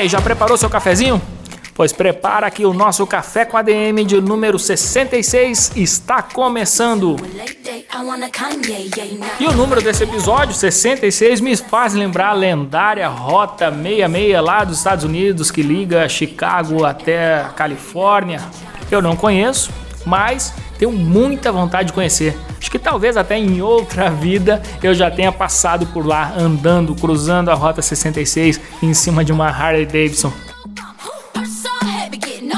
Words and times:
Aí, 0.00 0.08
já 0.08 0.20
preparou 0.20 0.56
seu 0.56 0.70
cafezinho? 0.70 1.20
Pois 1.74 1.92
prepara 1.92 2.50
que 2.50 2.66
o 2.66 2.74
nosso 2.74 3.06
Café 3.06 3.44
com 3.44 3.56
ADM 3.56 4.04
de 4.06 4.20
número 4.20 4.58
66 4.58 5.72
está 5.76 6.20
começando. 6.22 7.16
E 9.38 9.46
o 9.46 9.52
número 9.52 9.80
desse 9.80 10.04
episódio, 10.04 10.54
66, 10.54 11.40
me 11.40 11.56
faz 11.56 11.94
lembrar 11.94 12.30
a 12.30 12.34
lendária 12.34 13.08
Rota 13.08 13.70
66 13.70 14.42
lá 14.42 14.64
dos 14.64 14.78
Estados 14.78 15.04
Unidos 15.04 15.50
que 15.50 15.62
liga 15.62 16.08
Chicago 16.08 16.84
até 16.84 17.46
Califórnia. 17.56 18.42
Eu 18.90 19.00
não 19.00 19.16
conheço, 19.16 19.70
mas 20.04 20.52
tenho 20.78 20.92
muita 20.92 21.50
vontade 21.50 21.88
de 21.88 21.92
conhecer. 21.94 22.36
Acho 22.60 22.70
que 22.70 22.78
talvez 22.78 23.16
até 23.16 23.38
em 23.38 23.62
outra 23.62 24.10
vida 24.10 24.62
eu 24.82 24.92
já 24.92 25.10
tenha 25.10 25.32
passado 25.32 25.86
por 25.86 26.06
lá 26.06 26.34
andando, 26.36 26.94
cruzando 26.94 27.50
a 27.50 27.54
Rota 27.54 27.80
66 27.80 28.60
em 28.82 28.92
cima 28.92 29.24
de 29.24 29.32
uma 29.32 29.48
Harley 29.48 29.86
Davidson. 29.86 30.30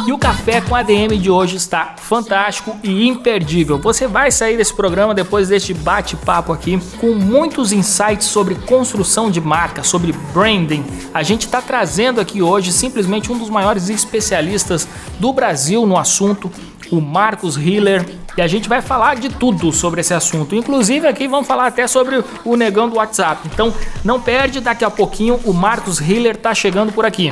E 0.04 0.12
o 0.12 0.18
café 0.18 0.60
com 0.60 0.74
ADM 0.74 1.16
de 1.16 1.30
hoje 1.30 1.56
está 1.56 1.94
fantástico 1.96 2.76
e 2.82 3.06
imperdível. 3.06 3.78
Você 3.78 4.08
vai 4.08 4.32
sair 4.32 4.56
desse 4.56 4.74
programa 4.74 5.14
depois 5.14 5.48
deste 5.48 5.72
bate-papo 5.72 6.52
aqui 6.52 6.76
com 7.00 7.12
muitos 7.12 7.72
insights 7.72 8.26
sobre 8.26 8.56
construção 8.56 9.30
de 9.30 9.40
marca, 9.40 9.84
sobre 9.84 10.12
branding. 10.34 10.84
A 11.14 11.22
gente 11.22 11.46
está 11.46 11.62
trazendo 11.62 12.20
aqui 12.20 12.42
hoje 12.42 12.72
simplesmente 12.72 13.30
um 13.30 13.38
dos 13.38 13.48
maiores 13.48 13.88
especialistas 13.88 14.88
do 15.20 15.32
Brasil 15.32 15.86
no 15.86 15.96
assunto, 15.96 16.50
o 16.90 17.00
Marcos 17.00 17.56
Hiller. 17.56 18.04
E 18.36 18.40
a 18.40 18.46
gente 18.46 18.68
vai 18.68 18.80
falar 18.80 19.16
de 19.16 19.28
tudo 19.28 19.70
sobre 19.72 20.00
esse 20.00 20.14
assunto. 20.14 20.54
Inclusive 20.54 21.06
aqui 21.06 21.28
vamos 21.28 21.46
falar 21.46 21.66
até 21.66 21.86
sobre 21.86 22.24
o 22.44 22.56
negão 22.56 22.88
do 22.88 22.96
WhatsApp. 22.96 23.46
Então 23.52 23.72
não 24.04 24.20
perde, 24.20 24.60
daqui 24.60 24.84
a 24.84 24.90
pouquinho 24.90 25.38
o 25.44 25.52
Marcos 25.52 26.00
Hiller 26.00 26.36
está 26.36 26.54
chegando 26.54 26.92
por 26.92 27.04
aqui. 27.04 27.30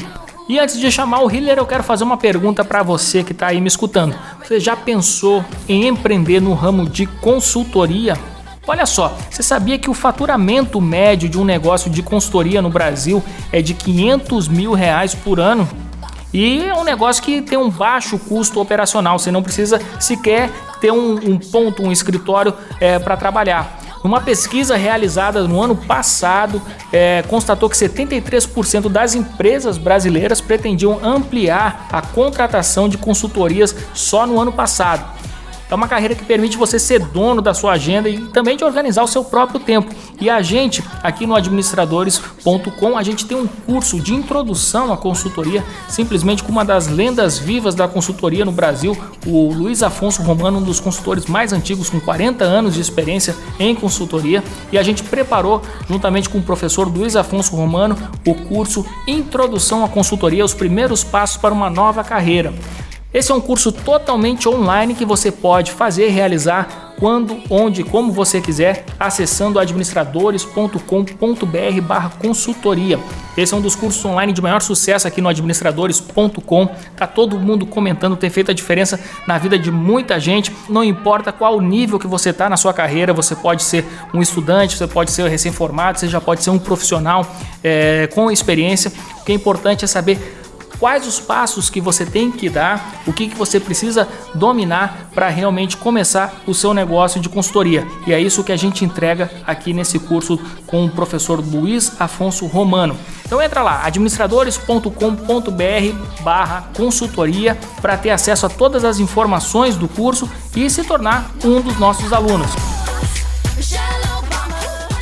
E 0.48 0.58
antes 0.58 0.78
de 0.78 0.90
chamar 0.90 1.22
o 1.22 1.30
Hiller, 1.30 1.58
eu 1.58 1.66
quero 1.66 1.84
fazer 1.84 2.02
uma 2.02 2.16
pergunta 2.16 2.64
para 2.64 2.82
você 2.82 3.22
que 3.22 3.30
está 3.32 3.46
aí 3.46 3.60
me 3.60 3.68
escutando. 3.68 4.16
Você 4.42 4.58
já 4.58 4.74
pensou 4.74 5.44
em 5.68 5.86
empreender 5.86 6.40
no 6.40 6.54
ramo 6.54 6.88
de 6.88 7.06
consultoria? 7.06 8.18
Olha 8.66 8.84
só, 8.84 9.16
você 9.30 9.42
sabia 9.42 9.78
que 9.78 9.88
o 9.88 9.94
faturamento 9.94 10.80
médio 10.80 11.28
de 11.28 11.38
um 11.38 11.44
negócio 11.44 11.90
de 11.90 12.02
consultoria 12.02 12.60
no 12.60 12.68
Brasil 12.68 13.22
é 13.52 13.62
de 13.62 13.74
500 13.74 14.48
mil 14.48 14.72
reais 14.72 15.14
por 15.14 15.40
ano? 15.40 15.68
E 16.32 16.64
é 16.64 16.74
um 16.74 16.84
negócio 16.84 17.22
que 17.22 17.40
tem 17.42 17.58
um 17.58 17.70
baixo 17.70 18.18
custo 18.18 18.60
operacional, 18.60 19.18
você 19.18 19.30
não 19.30 19.42
precisa 19.42 19.80
sequer 19.98 20.50
ter 20.80 20.90
um, 20.90 21.14
um 21.14 21.38
ponto, 21.38 21.82
um 21.82 21.92
escritório 21.92 22.54
é, 22.80 22.98
para 22.98 23.16
trabalhar. 23.16 23.80
Uma 24.02 24.20
pesquisa 24.20 24.76
realizada 24.76 25.46
no 25.46 25.62
ano 25.62 25.76
passado 25.76 26.60
é, 26.90 27.22
constatou 27.28 27.68
que 27.68 27.76
73% 27.76 28.88
das 28.88 29.14
empresas 29.14 29.76
brasileiras 29.76 30.40
pretendiam 30.40 30.98
ampliar 31.04 31.86
a 31.92 32.00
contratação 32.00 32.88
de 32.88 32.96
consultorias 32.96 33.76
só 33.92 34.26
no 34.26 34.40
ano 34.40 34.52
passado. 34.52 35.19
É 35.70 35.74
uma 35.74 35.86
carreira 35.86 36.16
que 36.16 36.24
permite 36.24 36.56
você 36.56 36.78
ser 36.78 36.98
dono 36.98 37.40
da 37.40 37.54
sua 37.54 37.72
agenda 37.72 38.08
e 38.08 38.18
também 38.28 38.56
de 38.56 38.64
organizar 38.64 39.04
o 39.04 39.06
seu 39.06 39.22
próprio 39.22 39.60
tempo. 39.60 39.94
E 40.20 40.28
a 40.28 40.42
gente, 40.42 40.82
aqui 41.03 41.26
no 41.26 41.34
administradores.com, 41.34 42.98
a 42.98 43.03
gente 43.04 43.25
tem 43.25 43.36
um 43.36 43.47
curso 43.47 44.00
de 44.00 44.12
introdução 44.12 44.92
à 44.92 44.97
consultoria, 44.97 45.64
simplesmente 45.88 46.42
com 46.42 46.50
uma 46.50 46.64
das 46.64 46.88
lendas 46.88 47.38
vivas 47.38 47.75
da 47.75 47.86
consultoria 47.86 48.44
no 48.44 48.50
Brasil, 48.50 48.97
o 49.25 49.53
Luiz 49.53 49.82
Afonso 49.82 50.22
Romano, 50.22 50.58
um 50.58 50.62
dos 50.62 50.81
consultores 50.81 51.26
mais 51.26 51.53
antigos, 51.53 51.88
com 51.88 52.00
40 52.00 52.44
anos 52.44 52.75
de 52.75 52.81
experiência 52.81 53.37
em 53.58 53.75
consultoria. 53.75 54.42
E 54.72 54.78
a 54.78 54.82
gente 54.82 55.04
preparou, 55.04 55.62
juntamente 55.88 56.28
com 56.28 56.38
o 56.38 56.42
professor 56.42 56.88
Luiz 56.88 57.14
Afonso 57.14 57.54
Romano, 57.54 57.97
o 58.26 58.34
curso 58.34 58.84
Introdução 59.06 59.84
à 59.84 59.88
Consultoria, 59.88 60.44
os 60.44 60.54
primeiros 60.54 61.04
passos 61.04 61.37
para 61.37 61.54
uma 61.54 61.70
nova 61.70 62.02
carreira. 62.02 62.52
Esse 63.12 63.32
é 63.32 63.34
um 63.34 63.41
curso 63.41 63.72
totalmente 63.72 64.48
online 64.48 64.94
que 64.94 65.04
você 65.04 65.32
pode 65.32 65.72
fazer 65.72 66.06
e 66.06 66.10
realizar 66.10 66.94
quando, 66.97 67.43
onde, 67.50 67.82
como 67.82 68.12
você 68.12 68.41
quiser, 68.41 68.84
acessando 69.00 69.59
administradores.com.br 69.59 71.81
barra 71.82 72.10
consultoria. 72.10 73.00
Esse 73.37 73.53
é 73.53 73.56
um 73.56 73.60
dos 73.60 73.75
cursos 73.75 74.04
online 74.04 74.32
de 74.32 74.41
maior 74.41 74.60
sucesso 74.60 75.09
aqui 75.09 75.20
no 75.20 75.28
administradores.com. 75.28 76.69
Tá 76.97 77.06
todo 77.06 77.37
mundo 77.37 77.66
comentando, 77.66 78.16
tem 78.16 78.31
feito 78.31 78.53
a 78.53 78.54
diferença 78.54 79.00
na 79.26 79.38
vida 79.38 79.59
de 79.59 79.72
muita 79.72 80.20
gente. 80.20 80.54
Não 80.69 80.84
importa 80.84 81.32
qual 81.32 81.60
nível 81.60 81.99
que 81.99 82.06
você 82.06 82.31
está 82.31 82.49
na 82.49 82.56
sua 82.56 82.72
carreira, 82.72 83.12
você 83.12 83.34
pode 83.34 83.65
ser 83.65 83.84
um 84.15 84.22
estudante, 84.22 84.76
você 84.76 84.87
pode 84.87 85.10
ser 85.10 85.28
recém-formado, 85.28 85.99
você 85.99 86.06
já 86.06 86.20
pode 86.20 86.44
ser 86.44 86.50
um 86.50 86.60
profissional 86.60 87.26
é, 87.65 88.09
com 88.15 88.31
experiência. 88.31 88.93
O 89.20 89.25
que 89.25 89.32
é 89.32 89.34
importante 89.34 89.84
é 89.84 89.88
saber 89.88 90.39
quais 90.78 91.06
os 91.06 91.20
passos 91.20 91.69
que 91.69 91.81
você 91.81 92.06
tem 92.06 92.31
que 92.31 92.48
dar, 92.48 93.03
o 93.06 93.12
que, 93.12 93.28
que 93.28 93.36
você 93.36 93.60
precisa 93.60 94.08
dominar 94.34 95.10
para 95.14 95.28
realmente 95.28 95.76
começar 95.76 96.42
o 96.47 96.54
seu 96.54 96.72
negócio 96.72 97.20
de 97.20 97.28
consultoria. 97.28 97.86
E 98.06 98.12
é 98.12 98.20
isso 98.20 98.44
que 98.44 98.53
a 98.53 98.56
gente 98.56 98.84
entrega 98.84 99.31
aqui 99.47 99.72
nesse 99.72 99.98
curso 99.98 100.38
com 100.66 100.84
o 100.84 100.91
professor 100.91 101.41
Luiz 101.41 102.00
Afonso 102.00 102.47
Romano. 102.47 102.97
Então 103.25 103.41
entra 103.41 103.62
lá, 103.62 103.84
administradores.com.br 103.84 106.22
barra 106.22 106.69
consultoria 106.76 107.58
para 107.81 107.97
ter 107.97 108.10
acesso 108.10 108.47
a 108.47 108.48
todas 108.48 108.84
as 108.84 108.98
informações 108.98 109.76
do 109.76 109.88
curso 109.88 110.28
e 110.56 110.69
se 110.69 110.84
tornar 110.84 111.31
um 111.44 111.60
dos 111.60 111.78
nossos 111.78 112.12
alunos. 112.12 112.79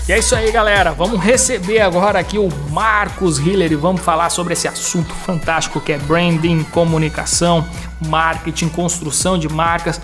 E 0.09 0.13
é 0.13 0.19
isso 0.19 0.35
aí, 0.35 0.51
galera. 0.51 0.93
Vamos 0.93 1.21
receber 1.21 1.81
agora 1.81 2.19
aqui 2.19 2.39
o 2.39 2.49
Marcos 2.71 3.39
Hiller 3.39 3.71
e 3.71 3.75
vamos 3.75 4.01
falar 4.01 4.31
sobre 4.31 4.55
esse 4.55 4.67
assunto 4.67 5.13
fantástico 5.13 5.83
que 5.83 5.93
é 5.93 5.99
branding, 5.99 6.65
comunicação, 6.65 7.69
marketing, 8.07 8.71
construção 8.71 9.37
de 9.37 9.51
marcas. 9.51 10.01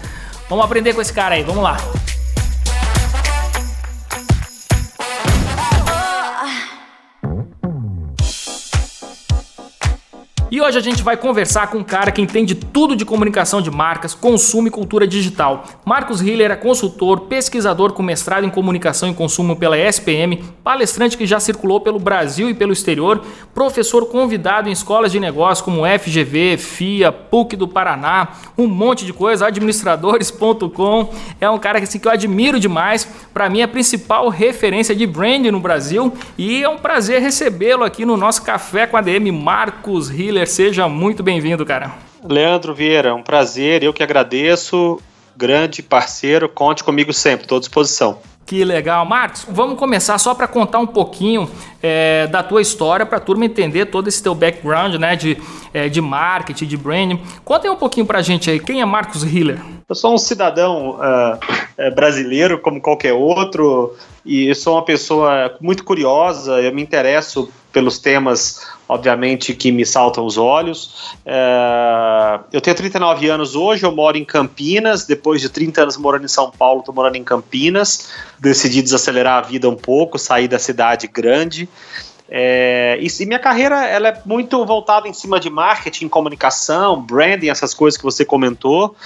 Vamos 0.46 0.62
aprender 0.62 0.92
com 0.92 1.00
esse 1.00 1.10
cara 1.12 1.36
aí. 1.36 1.42
Vamos 1.42 1.62
lá. 1.64 1.78
E 10.54 10.60
hoje 10.60 10.78
a 10.78 10.80
gente 10.80 11.02
vai 11.02 11.16
conversar 11.16 11.66
com 11.66 11.78
um 11.78 11.82
cara 11.82 12.12
que 12.12 12.22
entende 12.22 12.54
tudo 12.54 12.94
de 12.94 13.04
comunicação 13.04 13.60
de 13.60 13.72
marcas, 13.72 14.14
consumo 14.14 14.68
e 14.68 14.70
cultura 14.70 15.04
digital. 15.04 15.64
Marcos 15.84 16.20
Hiller 16.20 16.52
é 16.52 16.54
consultor, 16.54 17.22
pesquisador 17.22 17.92
com 17.92 18.04
mestrado 18.04 18.46
em 18.46 18.50
comunicação 18.50 19.08
e 19.08 19.14
consumo 19.14 19.56
pela 19.56 19.76
SPM, 19.76 20.44
palestrante 20.62 21.18
que 21.18 21.26
já 21.26 21.40
circulou 21.40 21.80
pelo 21.80 21.98
Brasil 21.98 22.48
e 22.48 22.54
pelo 22.54 22.72
exterior, 22.72 23.20
professor 23.52 24.06
convidado 24.06 24.68
em 24.68 24.72
escolas 24.72 25.10
de 25.10 25.18
negócios 25.18 25.60
como 25.60 25.82
FGV, 25.84 26.56
FIA, 26.56 27.10
PUC 27.10 27.56
do 27.56 27.66
Paraná, 27.66 28.28
um 28.56 28.68
monte 28.68 29.04
de 29.04 29.12
coisa, 29.12 29.48
administradores.com. 29.48 31.12
É 31.40 31.50
um 31.50 31.58
cara 31.58 31.80
que, 31.80 31.84
assim, 31.88 31.98
que 31.98 32.06
eu 32.06 32.12
admiro 32.12 32.60
demais. 32.60 33.08
Para 33.32 33.50
mim, 33.50 33.58
é 33.58 33.64
a 33.64 33.68
principal 33.68 34.28
referência 34.28 34.94
de 34.94 35.04
brand 35.04 35.46
no 35.46 35.58
Brasil 35.58 36.12
e 36.38 36.62
é 36.62 36.68
um 36.68 36.78
prazer 36.78 37.20
recebê-lo 37.20 37.82
aqui 37.82 38.04
no 38.04 38.16
nosso 38.16 38.40
Café 38.42 38.86
com 38.86 38.96
a 38.96 39.00
DM, 39.00 39.32
Marcos 39.32 40.10
Hiller 40.10 40.43
seja 40.46 40.88
muito 40.88 41.22
bem-vindo, 41.22 41.64
cara. 41.64 41.92
Leandro 42.26 42.74
Vieira, 42.74 43.14
um 43.14 43.22
prazer, 43.22 43.82
eu 43.82 43.92
que 43.92 44.02
agradeço. 44.02 45.00
Grande 45.36 45.82
parceiro, 45.82 46.48
conte 46.48 46.84
comigo 46.84 47.12
sempre, 47.12 47.44
estou 47.44 47.58
à 47.58 47.60
disposição. 47.60 48.18
Que 48.46 48.62
legal, 48.62 49.06
Marcos. 49.06 49.46
Vamos 49.48 49.78
começar 49.78 50.18
só 50.18 50.34
para 50.34 50.46
contar 50.46 50.78
um 50.78 50.86
pouquinho 50.86 51.50
é, 51.82 52.26
da 52.26 52.42
tua 52.42 52.60
história 52.60 53.06
para 53.06 53.16
a 53.16 53.20
turma 53.20 53.46
entender 53.46 53.86
todo 53.86 54.06
esse 54.06 54.22
teu 54.22 54.34
background, 54.34 54.96
né, 54.96 55.16
de, 55.16 55.38
é, 55.72 55.88
de 55.88 56.00
marketing, 56.00 56.66
de 56.66 56.76
branding. 56.76 57.20
Conta 57.44 57.66
aí 57.66 57.72
um 57.72 57.76
pouquinho 57.76 58.04
para 58.04 58.18
a 58.18 58.22
gente 58.22 58.50
aí. 58.50 58.60
Quem 58.60 58.80
é 58.80 58.84
Marcos 58.84 59.22
Hiller? 59.22 59.58
Eu 59.88 59.94
sou 59.94 60.14
um 60.14 60.18
cidadão 60.18 60.98
uh, 60.98 61.94
brasileiro 61.94 62.58
como 62.58 62.80
qualquer 62.80 63.12
outro 63.12 63.94
e 64.24 64.54
sou 64.54 64.76
uma 64.76 64.84
pessoa 64.84 65.56
muito 65.60 65.84
curiosa. 65.84 66.60
Eu 66.60 66.74
me 66.74 66.82
interesso 66.82 67.50
pelos 67.72 67.98
temas 67.98 68.74
obviamente, 68.88 69.54
que 69.54 69.72
me 69.72 69.84
saltam 69.84 70.24
os 70.24 70.36
olhos. 70.36 71.14
É, 71.24 72.40
eu 72.52 72.60
tenho 72.60 72.76
39 72.76 73.28
anos 73.28 73.54
hoje, 73.54 73.84
eu 73.84 73.92
moro 73.92 74.16
em 74.16 74.24
Campinas. 74.24 75.06
Depois 75.06 75.40
de 75.40 75.48
30 75.48 75.82
anos 75.82 75.96
morando 75.96 76.24
em 76.24 76.28
São 76.28 76.50
Paulo, 76.50 76.80
estou 76.80 76.94
morando 76.94 77.16
em 77.16 77.24
Campinas. 77.24 78.10
Decidi 78.38 78.82
desacelerar 78.82 79.38
a 79.38 79.46
vida 79.46 79.68
um 79.68 79.76
pouco, 79.76 80.18
sair 80.18 80.48
da 80.48 80.58
cidade 80.58 81.06
grande. 81.06 81.68
É, 82.28 82.98
e, 83.00 83.06
e, 83.06 83.26
minha 83.26 83.38
carreira 83.38 83.86
ela 83.86 84.08
é 84.08 84.22
muito 84.24 84.64
voltada 84.64 85.06
em 85.06 85.12
cima 85.12 85.38
de 85.38 85.50
marketing, 85.50 86.08
comunicação, 86.08 87.00
branding, 87.00 87.48
essas 87.48 87.74
coisas 87.74 87.98
que 87.98 88.04
você 88.04 88.24
comentou. 88.24 88.96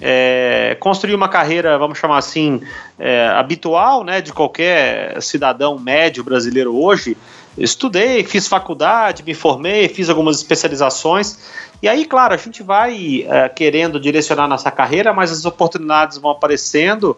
É, 0.00 0.76
construir 0.80 1.14
uma 1.14 1.28
carreira, 1.28 1.78
vamos 1.78 1.98
chamar 1.98 2.18
assim, 2.18 2.60
é, 2.98 3.28
habitual, 3.28 4.02
né, 4.02 4.20
de 4.20 4.32
qualquer 4.32 5.20
cidadão 5.22 5.78
médio 5.78 6.24
brasileiro 6.24 6.74
hoje. 6.76 7.16
Estudei, 7.56 8.24
fiz 8.24 8.48
faculdade, 8.48 9.22
me 9.22 9.34
formei, 9.34 9.88
fiz 9.88 10.08
algumas 10.08 10.38
especializações. 10.38 11.38
E 11.80 11.88
aí, 11.88 12.04
claro, 12.04 12.34
a 12.34 12.36
gente 12.36 12.62
vai 12.62 13.24
é, 13.28 13.48
querendo 13.48 14.00
direcionar 14.00 14.48
nossa 14.48 14.70
carreira, 14.70 15.12
mas 15.12 15.30
as 15.30 15.44
oportunidades 15.44 16.18
vão 16.18 16.32
aparecendo. 16.32 17.16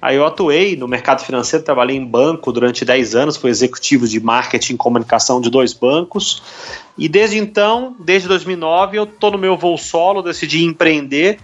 Aí 0.00 0.16
eu 0.16 0.26
atuei 0.26 0.76
no 0.76 0.86
mercado 0.86 1.22
financeiro, 1.22 1.64
trabalhei 1.64 1.96
em 1.96 2.04
banco 2.04 2.52
durante 2.52 2.84
10 2.84 3.14
anos, 3.14 3.36
fui 3.36 3.50
executivo 3.50 4.06
de 4.06 4.20
marketing 4.20 4.74
e 4.74 4.76
comunicação 4.76 5.40
de 5.40 5.50
dois 5.50 5.72
bancos. 5.72 6.42
E 6.96 7.08
desde 7.08 7.38
então, 7.38 7.96
desde 7.98 8.28
2009, 8.28 8.98
eu 8.98 9.04
estou 9.04 9.30
no 9.30 9.38
meu 9.38 9.56
voo 9.56 9.76
solo, 9.76 10.22
decidi 10.22 10.64
empreender 10.64 11.38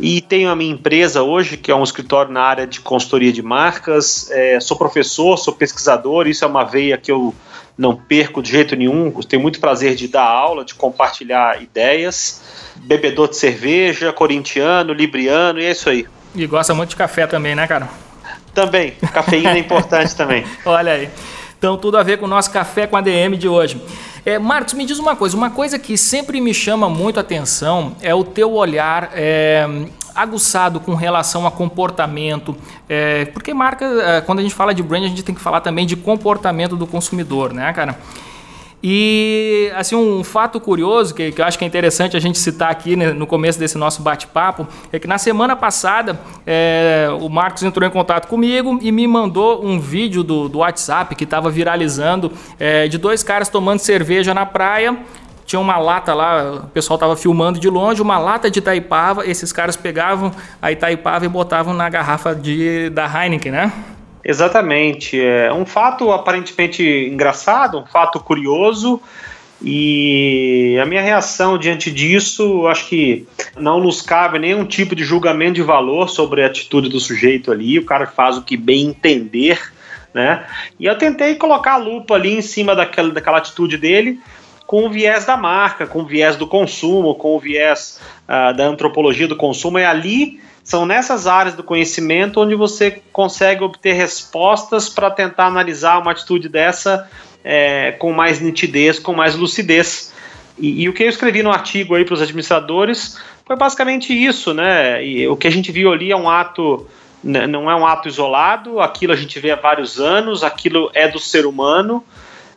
e 0.00 0.20
tenho 0.20 0.48
a 0.50 0.56
minha 0.56 0.72
empresa 0.72 1.22
hoje, 1.22 1.56
que 1.56 1.70
é 1.70 1.74
um 1.74 1.82
escritório 1.82 2.32
na 2.32 2.42
área 2.42 2.66
de 2.66 2.80
consultoria 2.80 3.32
de 3.32 3.42
marcas. 3.42 4.30
É, 4.30 4.60
sou 4.60 4.76
professor, 4.76 5.36
sou 5.36 5.52
pesquisador, 5.52 6.28
isso 6.28 6.44
é 6.44 6.48
uma 6.48 6.64
veia 6.64 6.96
que 6.96 7.10
eu 7.10 7.34
não 7.76 7.96
perco 7.96 8.42
de 8.42 8.50
jeito 8.50 8.76
nenhum. 8.76 9.10
tenho 9.22 9.42
muito 9.42 9.60
prazer 9.60 9.94
de 9.94 10.08
dar 10.08 10.24
aula, 10.24 10.64
de 10.64 10.74
compartilhar 10.74 11.62
ideias. 11.62 12.42
Bebedor 12.76 13.28
de 13.28 13.36
cerveja, 13.36 14.12
corintiano, 14.12 14.92
libriano, 14.92 15.60
e 15.60 15.64
é 15.64 15.70
isso 15.72 15.88
aí. 15.88 16.06
E 16.34 16.46
gosta 16.46 16.74
muito 16.74 16.90
de 16.90 16.96
café 16.96 17.26
também, 17.26 17.54
né, 17.54 17.66
cara? 17.66 17.88
Também. 18.54 18.92
Cafeína 19.12 19.52
é 19.52 19.58
importante 19.60 20.14
também. 20.14 20.44
Olha 20.64 20.92
aí. 20.92 21.08
Então, 21.58 21.76
tudo 21.76 21.98
a 21.98 22.04
ver 22.04 22.18
com 22.18 22.26
o 22.26 22.28
nosso 22.28 22.52
café 22.52 22.86
com 22.86 22.96
ADM 22.96 23.36
de 23.36 23.48
hoje. 23.48 23.82
É, 24.28 24.38
Marcos, 24.38 24.74
me 24.74 24.84
diz 24.84 24.98
uma 24.98 25.16
coisa. 25.16 25.34
Uma 25.34 25.48
coisa 25.48 25.78
que 25.78 25.96
sempre 25.96 26.38
me 26.38 26.52
chama 26.52 26.86
muito 26.90 27.16
a 27.16 27.22
atenção 27.22 27.96
é 28.02 28.14
o 28.14 28.22
teu 28.22 28.52
olhar 28.52 29.08
é, 29.14 29.66
aguçado 30.14 30.80
com 30.80 30.94
relação 30.94 31.46
a 31.46 31.50
comportamento. 31.50 32.54
É, 32.86 33.24
porque 33.24 33.54
marca, 33.54 33.86
é, 33.86 34.20
quando 34.20 34.40
a 34.40 34.42
gente 34.42 34.54
fala 34.54 34.74
de 34.74 34.82
brand, 34.82 35.04
a 35.04 35.08
gente 35.08 35.22
tem 35.22 35.34
que 35.34 35.40
falar 35.40 35.62
também 35.62 35.86
de 35.86 35.96
comportamento 35.96 36.76
do 36.76 36.86
consumidor, 36.86 37.54
né, 37.54 37.72
cara? 37.72 37.98
E 38.82 39.72
assim 39.74 39.96
um 39.96 40.22
fato 40.22 40.60
curioso 40.60 41.12
que, 41.12 41.32
que, 41.32 41.40
eu 41.40 41.44
acho 41.44 41.58
que 41.58 41.64
é 41.64 41.66
interessante 41.66 42.16
a 42.16 42.20
gente 42.20 42.38
citar 42.38 42.70
aqui 42.70 42.94
né, 42.94 43.12
no 43.12 43.26
começo 43.26 43.58
desse 43.58 43.76
nosso 43.76 44.02
bate-papo 44.02 44.68
é 44.92 45.00
que 45.00 45.08
na 45.08 45.18
semana 45.18 45.56
passada 45.56 46.18
é, 46.46 47.08
o 47.20 47.28
Marcos 47.28 47.64
entrou 47.64 47.88
em 47.88 47.90
contato 47.90 48.28
comigo 48.28 48.78
e 48.80 48.92
me 48.92 49.06
mandou 49.08 49.64
um 49.64 49.80
vídeo 49.80 50.22
do, 50.22 50.48
do 50.48 50.58
WhatsApp 50.58 51.16
que 51.16 51.24
estava 51.24 51.50
viralizando 51.50 52.30
é, 52.58 52.86
de 52.86 52.98
dois 52.98 53.24
caras 53.24 53.48
tomando 53.48 53.80
cerveja 53.80 54.32
na 54.32 54.46
praia. 54.46 54.96
Tinha 55.44 55.58
uma 55.58 55.78
lata 55.78 56.12
lá, 56.12 56.60
o 56.64 56.66
pessoal 56.68 56.96
estava 56.96 57.16
filmando 57.16 57.58
de 57.58 57.70
longe, 57.70 58.02
uma 58.02 58.18
lata 58.18 58.50
de 58.50 58.58
Itaipava. 58.58 59.26
Esses 59.26 59.50
caras 59.50 59.76
pegavam 59.76 60.30
a 60.60 60.70
Itaipava 60.70 61.24
e 61.24 61.28
botavam 61.28 61.72
na 61.72 61.88
garrafa 61.88 62.34
de, 62.34 62.90
da 62.90 63.06
Heineken, 63.06 63.50
né? 63.50 63.72
Exatamente. 64.28 65.18
É 65.18 65.50
um 65.50 65.64
fato 65.64 66.12
aparentemente 66.12 66.84
engraçado, 66.84 67.78
um 67.78 67.86
fato 67.86 68.20
curioso. 68.20 69.00
E 69.62 70.78
a 70.80 70.84
minha 70.84 71.00
reação 71.00 71.56
diante 71.56 71.90
disso, 71.90 72.66
acho 72.66 72.88
que 72.88 73.26
não 73.56 73.80
nos 73.80 74.02
cabe 74.02 74.38
nenhum 74.38 74.66
tipo 74.66 74.94
de 74.94 75.02
julgamento 75.02 75.54
de 75.54 75.62
valor 75.62 76.10
sobre 76.10 76.44
a 76.44 76.46
atitude 76.46 76.90
do 76.90 77.00
sujeito 77.00 77.50
ali. 77.50 77.78
O 77.78 77.86
cara 77.86 78.06
faz 78.06 78.36
o 78.36 78.42
que 78.42 78.54
bem 78.54 78.88
entender, 78.88 79.72
né? 80.12 80.46
E 80.78 80.84
eu 80.84 80.98
tentei 80.98 81.34
colocar 81.36 81.72
a 81.72 81.78
lupa 81.78 82.14
ali 82.14 82.36
em 82.36 82.42
cima 82.42 82.76
daquela, 82.76 83.10
daquela 83.10 83.38
atitude 83.38 83.78
dele, 83.78 84.20
com 84.66 84.84
o 84.84 84.90
viés 84.90 85.24
da 85.24 85.38
marca, 85.38 85.86
com 85.86 86.00
o 86.00 86.06
viés 86.06 86.36
do 86.36 86.46
consumo, 86.46 87.14
com 87.14 87.34
o 87.34 87.40
viés 87.40 87.98
uh, 88.28 88.54
da 88.54 88.66
antropologia 88.66 89.26
do 89.26 89.36
consumo. 89.36 89.78
É 89.78 89.86
ali 89.86 90.38
são 90.68 90.84
nessas 90.84 91.26
áreas 91.26 91.54
do 91.54 91.62
conhecimento 91.62 92.42
onde 92.42 92.54
você 92.54 93.00
consegue 93.10 93.64
obter 93.64 93.94
respostas 93.94 94.86
para 94.86 95.10
tentar 95.10 95.46
analisar 95.46 95.98
uma 95.98 96.10
atitude 96.10 96.46
dessa 96.46 97.08
é, 97.42 97.92
com 97.92 98.12
mais 98.12 98.38
nitidez, 98.38 98.98
com 98.98 99.14
mais 99.14 99.34
lucidez. 99.34 100.12
E, 100.58 100.82
e, 100.82 100.86
o 100.86 100.92
que 100.92 101.04
eu 101.04 101.08
escrevi 101.08 101.42
no 101.42 101.50
artigo 101.50 101.94
aí 101.94 102.04
para 102.04 102.12
os 102.12 102.20
administradores 102.20 103.18
foi 103.46 103.56
basicamente 103.56 104.12
isso, 104.12 104.52
né? 104.52 105.02
E 105.02 105.26
o 105.26 105.38
que 105.38 105.46
a 105.46 105.50
gente 105.50 105.72
viu 105.72 105.90
ali 105.90 106.12
é 106.12 106.16
um 106.16 106.28
ato, 106.28 106.86
né, 107.24 107.46
não 107.46 107.70
é 107.70 107.74
um 107.74 107.86
ato 107.86 108.06
isolado, 108.06 108.78
aquilo 108.78 109.14
a 109.14 109.16
gente 109.16 109.40
vê 109.40 109.50
há 109.50 109.56
vários 109.56 109.98
anos, 109.98 110.44
aquilo 110.44 110.90
é 110.92 111.08
do 111.08 111.18
ser 111.18 111.46
humano. 111.46 112.04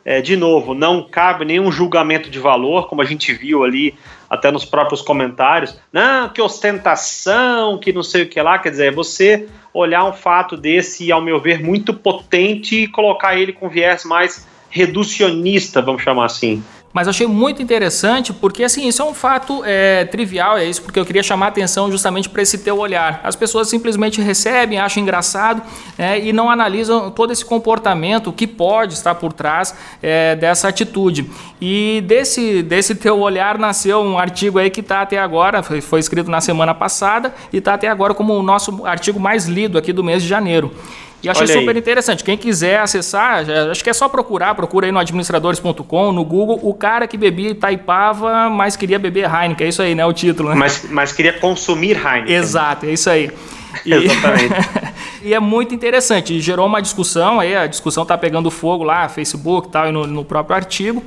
É, 0.03 0.19
de 0.19 0.35
novo, 0.35 0.73
não 0.73 1.01
cabe 1.01 1.45
nenhum 1.45 1.71
julgamento 1.71 2.29
de 2.29 2.39
valor, 2.39 2.89
como 2.89 3.01
a 3.01 3.05
gente 3.05 3.31
viu 3.31 3.63
ali 3.63 3.95
até 4.31 4.49
nos 4.49 4.63
próprios 4.63 5.01
comentários. 5.01 5.77
Não, 5.91 6.29
que 6.29 6.41
ostentação, 6.41 7.77
que 7.77 7.91
não 7.91 8.01
sei 8.01 8.23
o 8.23 8.29
que 8.29 8.41
lá. 8.41 8.57
Quer 8.57 8.69
dizer, 8.69 8.87
é 8.87 8.91
você 8.91 9.45
olhar 9.73 10.05
um 10.05 10.13
fato 10.13 10.55
desse, 10.55 11.11
ao 11.11 11.21
meu 11.21 11.37
ver, 11.37 11.61
muito 11.61 11.93
potente 11.93 12.83
e 12.83 12.87
colocar 12.87 13.35
ele 13.35 13.51
com 13.51 13.67
viés 13.67 14.05
mais 14.05 14.47
reducionista, 14.69 15.81
vamos 15.81 16.01
chamar 16.01 16.27
assim. 16.27 16.63
Mas 16.93 17.07
achei 17.07 17.25
muito 17.25 17.61
interessante 17.61 18.33
porque, 18.33 18.63
assim, 18.63 18.87
isso 18.87 19.01
é 19.01 19.05
um 19.05 19.13
fato 19.13 19.63
é, 19.65 20.05
trivial, 20.05 20.57
é 20.57 20.65
isso 20.65 20.81
porque 20.81 20.99
eu 20.99 21.05
queria 21.05 21.23
chamar 21.23 21.47
a 21.47 21.49
atenção 21.49 21.89
justamente 21.89 22.29
para 22.29 22.41
esse 22.41 22.57
teu 22.57 22.77
olhar. 22.77 23.21
As 23.23 23.35
pessoas 23.35 23.69
simplesmente 23.69 24.21
recebem, 24.21 24.79
acham 24.79 25.01
engraçado 25.01 25.61
é, 25.97 26.19
e 26.19 26.33
não 26.33 26.49
analisam 26.49 27.09
todo 27.09 27.31
esse 27.31 27.45
comportamento 27.45 28.31
que 28.33 28.45
pode 28.45 28.93
estar 28.93 29.15
por 29.15 29.31
trás 29.31 29.73
é, 30.01 30.35
dessa 30.35 30.67
atitude. 30.67 31.29
E 31.61 32.03
desse, 32.05 32.61
desse 32.61 32.95
teu 32.95 33.19
olhar 33.19 33.57
nasceu 33.57 34.01
um 34.01 34.17
artigo 34.17 34.59
aí 34.59 34.69
que 34.69 34.81
está 34.81 35.01
até 35.01 35.17
agora, 35.17 35.63
foi, 35.63 35.79
foi 35.79 35.99
escrito 35.99 36.29
na 36.29 36.41
semana 36.41 36.73
passada 36.73 37.33
e 37.53 37.57
está 37.57 37.73
até 37.75 37.87
agora 37.87 38.13
como 38.13 38.33
o 38.33 38.43
nosso 38.43 38.85
artigo 38.85 39.19
mais 39.19 39.45
lido 39.45 39.77
aqui 39.77 39.93
do 39.93 40.03
mês 40.03 40.23
de 40.23 40.27
janeiro. 40.27 40.73
E 41.23 41.29
achei 41.29 41.43
Olha 41.43 41.53
super 41.59 41.75
aí. 41.75 41.79
interessante. 41.79 42.23
Quem 42.23 42.37
quiser 42.37 42.79
acessar, 42.79 43.45
acho 43.69 43.83
que 43.83 43.89
é 43.89 43.93
só 43.93 44.09
procurar, 44.09 44.55
procura 44.55 44.87
aí 44.87 44.91
no 44.91 44.99
administradores.com, 44.99 46.11
no 46.11 46.25
Google, 46.25 46.59
o 46.63 46.73
cara 46.73 47.07
que 47.07 47.17
bebia 47.17 47.51
Itaipava, 47.51 48.49
mas 48.49 48.75
queria 48.75 48.97
beber 48.97 49.29
Heineken. 49.29 49.67
É 49.67 49.69
isso 49.69 49.81
aí, 49.81 49.93
né? 49.93 50.05
O 50.05 50.13
título, 50.13 50.49
né? 50.49 50.55
Mas, 50.55 50.85
mas 50.89 51.11
queria 51.13 51.33
consumir 51.33 51.95
Heineken. 51.95 52.35
Exato, 52.35 52.85
é 52.85 52.91
isso 52.91 53.09
aí. 53.09 53.31
E, 53.85 53.93
Exatamente. 53.93 54.53
e 55.23 55.33
é 55.33 55.39
muito 55.39 55.73
interessante. 55.73 56.41
Gerou 56.41 56.67
uma 56.67 56.81
discussão, 56.81 57.39
aí 57.39 57.55
a 57.55 57.67
discussão 57.67 58.05
tá 58.05 58.17
pegando 58.17 58.51
fogo 58.51 58.83
lá, 58.83 59.07
Facebook 59.07 59.69
e 59.69 59.71
tal, 59.71 59.87
e 59.87 59.93
no, 59.93 60.05
no 60.05 60.25
próprio 60.25 60.57
artigo. 60.57 61.01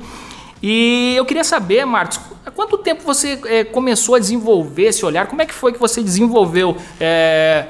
E 0.63 1.13
eu 1.15 1.25
queria 1.25 1.43
saber, 1.43 1.85
Marcos, 1.85 2.19
há 2.43 2.49
quanto 2.49 2.77
tempo 2.79 3.03
você 3.03 3.39
é, 3.45 3.63
começou 3.63 4.15
a 4.15 4.19
desenvolver 4.19 4.85
esse 4.85 5.05
olhar? 5.05 5.27
Como 5.27 5.41
é 5.41 5.45
que 5.45 5.53
foi 5.53 5.71
que 5.73 5.79
você 5.79 6.01
desenvolveu 6.01 6.75
é, 6.99 7.67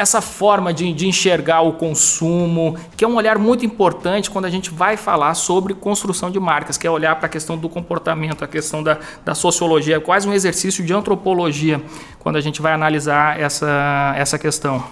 essa 0.00 0.22
forma 0.22 0.72
de, 0.72 0.92
de, 0.94 1.06
enxergar 1.06 1.60
o 1.60 1.74
consumo, 1.74 2.74
que 2.96 3.04
é 3.04 3.08
um 3.08 3.16
olhar 3.16 3.38
muito 3.38 3.66
importante 3.66 4.30
quando 4.30 4.46
a 4.46 4.50
gente 4.50 4.70
vai 4.70 4.96
falar 4.96 5.34
sobre 5.34 5.74
construção 5.74 6.30
de 6.30 6.40
marcas, 6.40 6.78
que 6.78 6.86
é 6.86 6.90
olhar 6.90 7.16
para 7.16 7.26
a 7.26 7.28
questão 7.28 7.58
do 7.58 7.68
comportamento, 7.68 8.42
a 8.42 8.48
questão 8.48 8.82
da, 8.82 8.98
da 9.24 9.34
sociologia, 9.34 9.96
é 9.96 10.00
quase 10.00 10.26
um 10.26 10.32
exercício 10.32 10.82
de 10.82 10.94
antropologia 10.94 11.82
quando 12.18 12.36
a 12.36 12.40
gente 12.40 12.62
vai 12.62 12.72
analisar 12.72 13.38
essa, 13.38 14.14
essa 14.16 14.38
questão. 14.38 14.82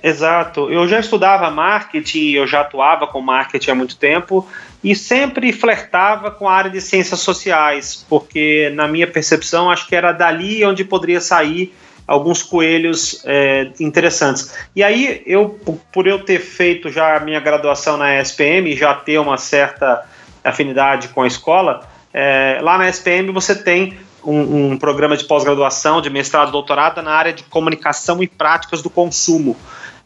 Exato. 0.00 0.70
Eu 0.70 0.86
já 0.86 1.00
estudava 1.00 1.50
marketing, 1.50 2.30
eu 2.30 2.46
já 2.46 2.60
atuava 2.60 3.06
com 3.06 3.20
marketing 3.20 3.70
há 3.70 3.74
muito 3.74 3.96
tempo 3.96 4.48
e 4.82 4.94
sempre 4.94 5.52
flertava 5.52 6.30
com 6.30 6.48
a 6.48 6.54
área 6.54 6.70
de 6.70 6.80
ciências 6.80 7.18
sociais, 7.20 8.04
porque 8.08 8.70
na 8.74 8.86
minha 8.86 9.08
percepção 9.08 9.70
acho 9.70 9.88
que 9.88 9.94
era 9.96 10.12
dali 10.12 10.64
onde 10.64 10.84
poderia 10.84 11.20
sair 11.20 11.72
alguns 12.06 12.42
coelhos 12.42 13.22
é, 13.24 13.70
interessantes. 13.80 14.54
E 14.74 14.82
aí, 14.82 15.22
eu, 15.26 15.58
por 15.92 16.06
eu 16.06 16.24
ter 16.24 16.40
feito 16.40 16.90
já 16.90 17.16
a 17.16 17.20
minha 17.20 17.40
graduação 17.40 17.96
na 17.96 18.20
SPM, 18.20 18.74
já 18.76 18.94
ter 18.94 19.18
uma 19.18 19.38
certa 19.38 20.04
afinidade 20.44 21.08
com 21.08 21.22
a 21.22 21.26
escola, 21.26 21.88
é, 22.12 22.58
lá 22.62 22.76
na 22.76 22.88
SPM 22.88 23.30
você 23.32 23.54
tem 23.54 23.96
um, 24.24 24.72
um 24.72 24.78
programa 24.78 25.16
de 25.16 25.24
pós-graduação, 25.24 26.00
de 26.00 26.10
mestrado, 26.10 26.52
doutorado 26.52 27.02
na 27.02 27.12
área 27.12 27.32
de 27.32 27.42
comunicação 27.44 28.22
e 28.22 28.28
práticas 28.28 28.82
do 28.82 28.90
consumo. 28.90 29.56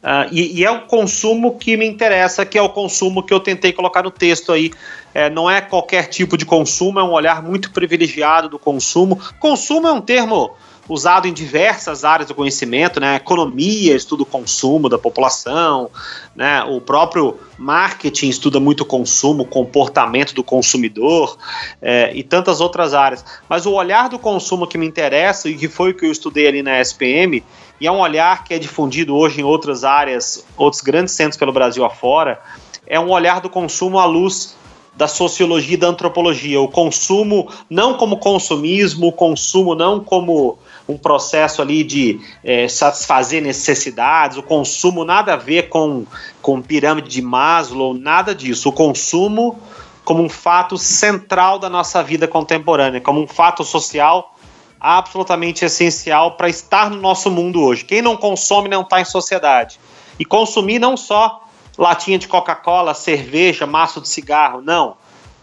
Uh, 0.03 0.29
e, 0.31 0.61
e, 0.61 0.65
é 0.65 0.71
o 0.71 0.83
consumo 0.83 1.59
que 1.59 1.77
me 1.77 1.85
interessa, 1.85 2.47
que 2.47 2.57
é 2.57 2.63
o 2.63 2.69
consumo 2.69 3.25
que 3.25 3.35
eu 3.35 3.41
tentei 3.41 3.73
colocar 3.73 4.03
no 4.03 4.11
texto 4.11 4.53
aí. 4.53 4.71
É, 5.13 5.29
não 5.29 5.51
é 5.51 5.61
qualquer 5.61 6.09
tipo 6.09 6.37
de 6.37 6.45
consumo, 6.45 7.01
é 7.01 7.03
um 7.03 7.11
olhar 7.11 7.43
muito 7.43 7.73
privilegiado 7.73 8.49
do 8.49 8.59
consumo. 8.59 9.19
Consumo 9.41 9.89
é 9.89 9.93
um 9.93 10.01
termo 10.01 10.55
usado 10.89 11.27
em 11.27 11.33
diversas 11.33 12.05
áreas 12.05 12.29
do 12.29 12.35
conhecimento, 12.35 13.01
né? 13.01 13.17
Economia 13.17 13.95
estuda 13.95 14.23
o 14.23 14.27
consumo 14.27 14.89
da 14.89 14.99
população, 14.99 15.91
né? 16.35 16.63
O 16.65 16.81
próprio 16.81 17.39
marketing 17.59 18.29
estuda 18.29 18.61
muito 18.61 18.83
o 18.83 18.85
consumo, 18.85 19.43
o 19.43 19.47
comportamento 19.47 20.35
do 20.35 20.45
consumidor 20.45 21.37
é, 21.81 22.13
e 22.15 22.23
tantas 22.23 22.61
outras 22.61 22.95
áreas. 22.95 23.25
Mas 23.49 23.67
o 23.67 23.73
olhar 23.73 24.09
do 24.09 24.19
consumo 24.19 24.67
que 24.67 24.79
me 24.79 24.87
interessa 24.87 25.49
e 25.49 25.57
que 25.57 25.69
foi 25.69 25.91
o 25.91 25.95
que 25.95 26.07
eu 26.07 26.13
estudei 26.13 26.47
ali 26.47 26.63
na 26.63 26.81
SPM 26.81 27.43
e 27.81 27.87
é 27.87 27.93
um 27.93 27.99
olhar 27.99 28.45
que 28.45 28.55
é 28.55 28.59
difundido 28.59 29.15
hoje 29.15 29.41
em 29.41 29.45
outras 29.45 29.85
áreas, 29.85 30.45
outros 30.57 30.81
grandes 30.83 31.15
centros 31.15 31.37
pelo 31.37 31.53
Brasil 31.53 31.85
afora, 31.85 32.41
é 32.87 32.99
um 32.99 33.11
olhar 33.11 33.41
do 33.41 33.51
consumo 33.51 33.99
à 33.99 34.07
luz 34.07 34.57
da 34.97 35.07
sociologia 35.07 35.75
e 35.75 35.77
da 35.77 35.89
antropologia. 35.89 36.61
O 36.61 36.69
consumo 36.69 37.49
não 37.69 37.95
como 37.95 38.17
consumismo, 38.17 39.09
o 39.09 39.13
consumo 39.13 39.75
não 39.75 40.01
como 40.01 40.59
um 40.89 40.97
processo 40.97 41.61
ali 41.61 41.83
de 41.83 42.21
é, 42.45 42.69
satisfazer 42.69 43.43
necessidades, 43.43 44.37
o 44.37 44.43
consumo 44.43 45.05
nada 45.05 45.35
a 45.35 45.37
ver 45.37 45.69
com, 45.69 46.07
com 46.41 46.63
pirâmide 46.63 47.09
de 47.09 47.21
Maslow, 47.21 47.93
nada 47.93 48.35
disso. 48.35 48.69
O 48.69 48.73
consumo 48.73 49.59
como 50.05 50.23
um 50.23 50.29
fato 50.29 50.79
central 50.79 51.59
da 51.59 51.69
nossa 51.69 52.01
vida 52.03 52.29
contemporânea, 52.29 53.01
como 53.01 53.21
um 53.21 53.27
fato 53.27 53.65
social 53.65 54.37
absolutamente 54.79 55.65
essencial 55.65 56.37
para 56.37 56.49
estar 56.49 56.89
no 56.89 57.01
nosso 57.01 57.29
mundo 57.29 57.61
hoje. 57.61 57.85
Quem 57.85 58.01
não 58.01 58.17
consome 58.17 58.69
não 58.69 58.83
está 58.83 59.01
em 59.01 59.05
sociedade. 59.05 59.81
E 60.19 60.25
consumir 60.25 60.79
não 60.79 60.97
só 60.97 61.43
latinha 61.77 62.19
de 62.19 62.29
Coca-Cola, 62.29 62.95
cerveja, 62.95 63.67
maço 63.67 64.01
de 64.01 64.09
cigarro, 64.09 64.63
não. 64.63 64.97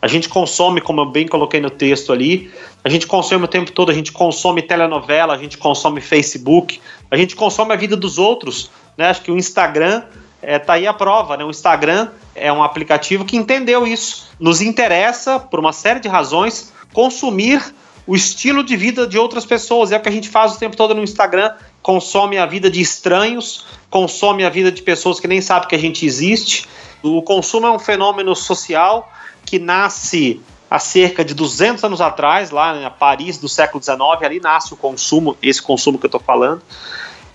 A 0.03 0.07
gente 0.10 0.27
consome, 0.27 0.81
como 0.81 1.00
eu 1.00 1.05
bem 1.05 1.25
coloquei 1.25 1.62
no 1.62 1.69
texto 1.69 2.12
ali, 2.12 2.51
a 2.83 2.89
gente 2.89 3.07
consome 3.07 3.45
o 3.45 3.48
tempo 3.48 3.72
todo, 3.72 3.89
a 3.89 3.93
gente 3.93 4.12
consome 4.12 4.62
telenovela, 4.62 5.33
a 5.33 5.38
gente 5.38 5.57
consome 5.57 6.01
Facebook, 6.01 6.81
a 7.10 7.15
gente 7.15 7.38
consome 7.38 7.72
a 7.72 7.77
vida 7.77 7.95
dos 7.95 8.17
outros. 8.17 8.69
Né? 8.98 9.07
Acho 9.07 9.22
que 9.22 9.31
o 9.31 9.38
Instagram 9.38 10.03
é, 10.41 10.60
tá 10.60 10.74
aí 10.74 10.86
a 10.86 10.93
prova, 10.93 11.38
né? 11.38 11.45
O 11.45 11.50
Instagram 11.50 12.10
é 12.36 12.51
um 12.51 12.62
aplicativo 12.62 13.24
que 13.24 13.38
entendeu 13.38 13.88
isso. 13.88 14.27
Nos 14.38 14.62
interessa, 14.62 15.39
por 15.39 15.57
uma 15.57 15.72
série 15.72 16.01
de 16.01 16.10
razões, 16.10 16.74
consumir 16.91 17.63
o 18.05 18.13
estilo 18.13 18.62
de 18.62 18.75
vida 18.75 19.07
de 19.07 19.17
outras 19.17 19.45
pessoas. 19.45 19.93
É 19.93 19.95
o 19.95 20.01
que 20.01 20.10
a 20.10 20.12
gente 20.12 20.27
faz 20.27 20.55
o 20.55 20.60
tempo 20.60 20.75
todo 20.75 20.93
no 20.93 21.01
Instagram. 21.01 21.53
Consome 21.81 22.38
a 22.38 22.45
vida 22.45 22.69
de 22.69 22.81
estranhos, 22.81 23.65
consome 23.89 24.43
a 24.43 24.50
vida 24.50 24.69
de 24.69 24.81
pessoas 24.81 25.22
que 25.22 25.29
nem 25.29 25.39
sabem 25.39 25.69
que 25.69 25.75
a 25.75 25.79
gente 25.79 26.05
existe. 26.05 26.67
O 27.01 27.22
consumo 27.22 27.67
é 27.67 27.72
um 27.72 27.79
fenômeno 27.79 28.36
social 28.36 29.10
que 29.53 29.60
nasce 29.60 30.41
há 30.67 30.79
cerca 30.79 31.24
de 31.24 31.36
200 31.36 31.83
anos 31.83 32.01
atrás, 32.01 32.50
lá 32.50 32.75
em 32.75 32.89
Paris 32.89 33.38
do 33.38 33.48
século 33.48 33.83
XIX, 33.83 34.00
ali 34.24 34.39
nasce 34.39 34.74
o 34.74 34.75
consumo, 34.75 35.38
esse 35.43 35.62
consumo 35.62 36.00
que 36.00 36.05
eu 36.05 36.07
estou 36.07 36.19
falando. 36.19 36.63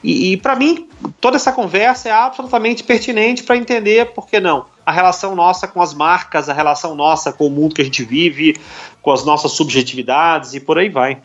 E, 0.02 0.32
e 0.32 0.37
para 0.37 0.56
mim, 0.56 0.88
toda 1.20 1.37
essa 1.37 1.52
conversa 1.52 2.08
é 2.08 2.12
absolutamente 2.12 2.82
pertinente 2.82 3.44
para 3.44 3.56
entender, 3.56 4.06
por 4.06 4.26
que 4.26 4.40
não, 4.40 4.66
a 4.84 4.90
relação 4.90 5.37
nossa 5.37 5.68
com 5.68 5.80
as 5.80 5.94
marcas, 5.94 6.48
a 6.48 6.52
relação 6.52 6.96
nossa 6.96 7.32
com 7.32 7.46
o 7.46 7.50
mundo 7.50 7.76
que 7.76 7.82
a 7.82 7.84
gente 7.84 8.02
vive, 8.02 8.56
com 9.00 9.12
as 9.12 9.25
nossas 9.25 9.52
subjetividades 9.52 10.54
e 10.54 10.60
por 10.60 10.76
aí 10.76 10.88
vai. 10.88 11.22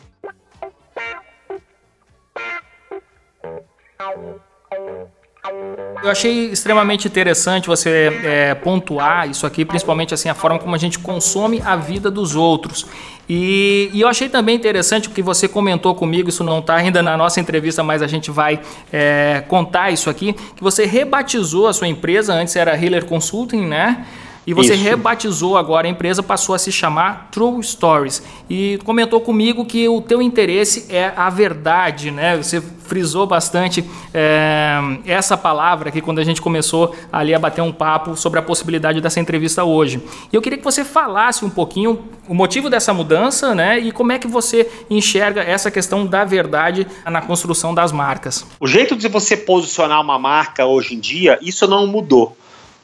Eu 6.04 6.10
achei 6.10 6.50
extremamente 6.50 7.08
interessante 7.08 7.66
você 7.66 8.12
é, 8.22 8.54
pontuar 8.54 9.26
isso 9.26 9.46
aqui, 9.46 9.64
principalmente 9.64 10.12
assim 10.12 10.28
a 10.28 10.34
forma 10.34 10.58
como 10.58 10.74
a 10.74 10.78
gente 10.78 10.98
consome 10.98 11.62
a 11.64 11.76
vida 11.76 12.10
dos 12.10 12.36
outros. 12.36 12.86
E, 13.26 13.88
e 13.90 14.02
eu 14.02 14.08
achei 14.08 14.28
também 14.28 14.54
interessante 14.54 15.08
o 15.08 15.12
que 15.12 15.22
você 15.22 15.48
comentou 15.48 15.94
comigo, 15.94 16.28
isso 16.28 16.44
não 16.44 16.58
está 16.58 16.74
ainda 16.74 17.02
na 17.02 17.16
nossa 17.16 17.40
entrevista, 17.40 17.82
mas 17.82 18.02
a 18.02 18.06
gente 18.06 18.30
vai 18.30 18.60
é, 18.92 19.42
contar 19.48 19.92
isso 19.92 20.10
aqui, 20.10 20.34
que 20.54 20.62
você 20.62 20.84
rebatizou 20.84 21.68
a 21.68 21.72
sua 21.72 21.88
empresa, 21.88 22.34
antes 22.34 22.54
era 22.54 22.76
Healer 22.76 23.06
Consulting, 23.06 23.64
né? 23.64 24.04
E 24.46 24.52
você 24.52 24.74
Isso. 24.74 24.84
rebatizou 24.84 25.56
agora 25.56 25.86
a 25.86 25.90
empresa, 25.90 26.22
passou 26.22 26.54
a 26.54 26.58
se 26.58 26.70
chamar 26.70 27.28
True 27.30 27.62
Stories. 27.62 28.22
E 28.48 28.78
comentou 28.84 29.20
comigo 29.20 29.64
que 29.64 29.88
o 29.88 30.02
teu 30.02 30.20
interesse 30.20 30.86
é 30.94 31.12
a 31.16 31.30
verdade, 31.30 32.10
né? 32.10 32.36
Você 32.36 32.62
frisou 32.86 33.26
bastante 33.26 33.84
é, 34.12 34.78
essa 35.06 35.36
palavra 35.36 35.88
aqui 35.88 36.00
quando 36.00 36.18
a 36.18 36.24
gente 36.24 36.40
começou 36.40 36.94
ali 37.12 37.34
a 37.34 37.38
bater 37.38 37.62
um 37.62 37.72
papo 37.72 38.16
sobre 38.16 38.38
a 38.38 38.42
possibilidade 38.42 39.00
dessa 39.00 39.20
entrevista 39.20 39.64
hoje. 39.64 40.02
E 40.32 40.36
eu 40.36 40.42
queria 40.42 40.58
que 40.58 40.64
você 40.64 40.84
falasse 40.84 41.44
um 41.44 41.50
pouquinho 41.50 42.04
o 42.28 42.34
motivo 42.34 42.70
dessa 42.70 42.94
mudança, 42.94 43.54
né? 43.54 43.78
E 43.78 43.92
como 43.92 44.12
é 44.12 44.18
que 44.18 44.26
você 44.26 44.70
enxerga 44.88 45.42
essa 45.42 45.70
questão 45.70 46.06
da 46.06 46.24
verdade 46.24 46.86
na 47.04 47.20
construção 47.20 47.74
das 47.74 47.92
marcas. 47.92 48.46
O 48.60 48.66
jeito 48.66 48.96
de 48.96 49.08
você 49.08 49.36
posicionar 49.36 50.00
uma 50.00 50.18
marca 50.18 50.66
hoje 50.66 50.94
em 50.94 51.00
dia, 51.00 51.38
isso 51.42 51.66
não 51.66 51.86
mudou. 51.86 52.36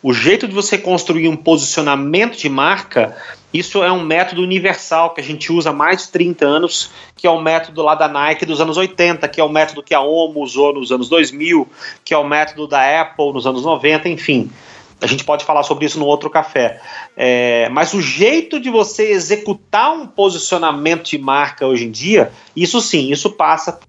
O 0.03 0.15
jeito 0.15 0.49
de 0.49 0.55
você 0.55 0.79
construir 0.79 1.29
um 1.29 1.37
posicionamento 1.37 2.39
de 2.39 2.49
marca, 2.49 3.15
isso 3.53 3.85
é 3.85 3.93
um 3.93 4.03
método 4.03 4.43
universal 4.43 5.13
que 5.13 5.21
a 5.21 5.25
gente 5.25 5.53
usa 5.53 5.71
há 5.71 5.73
mais 5.75 6.05
de 6.05 6.09
30 6.09 6.47
anos, 6.47 6.91
que 7.15 7.27
é 7.27 7.31
o 7.31 7.41
método 7.41 7.83
lá 7.83 7.95
da 7.95 8.09
Nike 8.09 8.47
dos 8.47 8.63
anos 8.63 8.79
80, 8.79 9.29
que 9.29 9.41
é 9.41 9.45
o 9.45 9.49
método 9.49 9.83
que 9.83 9.93
a 9.93 10.01
OMO 10.01 10.41
usou 10.41 10.73
nos 10.73 10.91
anos 10.91 11.09
2000, 11.11 11.69
que 12.03 12.15
é 12.15 12.19
o 12.19 12.25
método 12.25 12.67
da 12.67 13.01
Apple 13.03 13.33
nos 13.33 13.47
anos 13.47 13.63
90, 13.63 14.09
enfim. 14.09 14.51
A 15.03 15.07
gente 15.07 15.25
pode 15.25 15.45
falar 15.45 15.63
sobre 15.65 15.85
isso 15.85 15.99
no 15.99 16.07
outro 16.07 16.31
café. 16.31 16.81
É, 17.17 17.69
mas 17.71 17.93
o 17.93 18.01
jeito 18.01 18.59
de 18.59 18.71
você 18.71 19.11
executar 19.11 19.93
um 19.93 20.07
posicionamento 20.07 21.05
de 21.05 21.19
marca 21.19 21.67
hoje 21.67 21.85
em 21.85 21.91
dia, 21.91 22.33
isso 22.57 22.81
sim, 22.81 23.11
isso 23.11 23.31
passa 23.31 23.81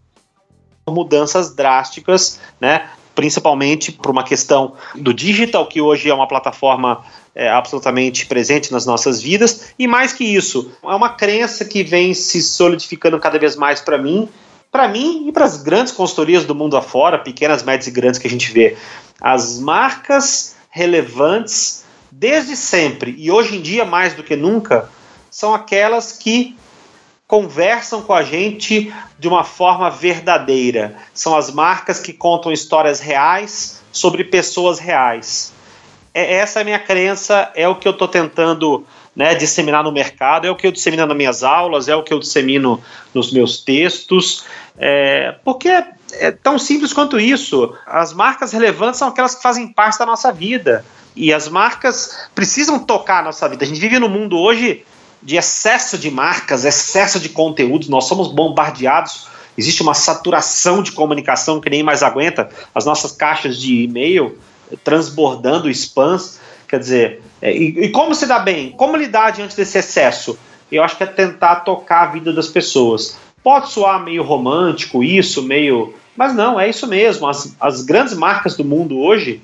por 0.85 0.93
mudanças 0.93 1.53
drásticas, 1.53 2.39
né? 2.59 2.89
Principalmente 3.15 3.91
por 3.91 4.11
uma 4.11 4.23
questão 4.23 4.73
do 4.95 5.13
digital, 5.13 5.67
que 5.67 5.81
hoje 5.81 6.09
é 6.09 6.13
uma 6.13 6.27
plataforma 6.27 7.03
é, 7.35 7.49
absolutamente 7.49 8.25
presente 8.25 8.71
nas 8.71 8.85
nossas 8.85 9.21
vidas, 9.21 9.73
e 9.77 9.87
mais 9.87 10.13
que 10.13 10.23
isso, 10.23 10.71
é 10.83 10.95
uma 10.95 11.09
crença 11.09 11.65
que 11.65 11.83
vem 11.83 12.13
se 12.13 12.41
solidificando 12.41 13.19
cada 13.19 13.37
vez 13.39 13.55
mais 13.55 13.81
para 13.81 13.97
mim, 13.97 14.27
para 14.71 14.87
mim 14.87 15.27
e 15.27 15.31
para 15.31 15.45
as 15.45 15.61
grandes 15.61 15.91
consultorias 15.91 16.45
do 16.45 16.55
mundo 16.55 16.77
afora, 16.77 17.19
pequenas, 17.19 17.63
médias 17.63 17.87
e 17.87 17.91
grandes 17.91 18.19
que 18.19 18.27
a 18.27 18.29
gente 18.29 18.51
vê. 18.51 18.77
As 19.19 19.59
marcas 19.59 20.55
relevantes, 20.69 21.83
desde 22.09 22.55
sempre 22.55 23.13
e 23.17 23.29
hoje 23.29 23.57
em 23.57 23.61
dia 23.61 23.83
mais 23.83 24.13
do 24.13 24.23
que 24.23 24.35
nunca, 24.35 24.89
são 25.29 25.53
aquelas 25.53 26.13
que 26.13 26.55
conversam 27.31 28.01
com 28.01 28.13
a 28.13 28.23
gente 28.23 28.93
de 29.17 29.25
uma 29.25 29.45
forma 29.45 29.89
verdadeira. 29.89 30.97
São 31.13 31.33
as 31.33 31.49
marcas 31.49 31.97
que 31.97 32.11
contam 32.11 32.51
histórias 32.51 32.99
reais 32.99 33.81
sobre 33.89 34.25
pessoas 34.25 34.79
reais. 34.79 35.53
É, 36.13 36.33
essa 36.39 36.59
é 36.59 36.61
a 36.61 36.65
minha 36.65 36.77
crença, 36.77 37.49
é 37.55 37.65
o 37.69 37.75
que 37.75 37.87
eu 37.87 37.93
estou 37.93 38.09
tentando 38.09 38.85
né, 39.15 39.33
disseminar 39.33 39.81
no 39.81 39.93
mercado, 39.93 40.45
é 40.45 40.51
o 40.51 40.57
que 40.57 40.67
eu 40.67 40.73
dissemino 40.73 41.05
nas 41.05 41.15
minhas 41.15 41.41
aulas, 41.41 41.87
é 41.87 41.95
o 41.95 42.03
que 42.03 42.13
eu 42.13 42.19
dissemino 42.19 42.83
nos 43.13 43.31
meus 43.31 43.61
textos, 43.63 44.43
é, 44.77 45.33
porque 45.45 45.69
é, 45.69 45.87
é 46.15 46.31
tão 46.31 46.59
simples 46.59 46.91
quanto 46.91 47.17
isso. 47.17 47.73
As 47.87 48.11
marcas 48.11 48.51
relevantes 48.51 48.99
são 48.99 49.07
aquelas 49.07 49.35
que 49.35 49.41
fazem 49.41 49.71
parte 49.71 49.97
da 49.97 50.05
nossa 50.05 50.33
vida. 50.33 50.83
E 51.15 51.33
as 51.33 51.47
marcas 51.47 52.27
precisam 52.35 52.77
tocar 52.77 53.19
a 53.19 53.23
nossa 53.23 53.47
vida. 53.47 53.63
A 53.63 53.67
gente 53.67 53.79
vive 53.79 53.99
num 53.99 54.09
mundo 54.09 54.37
hoje 54.37 54.85
de 55.21 55.37
excesso 55.37 55.97
de 55.97 56.09
marcas, 56.09 56.65
excesso 56.65 57.19
de 57.19 57.29
conteúdos, 57.29 57.87
nós 57.87 58.05
somos 58.05 58.29
bombardeados, 58.29 59.27
existe 59.57 59.81
uma 59.81 59.93
saturação 59.93 60.81
de 60.81 60.91
comunicação 60.91 61.61
que 61.61 61.69
nem 61.69 61.83
mais 61.83 62.01
aguenta, 62.01 62.49
as 62.73 62.85
nossas 62.85 63.11
caixas 63.11 63.57
de 63.57 63.83
e-mail 63.83 64.37
transbordando 64.83 65.69
spams, 65.69 66.39
quer 66.67 66.79
dizer, 66.79 67.21
é, 67.41 67.55
e, 67.55 67.85
e 67.85 67.89
como 67.89 68.15
se 68.15 68.25
dá 68.25 68.39
bem? 68.39 68.71
Como 68.71 68.95
lidar 68.95 69.31
diante 69.31 69.55
desse 69.55 69.77
excesso? 69.77 70.37
Eu 70.71 70.83
acho 70.83 70.95
que 70.95 71.03
é 71.03 71.07
tentar 71.07 71.57
tocar 71.57 72.03
a 72.03 72.11
vida 72.11 72.31
das 72.31 72.47
pessoas. 72.47 73.17
Pode 73.43 73.69
soar 73.69 74.01
meio 74.03 74.23
romântico 74.23 75.03
isso, 75.03 75.43
meio. 75.43 75.93
Mas 76.15 76.33
não, 76.33 76.59
é 76.59 76.69
isso 76.69 76.87
mesmo. 76.87 77.27
As, 77.27 77.55
as 77.59 77.81
grandes 77.81 78.13
marcas 78.13 78.55
do 78.55 78.63
mundo 78.63 78.99
hoje, 78.99 79.41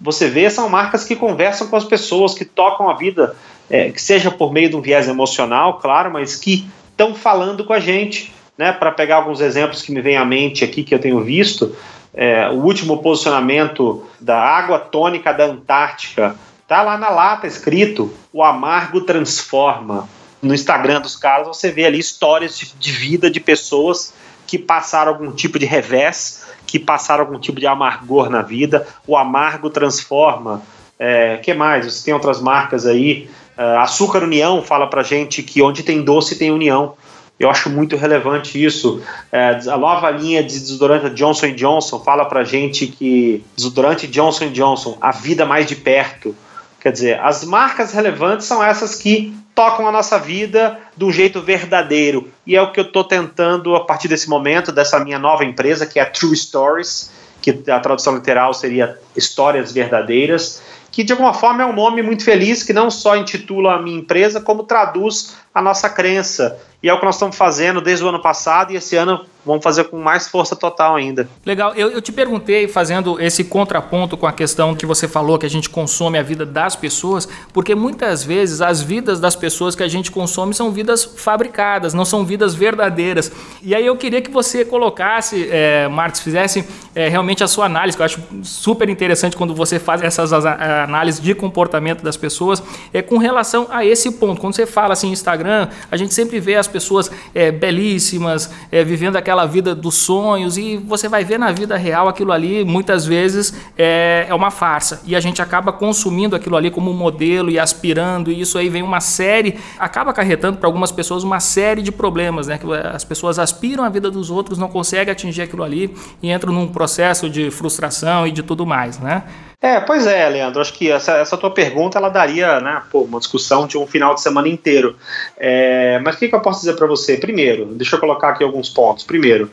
você 0.00 0.28
vê, 0.28 0.48
são 0.48 0.68
marcas 0.68 1.04
que 1.04 1.14
conversam 1.14 1.66
com 1.66 1.76
as 1.76 1.84
pessoas, 1.84 2.34
que 2.34 2.44
tocam 2.44 2.88
a 2.88 2.94
vida 2.94 3.36
é, 3.72 3.90
que 3.90 4.02
seja 4.02 4.30
por 4.30 4.52
meio 4.52 4.68
de 4.68 4.76
um 4.76 4.82
viés 4.82 5.08
emocional, 5.08 5.78
claro, 5.78 6.12
mas 6.12 6.36
que 6.36 6.68
estão 6.90 7.14
falando 7.14 7.64
com 7.64 7.72
a 7.72 7.80
gente. 7.80 8.30
Né, 8.58 8.70
para 8.70 8.92
pegar 8.92 9.16
alguns 9.16 9.40
exemplos 9.40 9.80
que 9.80 9.90
me 9.90 10.02
vêm 10.02 10.18
à 10.18 10.26
mente 10.26 10.62
aqui 10.62 10.84
que 10.84 10.94
eu 10.94 10.98
tenho 10.98 11.18
visto, 11.24 11.74
é, 12.12 12.50
o 12.50 12.56
último 12.56 12.98
posicionamento 13.02 14.04
da 14.20 14.38
água 14.38 14.78
tônica 14.78 15.32
da 15.32 15.46
Antártica, 15.46 16.36
tá 16.68 16.82
lá 16.82 16.98
na 16.98 17.08
lata 17.08 17.46
escrito: 17.46 18.12
o 18.30 18.44
amargo 18.44 19.00
transforma. 19.00 20.06
No 20.42 20.52
Instagram 20.52 21.00
dos 21.00 21.16
caras 21.16 21.46
você 21.46 21.70
vê 21.70 21.86
ali 21.86 21.98
histórias 21.98 22.74
de, 22.78 22.92
vida 22.92 23.30
de 23.30 23.40
pessoas 23.40 24.12
que 24.46 24.58
passaram 24.58 25.12
algum 25.12 25.32
tipo 25.32 25.58
de 25.58 25.64
revés, 25.64 26.44
que 26.66 26.78
passaram 26.78 27.24
algum 27.24 27.38
tipo 27.38 27.58
de 27.58 27.66
amargor 27.66 28.28
na 28.28 28.42
vida. 28.42 28.86
O 29.06 29.16
amargo 29.16 29.70
transforma. 29.70 30.62
É, 30.98 31.38
que 31.38 31.54
mais? 31.54 31.86
Você 31.86 32.04
tem 32.04 32.12
outras 32.12 32.40
marcas 32.40 32.86
aí 32.86 33.30
Uh, 33.56 33.78
Açúcar 33.80 34.22
União 34.22 34.62
fala 34.62 34.86
pra 34.86 35.02
gente 35.02 35.42
que 35.42 35.62
onde 35.62 35.82
tem 35.82 36.02
doce 36.02 36.36
tem 36.36 36.50
união. 36.50 36.94
Eu 37.38 37.50
acho 37.50 37.68
muito 37.68 37.96
relevante 37.96 38.62
isso. 38.62 39.02
Uh, 39.32 39.70
a 39.70 39.76
nova 39.76 40.10
linha 40.10 40.42
de 40.42 40.58
desodorante 40.58 41.10
Johnson 41.10 41.52
Johnson 41.54 42.00
fala 42.00 42.24
pra 42.24 42.44
gente 42.44 42.86
que 42.86 43.44
desodorante 43.56 44.06
Johnson 44.06 44.48
Johnson, 44.50 44.96
a 45.00 45.10
vida 45.10 45.44
mais 45.44 45.66
de 45.66 45.76
perto. 45.76 46.34
Quer 46.80 46.92
dizer, 46.92 47.20
as 47.20 47.44
marcas 47.44 47.92
relevantes 47.92 48.46
são 48.46 48.62
essas 48.62 48.96
que 48.96 49.34
tocam 49.54 49.86
a 49.86 49.92
nossa 49.92 50.18
vida 50.18 50.78
de 50.96 51.04
um 51.04 51.12
jeito 51.12 51.40
verdadeiro. 51.40 52.28
E 52.46 52.56
é 52.56 52.62
o 52.62 52.72
que 52.72 52.80
eu 52.80 52.84
estou 52.84 53.04
tentando 53.04 53.76
a 53.76 53.84
partir 53.84 54.08
desse 54.08 54.28
momento, 54.28 54.72
dessa 54.72 54.98
minha 54.98 55.18
nova 55.18 55.44
empresa, 55.44 55.86
que 55.86 55.98
é 55.98 56.02
a 56.02 56.06
True 56.06 56.34
Stories, 56.34 57.10
que 57.40 57.62
a 57.70 57.78
tradução 57.80 58.14
literal 58.14 58.54
seria 58.54 58.98
histórias 59.16 59.72
verdadeiras 59.72 60.62
que 60.92 61.02
de 61.02 61.12
alguma 61.12 61.32
forma 61.32 61.62
é 61.62 61.66
um 61.66 61.72
nome 61.72 62.02
muito 62.02 62.22
feliz 62.22 62.62
que 62.62 62.72
não 62.72 62.90
só 62.90 63.16
intitula 63.16 63.74
a 63.74 63.82
minha 63.82 63.98
empresa, 63.98 64.40
como 64.40 64.64
traduz 64.64 65.34
a 65.54 65.60
nossa 65.60 65.88
crença. 65.88 66.58
E 66.82 66.88
é 66.88 66.94
o 66.94 66.98
que 66.98 67.04
nós 67.04 67.14
estamos 67.14 67.36
fazendo 67.36 67.80
desde 67.80 68.04
o 68.04 68.08
ano 68.08 68.20
passado 68.20 68.72
e 68.72 68.76
esse 68.76 68.96
ano 68.96 69.24
vamos 69.44 69.62
fazer 69.62 69.84
com 69.84 69.98
mais 69.98 70.28
força 70.28 70.54
total 70.54 70.96
ainda. 70.96 71.28
Legal. 71.44 71.74
Eu, 71.74 71.90
eu, 71.90 72.00
te 72.00 72.12
perguntei, 72.12 72.68
fazendo 72.68 73.20
esse 73.20 73.44
contraponto 73.44 74.16
com 74.16 74.26
a 74.26 74.32
questão 74.32 74.74
que 74.74 74.86
você 74.86 75.08
falou, 75.08 75.38
que 75.38 75.46
a 75.46 75.50
gente 75.50 75.68
consome 75.68 76.18
a 76.18 76.22
vida 76.22 76.46
das 76.46 76.76
pessoas, 76.76 77.28
porque 77.52 77.74
muitas 77.74 78.22
vezes 78.22 78.60
as 78.60 78.80
vidas 78.80 79.18
das 79.18 79.34
pessoas 79.34 79.74
que 79.74 79.82
a 79.82 79.88
gente 79.88 80.10
consome 80.10 80.54
são 80.54 80.70
vidas 80.70 81.04
fabricadas, 81.04 81.92
não 81.92 82.04
são 82.04 82.24
vidas 82.24 82.54
verdadeiras. 82.54 83.32
E 83.62 83.74
aí 83.74 83.84
eu 83.84 83.96
queria 83.96 84.22
que 84.22 84.30
você 84.30 84.64
colocasse, 84.64 85.48
é, 85.50 85.88
Marcos, 85.88 86.20
fizesse 86.20 86.66
é, 86.94 87.08
realmente 87.08 87.42
a 87.42 87.48
sua 87.48 87.66
análise, 87.66 87.96
que 87.96 88.02
eu 88.02 88.06
acho 88.06 88.20
super 88.42 88.88
interessante 88.88 89.36
quando 89.36 89.54
você 89.54 89.78
faz 89.78 90.02
essas 90.02 90.32
análises 90.32 91.20
de 91.20 91.34
comportamento 91.34 92.02
das 92.02 92.16
pessoas, 92.16 92.62
é 92.92 93.02
com 93.02 93.18
relação 93.18 93.66
a 93.70 93.84
esse 93.84 94.12
ponto. 94.12 94.40
Quando 94.40 94.54
você 94.54 94.66
fala 94.66 94.92
assim, 94.92 95.10
Instagram, 95.10 95.41
a 95.90 95.96
gente 95.96 96.14
sempre 96.14 96.40
vê 96.40 96.56
as 96.56 96.66
pessoas 96.66 97.10
é, 97.34 97.50
belíssimas, 97.50 98.50
é, 98.70 98.82
vivendo 98.84 99.16
aquela 99.16 99.46
vida 99.46 99.74
dos 99.74 99.94
sonhos 99.94 100.56
e 100.56 100.76
você 100.76 101.08
vai 101.08 101.24
ver 101.24 101.38
na 101.38 101.52
vida 101.52 101.76
real 101.76 102.08
aquilo 102.08 102.32
ali 102.32 102.64
muitas 102.64 103.06
vezes 103.06 103.54
é, 103.76 104.26
é 104.28 104.34
uma 104.34 104.50
farsa 104.50 105.02
e 105.06 105.14
a 105.16 105.20
gente 105.20 105.40
acaba 105.42 105.72
consumindo 105.72 106.36
aquilo 106.36 106.56
ali 106.56 106.70
como 106.70 106.92
modelo 106.92 107.50
e 107.50 107.58
aspirando 107.58 108.30
e 108.30 108.40
isso 108.40 108.58
aí 108.58 108.68
vem 108.68 108.82
uma 108.82 109.00
série 109.00 109.58
acaba 109.78 110.10
acarretando 110.10 110.58
para 110.58 110.68
algumas 110.68 110.92
pessoas 110.92 111.24
uma 111.24 111.40
série 111.40 111.82
de 111.82 111.92
problemas, 111.92 112.46
né? 112.46 112.58
Que 112.58 112.66
as 112.72 113.04
pessoas 113.04 113.38
aspiram 113.38 113.84
a 113.84 113.88
vida 113.88 114.10
dos 114.10 114.30
outros, 114.30 114.58
não 114.58 114.68
conseguem 114.68 115.12
atingir 115.12 115.42
aquilo 115.42 115.62
ali 115.62 115.94
e 116.22 116.30
entram 116.30 116.52
num 116.52 116.68
processo 116.68 117.28
de 117.28 117.50
frustração 117.50 118.26
e 118.26 118.32
de 118.32 118.42
tudo 118.42 118.64
mais, 118.66 118.98
né? 118.98 119.22
É, 119.62 119.78
pois 119.78 120.08
é, 120.08 120.28
Leandro. 120.28 120.60
Acho 120.60 120.72
que 120.72 120.90
essa, 120.90 121.12
essa 121.18 121.36
tua 121.36 121.50
pergunta 121.50 121.96
ela 121.96 122.08
daria 122.08 122.60
né, 122.60 122.82
pô, 122.90 123.02
uma 123.02 123.20
discussão 123.20 123.64
de 123.64 123.78
um 123.78 123.86
final 123.86 124.12
de 124.12 124.20
semana 124.20 124.48
inteiro. 124.48 124.96
É, 125.36 126.00
mas 126.00 126.16
o 126.16 126.18
que, 126.18 126.28
que 126.28 126.34
eu 126.34 126.42
posso 126.42 126.58
dizer 126.60 126.74
para 126.74 126.88
você? 126.88 127.16
Primeiro, 127.16 127.66
deixa 127.66 127.94
eu 127.94 128.00
colocar 128.00 128.30
aqui 128.30 128.42
alguns 128.42 128.68
pontos. 128.68 129.04
Primeiro, 129.04 129.48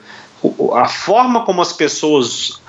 a 0.74 0.88
forma 0.88 1.46
como 1.46 1.62
as 1.62 1.72
pessoas 1.72 2.60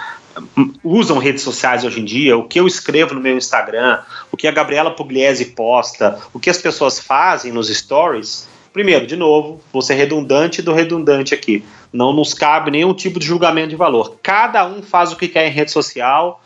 usam 0.84 1.16
redes 1.16 1.42
sociais 1.42 1.82
hoje 1.82 2.00
em 2.00 2.04
dia, 2.04 2.36
o 2.36 2.44
que 2.44 2.60
eu 2.60 2.66
escrevo 2.66 3.14
no 3.14 3.20
meu 3.20 3.36
Instagram, 3.36 4.00
o 4.30 4.36
que 4.36 4.46
a 4.46 4.52
Gabriela 4.52 4.90
Pugliese 4.90 5.46
posta, 5.46 6.18
o 6.34 6.38
que 6.38 6.50
as 6.50 6.58
pessoas 6.58 7.00
fazem 7.00 7.52
nos 7.52 7.74
stories. 7.74 8.46
Primeiro, 8.70 9.06
de 9.06 9.16
novo, 9.16 9.60
vou 9.72 9.80
ser 9.80 9.94
redundante 9.94 10.60
do 10.60 10.74
redundante 10.74 11.34
aqui. 11.34 11.64
Não 11.90 12.12
nos 12.12 12.34
cabe 12.34 12.70
nenhum 12.70 12.92
tipo 12.92 13.18
de 13.18 13.26
julgamento 13.26 13.70
de 13.70 13.76
valor. 13.76 14.16
Cada 14.22 14.64
um 14.66 14.82
faz 14.82 15.10
o 15.10 15.16
que 15.16 15.26
quer 15.26 15.48
em 15.48 15.50
rede 15.50 15.72
social 15.72 16.40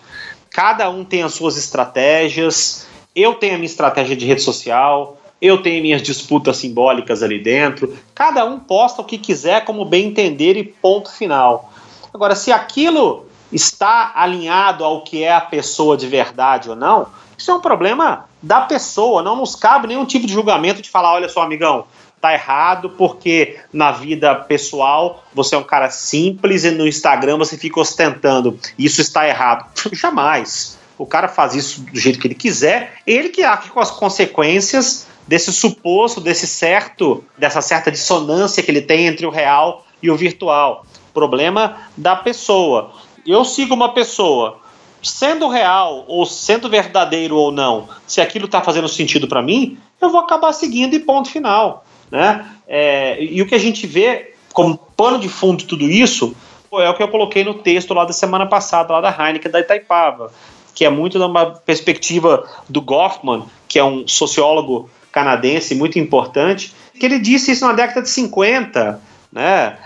Cada 0.54 0.88
um 0.88 1.04
tem 1.04 1.24
as 1.24 1.34
suas 1.34 1.56
estratégias. 1.56 2.86
Eu 3.14 3.34
tenho 3.34 3.54
a 3.54 3.58
minha 3.58 3.66
estratégia 3.66 4.14
de 4.14 4.24
rede 4.24 4.40
social, 4.40 5.16
eu 5.42 5.60
tenho 5.60 5.82
minhas 5.82 6.00
disputas 6.00 6.58
simbólicas 6.58 7.24
ali 7.24 7.40
dentro. 7.40 7.98
Cada 8.14 8.44
um 8.44 8.60
posta 8.60 9.02
o 9.02 9.04
que 9.04 9.18
quiser, 9.18 9.64
como 9.64 9.84
bem 9.84 10.06
entender 10.06 10.56
e 10.56 10.62
ponto 10.62 11.10
final. 11.10 11.72
Agora, 12.12 12.36
se 12.36 12.52
aquilo 12.52 13.26
está 13.52 14.12
alinhado 14.14 14.84
ao 14.84 15.02
que 15.02 15.24
é 15.24 15.32
a 15.34 15.40
pessoa 15.40 15.96
de 15.96 16.06
verdade 16.06 16.70
ou 16.70 16.76
não, 16.76 17.08
isso 17.36 17.50
é 17.50 17.54
um 17.54 17.60
problema 17.60 18.26
da 18.40 18.60
pessoa. 18.60 19.24
Não 19.24 19.34
nos 19.34 19.56
cabe 19.56 19.88
nenhum 19.88 20.04
tipo 20.04 20.24
de 20.24 20.32
julgamento 20.32 20.80
de 20.80 20.88
falar: 20.88 21.14
olha 21.14 21.28
só, 21.28 21.42
amigão, 21.42 21.84
tá 22.24 22.32
errado 22.32 22.88
porque 22.88 23.58
na 23.70 23.92
vida 23.92 24.34
pessoal 24.34 25.22
você 25.34 25.54
é 25.54 25.58
um 25.58 25.62
cara 25.62 25.90
simples 25.90 26.64
e 26.64 26.70
no 26.70 26.88
Instagram 26.88 27.36
você 27.36 27.58
fica 27.58 27.78
ostentando. 27.78 28.58
Isso 28.78 29.02
está 29.02 29.28
errado. 29.28 29.66
Jamais. 29.92 30.78
O 30.96 31.04
cara 31.04 31.28
faz 31.28 31.54
isso 31.54 31.82
do 31.82 31.98
jeito 31.98 32.18
que 32.18 32.26
ele 32.26 32.34
quiser, 32.34 32.94
ele 33.06 33.28
que 33.28 33.42
arque 33.42 33.68
com 33.68 33.78
as 33.78 33.90
consequências 33.90 35.06
desse 35.26 35.52
suposto, 35.52 36.18
desse 36.18 36.46
certo, 36.46 37.22
dessa 37.36 37.60
certa 37.60 37.90
dissonância 37.90 38.62
que 38.62 38.70
ele 38.70 38.80
tem 38.80 39.06
entre 39.06 39.26
o 39.26 39.30
real 39.30 39.84
e 40.02 40.10
o 40.10 40.16
virtual. 40.16 40.86
Problema 41.12 41.76
da 41.94 42.16
pessoa. 42.16 42.92
Eu 43.26 43.44
sigo 43.44 43.74
uma 43.74 43.92
pessoa, 43.92 44.60
sendo 45.02 45.48
real 45.48 46.04
ou 46.08 46.24
sendo 46.24 46.70
verdadeiro 46.70 47.36
ou 47.36 47.52
não, 47.52 47.88
se 48.06 48.22
aquilo 48.22 48.46
está 48.46 48.62
fazendo 48.62 48.88
sentido 48.88 49.28
para 49.28 49.42
mim, 49.42 49.78
eu 50.00 50.08
vou 50.08 50.20
acabar 50.20 50.52
seguindo 50.52 50.94
e 50.94 51.00
ponto 51.00 51.28
final. 51.28 51.84
Né? 52.10 52.46
É, 52.66 53.22
e 53.22 53.40
o 53.42 53.46
que 53.46 53.54
a 53.54 53.58
gente 53.58 53.86
vê 53.86 54.34
como 54.52 54.76
pano 54.76 55.18
de 55.18 55.28
fundo 55.28 55.58
de 55.58 55.66
tudo 55.66 55.88
isso 55.90 56.34
é 56.72 56.88
o 56.88 56.94
que 56.94 57.02
eu 57.02 57.08
coloquei 57.08 57.44
no 57.44 57.54
texto 57.54 57.94
lá 57.94 58.04
da 58.04 58.12
semana 58.12 58.46
passada, 58.46 58.92
lá 58.92 59.00
da 59.00 59.10
Heineken, 59.10 59.50
da 59.50 59.60
Itaipava, 59.60 60.32
que 60.74 60.84
é 60.84 60.90
muito 60.90 61.18
numa 61.18 61.46
perspectiva 61.46 62.48
do 62.68 62.80
Goffman, 62.80 63.44
que 63.68 63.78
é 63.78 63.84
um 63.84 64.06
sociólogo 64.08 64.90
canadense 65.12 65.74
muito 65.74 65.98
importante, 65.98 66.74
que 66.98 67.06
ele 67.06 67.18
disse 67.18 67.52
isso 67.52 67.64
na 67.64 67.72
década 67.72 68.02
de 68.02 68.10
50, 68.10 69.00
né? 69.32 69.78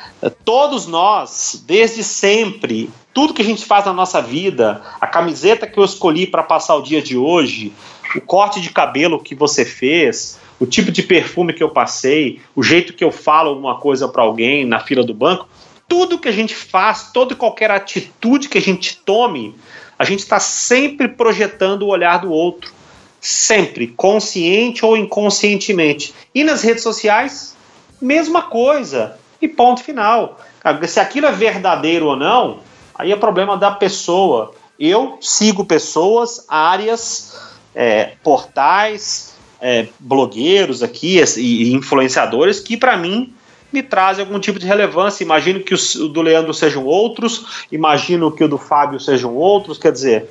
Todos 0.44 0.86
nós, 0.86 1.62
desde 1.66 2.02
sempre, 2.02 2.90
tudo 3.12 3.34
que 3.34 3.42
a 3.42 3.44
gente 3.44 3.64
faz 3.64 3.84
na 3.84 3.92
nossa 3.92 4.22
vida, 4.22 4.82
a 5.00 5.06
camiseta 5.06 5.66
que 5.66 5.78
eu 5.78 5.84
escolhi 5.84 6.26
para 6.26 6.42
passar 6.42 6.76
o 6.76 6.82
dia 6.82 7.02
de 7.02 7.16
hoje, 7.16 7.72
o 8.14 8.20
corte 8.20 8.60
de 8.60 8.70
cabelo 8.70 9.22
que 9.22 9.34
você 9.34 9.64
fez, 9.64 10.38
o 10.60 10.66
tipo 10.66 10.90
de 10.90 11.02
perfume 11.02 11.52
que 11.52 11.62
eu 11.62 11.70
passei, 11.70 12.40
o 12.54 12.62
jeito 12.62 12.92
que 12.92 13.04
eu 13.04 13.12
falo 13.12 13.50
alguma 13.50 13.78
coisa 13.78 14.08
para 14.08 14.22
alguém 14.22 14.64
na 14.64 14.80
fila 14.80 15.04
do 15.04 15.14
banco, 15.14 15.48
tudo 15.88 16.18
que 16.18 16.28
a 16.28 16.32
gente 16.32 16.54
faz, 16.54 17.10
toda 17.12 17.32
e 17.32 17.36
qualquer 17.36 17.70
atitude 17.70 18.48
que 18.48 18.58
a 18.58 18.60
gente 18.60 18.96
tome, 18.98 19.54
a 19.98 20.04
gente 20.04 20.20
está 20.20 20.38
sempre 20.38 21.08
projetando 21.08 21.82
o 21.82 21.88
olhar 21.88 22.18
do 22.18 22.30
outro. 22.30 22.72
Sempre, 23.20 23.88
consciente 23.88 24.84
ou 24.84 24.96
inconscientemente. 24.96 26.14
E 26.32 26.44
nas 26.44 26.62
redes 26.62 26.84
sociais, 26.84 27.56
mesma 28.00 28.42
coisa. 28.42 29.18
E 29.40 29.48
ponto 29.48 29.82
final. 29.82 30.38
Se 30.86 31.00
aquilo 31.00 31.26
é 31.26 31.32
verdadeiro 31.32 32.06
ou 32.06 32.16
não, 32.16 32.60
aí 32.94 33.10
é 33.10 33.16
problema 33.16 33.56
da 33.56 33.72
pessoa. 33.72 34.54
Eu 34.78 35.18
sigo 35.20 35.64
pessoas, 35.64 36.44
áreas, 36.48 37.36
é, 37.74 38.12
portais, 38.22 39.27
é, 39.60 39.88
blogueiros 39.98 40.82
aqui 40.82 41.20
e 41.36 41.72
influenciadores 41.72 42.60
que, 42.60 42.76
para 42.76 42.96
mim, 42.96 43.32
me 43.72 43.82
trazem 43.82 44.24
algum 44.24 44.38
tipo 44.38 44.58
de 44.58 44.66
relevância. 44.66 45.24
Imagino 45.24 45.60
que 45.60 45.74
o 45.74 46.08
do 46.08 46.22
Leandro 46.22 46.54
sejam 46.54 46.84
outros, 46.84 47.66
imagino 47.70 48.30
que 48.30 48.44
o 48.44 48.48
do 48.48 48.58
Fábio 48.58 48.98
sejam 48.98 49.34
outros, 49.34 49.78
quer 49.78 49.92
dizer, 49.92 50.30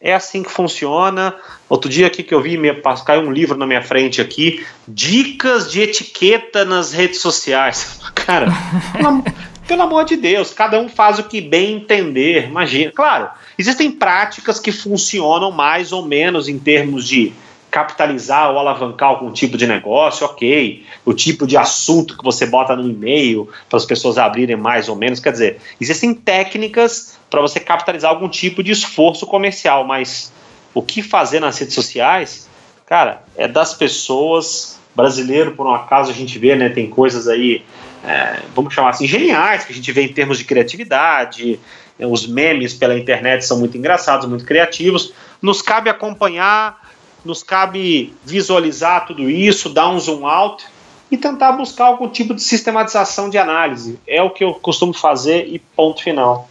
é 0.00 0.14
assim 0.14 0.42
que 0.42 0.50
funciona. 0.50 1.34
Outro 1.68 1.90
dia 1.90 2.06
aqui 2.06 2.22
que 2.22 2.32
eu 2.32 2.40
vi, 2.40 2.58
caiu 3.04 3.22
um 3.22 3.32
livro 3.32 3.58
na 3.58 3.66
minha 3.66 3.82
frente 3.82 4.20
aqui, 4.20 4.64
dicas 4.86 5.70
de 5.70 5.80
etiqueta 5.80 6.64
nas 6.64 6.92
redes 6.92 7.20
sociais. 7.20 8.00
Cara, 8.14 8.48
pelo, 8.92 9.24
pelo 9.66 9.82
amor 9.82 10.04
de 10.04 10.16
Deus, 10.16 10.52
cada 10.52 10.78
um 10.80 10.88
faz 10.88 11.18
o 11.18 11.24
que 11.24 11.40
bem 11.40 11.76
entender, 11.76 12.46
imagina. 12.46 12.92
Claro, 12.92 13.28
existem 13.58 13.90
práticas 13.90 14.60
que 14.60 14.70
funcionam 14.70 15.50
mais 15.50 15.92
ou 15.92 16.04
menos 16.04 16.48
em 16.48 16.58
termos 16.58 17.06
de 17.06 17.32
capitalizar 17.70 18.50
ou 18.50 18.58
alavancar 18.58 19.10
algum 19.10 19.30
tipo 19.30 19.56
de 19.56 19.66
negócio, 19.66 20.26
ok. 20.26 20.84
O 21.04 21.12
tipo 21.12 21.46
de 21.46 21.56
assunto 21.56 22.16
que 22.16 22.24
você 22.24 22.46
bota 22.46 22.74
no 22.74 22.88
e-mail 22.88 23.48
para 23.68 23.76
as 23.76 23.84
pessoas 23.84 24.16
abrirem 24.16 24.56
mais 24.56 24.88
ou 24.88 24.96
menos. 24.96 25.20
Quer 25.20 25.32
dizer, 25.32 25.60
existem 25.80 26.14
técnicas 26.14 27.18
para 27.28 27.40
você 27.40 27.60
capitalizar 27.60 28.10
algum 28.10 28.28
tipo 28.28 28.62
de 28.62 28.72
esforço 28.72 29.26
comercial, 29.26 29.84
mas 29.84 30.32
o 30.72 30.82
que 30.82 31.02
fazer 31.02 31.40
nas 31.40 31.58
redes 31.58 31.74
sociais, 31.74 32.48
cara, 32.86 33.22
é 33.36 33.46
das 33.46 33.74
pessoas. 33.74 34.78
Brasileiro, 34.94 35.52
por 35.52 35.64
um 35.64 35.72
acaso, 35.72 36.10
a 36.10 36.14
gente 36.14 36.40
vê, 36.40 36.56
né? 36.56 36.70
Tem 36.70 36.90
coisas 36.90 37.28
aí, 37.28 37.64
é, 38.02 38.40
vamos 38.52 38.74
chamar 38.74 38.90
assim, 38.90 39.06
geniais, 39.06 39.64
que 39.64 39.72
a 39.72 39.74
gente 39.74 39.92
vê 39.92 40.02
em 40.02 40.12
termos 40.12 40.38
de 40.38 40.44
criatividade. 40.44 41.60
Os 42.00 42.26
memes 42.26 42.74
pela 42.74 42.98
internet 42.98 43.44
são 43.44 43.60
muito 43.60 43.78
engraçados, 43.78 44.26
muito 44.26 44.44
criativos. 44.44 45.12
Nos 45.40 45.62
cabe 45.62 45.88
acompanhar 45.88 46.87
nos 47.28 47.42
cabe 47.42 48.14
visualizar 48.24 49.06
tudo 49.06 49.28
isso, 49.28 49.68
dar 49.68 49.90
um 49.90 50.00
zoom 50.00 50.26
out 50.26 50.64
e 51.10 51.16
tentar 51.16 51.52
buscar 51.52 51.84
algum 51.84 52.08
tipo 52.08 52.34
de 52.34 52.42
sistematização 52.42 53.28
de 53.28 53.36
análise. 53.36 54.00
É 54.06 54.22
o 54.22 54.30
que 54.30 54.42
eu 54.42 54.54
costumo 54.54 54.94
fazer 54.94 55.46
e 55.46 55.58
ponto 55.58 56.02
final. 56.02 56.48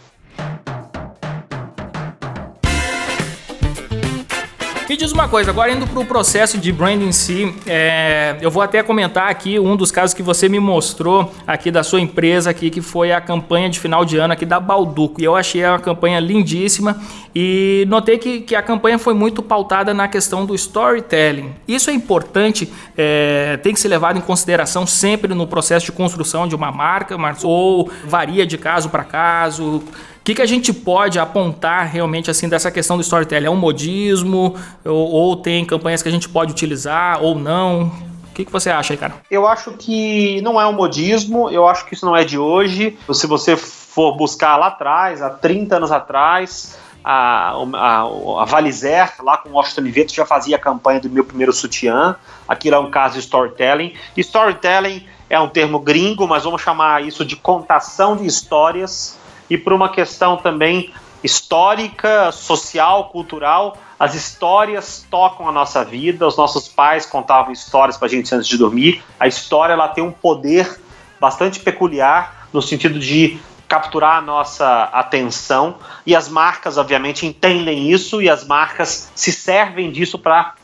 Me 4.88 4.96
diz 4.96 5.12
uma 5.12 5.28
coisa, 5.28 5.50
agora 5.50 5.70
indo 5.70 5.86
para 5.86 6.00
o 6.00 6.04
processo 6.06 6.56
de 6.56 6.72
branding 6.72 7.08
em 7.08 7.12
si, 7.12 7.54
é, 7.66 8.38
eu 8.40 8.50
vou 8.50 8.62
até 8.62 8.82
comentar 8.82 9.28
aqui 9.28 9.58
um 9.58 9.76
dos 9.76 9.90
casos 9.90 10.14
que 10.14 10.22
você 10.22 10.48
me 10.48 10.58
mostrou 10.58 11.30
aqui 11.46 11.70
da 11.70 11.82
sua 11.82 12.00
empresa 12.00 12.48
aqui, 12.48 12.70
que 12.70 12.80
foi 12.80 13.12
a 13.12 13.20
campanha 13.20 13.68
de 13.68 13.78
final 13.78 14.02
de 14.02 14.16
ano 14.16 14.32
aqui 14.32 14.46
da 14.46 14.58
Balduco. 14.58 15.20
E 15.20 15.24
eu 15.24 15.36
achei 15.36 15.62
uma 15.62 15.78
campanha 15.78 16.18
lindíssima 16.18 16.98
e 17.34 17.84
notei 17.86 18.16
que, 18.16 18.40
que 18.40 18.56
a 18.56 18.62
campanha 18.62 18.98
foi 18.98 19.12
muito 19.12 19.42
pautada 19.42 19.92
na 19.92 20.08
questão 20.08 20.46
do 20.46 20.54
storytelling. 20.54 21.52
Isso 21.68 21.90
é 21.90 21.92
importante, 21.92 22.72
é, 22.96 23.58
tem 23.58 23.74
que 23.74 23.80
ser 23.80 23.88
levado 23.88 24.16
em 24.16 24.22
consideração 24.22 24.86
sempre 24.86 25.34
no 25.34 25.46
processo 25.46 25.84
de 25.84 25.92
construção 25.92 26.48
de 26.48 26.54
uma 26.54 26.72
marca, 26.72 27.14
ou 27.42 27.90
varia 28.06 28.46
de 28.46 28.56
caso 28.56 28.88
para 28.88 29.04
caso 29.04 29.84
que, 30.28 30.34
que 30.34 30.42
a 30.42 30.46
gente 30.46 30.74
pode 30.74 31.18
apontar 31.18 31.86
realmente 31.86 32.30
assim 32.30 32.50
dessa 32.50 32.70
questão 32.70 32.98
do 32.98 33.00
storytelling? 33.00 33.46
É 33.46 33.50
um 33.50 33.56
modismo 33.56 34.54
ou, 34.84 35.10
ou 35.10 35.36
tem 35.36 35.64
campanhas 35.64 36.02
que 36.02 36.08
a 36.08 36.12
gente 36.12 36.28
pode 36.28 36.52
utilizar 36.52 37.22
ou 37.22 37.34
não? 37.34 37.84
O 38.30 38.34
que, 38.34 38.44
que 38.44 38.52
você 38.52 38.68
acha 38.68 38.92
aí, 38.92 38.98
cara? 38.98 39.14
Eu 39.30 39.48
acho 39.48 39.72
que 39.72 40.38
não 40.42 40.60
é 40.60 40.66
um 40.66 40.72
modismo, 40.72 41.48
eu 41.48 41.66
acho 41.66 41.86
que 41.86 41.94
isso 41.94 42.04
não 42.04 42.14
é 42.14 42.24
de 42.24 42.36
hoje. 42.36 42.98
Se 43.10 43.26
você 43.26 43.56
for 43.56 44.18
buscar 44.18 44.58
lá 44.58 44.66
atrás, 44.66 45.22
há 45.22 45.30
30 45.30 45.76
anos 45.76 45.90
atrás, 45.90 46.78
a, 47.02 47.54
a, 47.74 48.02
a 48.42 48.44
Valizer, 48.44 49.10
lá 49.22 49.38
com 49.38 49.48
o 49.48 49.52
Washington 49.52 49.80
Oliveto, 49.80 50.14
já 50.14 50.26
fazia 50.26 50.56
a 50.56 50.58
campanha 50.58 51.00
do 51.00 51.08
meu 51.08 51.24
primeiro 51.24 51.54
sutiã. 51.54 52.16
Aquilo 52.46 52.76
é 52.76 52.78
um 52.78 52.90
caso 52.90 53.14
de 53.14 53.20
storytelling. 53.20 53.94
Storytelling 54.14 55.06
é 55.30 55.40
um 55.40 55.48
termo 55.48 55.78
gringo, 55.78 56.28
mas 56.28 56.44
vamos 56.44 56.60
chamar 56.60 57.02
isso 57.02 57.24
de 57.24 57.34
contação 57.34 58.14
de 58.14 58.26
histórias. 58.26 59.17
E 59.48 59.56
por 59.56 59.72
uma 59.72 59.88
questão 59.88 60.36
também 60.36 60.92
histórica, 61.22 62.30
social, 62.32 63.08
cultural, 63.10 63.76
as 63.98 64.14
histórias 64.14 65.06
tocam 65.10 65.48
a 65.48 65.52
nossa 65.52 65.84
vida. 65.84 66.26
Os 66.26 66.36
nossos 66.36 66.68
pais 66.68 67.04
contavam 67.04 67.52
histórias 67.52 67.96
para 67.96 68.06
a 68.06 68.10
gente 68.10 68.32
antes 68.34 68.46
de 68.46 68.56
dormir. 68.56 69.02
A 69.18 69.26
história 69.26 69.72
ela 69.72 69.88
tem 69.88 70.04
um 70.04 70.12
poder 70.12 70.80
bastante 71.20 71.60
peculiar 71.60 72.48
no 72.52 72.62
sentido 72.62 72.98
de 72.98 73.38
capturar 73.66 74.18
a 74.18 74.20
nossa 74.22 74.84
atenção 74.84 75.76
e 76.06 76.16
as 76.16 76.28
marcas, 76.28 76.78
obviamente, 76.78 77.26
entendem 77.26 77.90
isso 77.90 78.22
e 78.22 78.30
as 78.30 78.46
marcas 78.46 79.10
se 79.14 79.30
servem 79.30 79.90
disso 79.90 80.18
para 80.18 80.54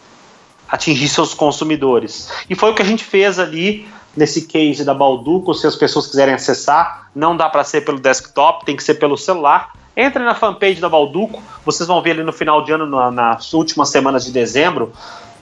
atingir 0.66 1.08
seus 1.08 1.34
consumidores. 1.34 2.32
E 2.48 2.54
foi 2.54 2.70
o 2.70 2.74
que 2.74 2.80
a 2.80 2.84
gente 2.84 3.04
fez 3.04 3.38
ali 3.38 3.86
nesse 4.16 4.42
case 4.42 4.84
da 4.84 4.94
Balduco. 4.94 5.54
Se 5.54 5.66
as 5.66 5.76
pessoas 5.76 6.06
quiserem 6.06 6.34
acessar, 6.34 7.08
não 7.14 7.36
dá 7.36 7.48
para 7.48 7.64
ser 7.64 7.82
pelo 7.82 7.98
desktop, 7.98 8.64
tem 8.64 8.76
que 8.76 8.84
ser 8.84 8.94
pelo 8.94 9.16
celular. 9.16 9.72
Entre 9.96 10.22
na 10.22 10.34
fanpage 10.34 10.80
da 10.80 10.88
Balduco, 10.88 11.42
vocês 11.64 11.86
vão 11.86 12.02
ver 12.02 12.12
ali 12.12 12.24
no 12.24 12.32
final 12.32 12.64
de 12.64 12.72
ano, 12.72 13.10
nas 13.10 13.52
últimas 13.52 13.90
semanas 13.90 14.24
de 14.24 14.32
dezembro, 14.32 14.92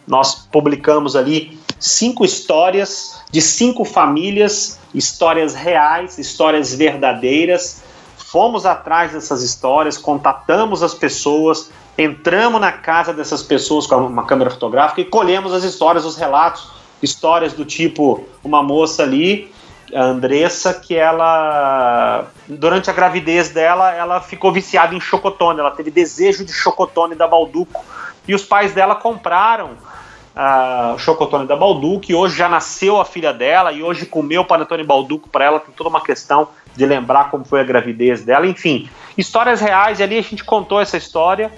nós 0.06 0.34
publicamos 0.34 1.16
ali 1.16 1.58
cinco 1.78 2.24
histórias 2.24 3.20
de 3.30 3.40
cinco 3.40 3.84
famílias, 3.84 4.78
histórias 4.94 5.54
reais, 5.54 6.18
histórias 6.18 6.74
verdadeiras. 6.74 7.82
Fomos 8.16 8.66
atrás 8.66 9.12
dessas 9.12 9.42
histórias, 9.42 9.96
contatamos 9.98 10.82
as 10.82 10.94
pessoas, 10.94 11.70
entramos 11.96 12.60
na 12.60 12.72
casa 12.72 13.12
dessas 13.12 13.42
pessoas 13.42 13.86
com 13.86 13.96
uma 13.96 14.24
câmera 14.24 14.50
fotográfica 14.50 15.00
e 15.00 15.04
colhemos 15.04 15.52
as 15.52 15.64
histórias, 15.64 16.04
os 16.04 16.16
relatos, 16.16 16.70
histórias 17.02 17.52
do 17.52 17.64
tipo 17.64 18.24
uma 18.42 18.62
moça 18.62 19.02
ali, 19.02 19.52
a 19.94 20.02
Andressa, 20.04 20.72
que 20.72 20.94
ela 20.94 22.26
durante 22.48 22.88
a 22.88 22.92
gravidez 22.92 23.50
dela, 23.50 23.92
ela 23.92 24.20
ficou 24.20 24.52
viciada 24.52 24.94
em 24.94 25.00
chocotone, 25.00 25.60
ela 25.60 25.70
teve 25.70 25.90
desejo 25.90 26.44
de 26.44 26.52
chocotone 26.52 27.14
da 27.14 27.26
Balduco. 27.26 27.84
E 28.26 28.34
os 28.34 28.44
pais 28.44 28.72
dela 28.72 28.94
compraram 28.94 29.70
a 30.34 30.94
Chocotone 30.98 31.46
da 31.46 31.56
Balduco, 31.56 32.10
e 32.10 32.14
hoje 32.14 32.36
já 32.36 32.48
nasceu 32.48 33.00
a 33.00 33.04
filha 33.04 33.32
dela, 33.32 33.72
e 33.72 33.82
hoje 33.82 34.06
comeu 34.06 34.44
Panetone 34.44 34.82
Balduco 34.82 35.28
para 35.28 35.44
ela, 35.44 35.60
tem 35.60 35.74
toda 35.74 35.90
uma 35.90 36.00
questão 36.00 36.48
de 36.74 36.86
lembrar 36.86 37.30
como 37.30 37.44
foi 37.44 37.60
a 37.60 37.64
gravidez 37.64 38.24
dela, 38.24 38.46
enfim, 38.46 38.88
histórias 39.16 39.60
reais, 39.60 40.00
e 40.00 40.02
ali 40.02 40.18
a 40.18 40.22
gente 40.22 40.42
contou 40.42 40.80
essa 40.80 40.96
história, 40.96 41.52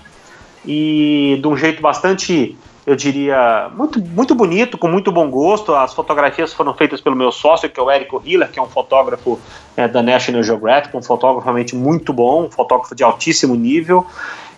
e 0.67 1.39
de 1.41 1.47
um 1.47 1.57
jeito 1.57 1.81
bastante, 1.81 2.57
eu 2.87 2.95
diria, 2.95 3.71
muito, 3.75 3.99
muito 4.01 4.35
bonito, 4.35 4.77
com 4.77 4.89
muito 4.89 5.11
bom 5.11 5.31
gosto, 5.31 5.75
as 5.75 5.95
fotografias 5.95 6.53
foram 6.53 6.75
feitas 6.75 7.01
pelo 7.01 7.17
meu 7.17 7.33
sócio, 7.33 7.69
que 7.69 7.81
é 7.81 7.83
o 7.83 7.91
Érico 7.91 8.23
Hiller, 8.25 8.51
que 8.51 8.59
é 8.59 8.63
um 8.63 8.69
fotógrafo 8.69 9.41
é, 9.77 9.89
da 9.89 10.03
National 10.03 10.43
Geographic, 10.43 10.95
um 10.97 11.03
fotógrafo 11.03 11.45
realmente 11.45 11.75
muito 11.75 12.13
bom, 12.13 12.45
um 12.45 12.51
fotógrafo 12.51 12.95
de 12.95 13.03
altíssimo 13.03 13.55
nível, 13.55 14.07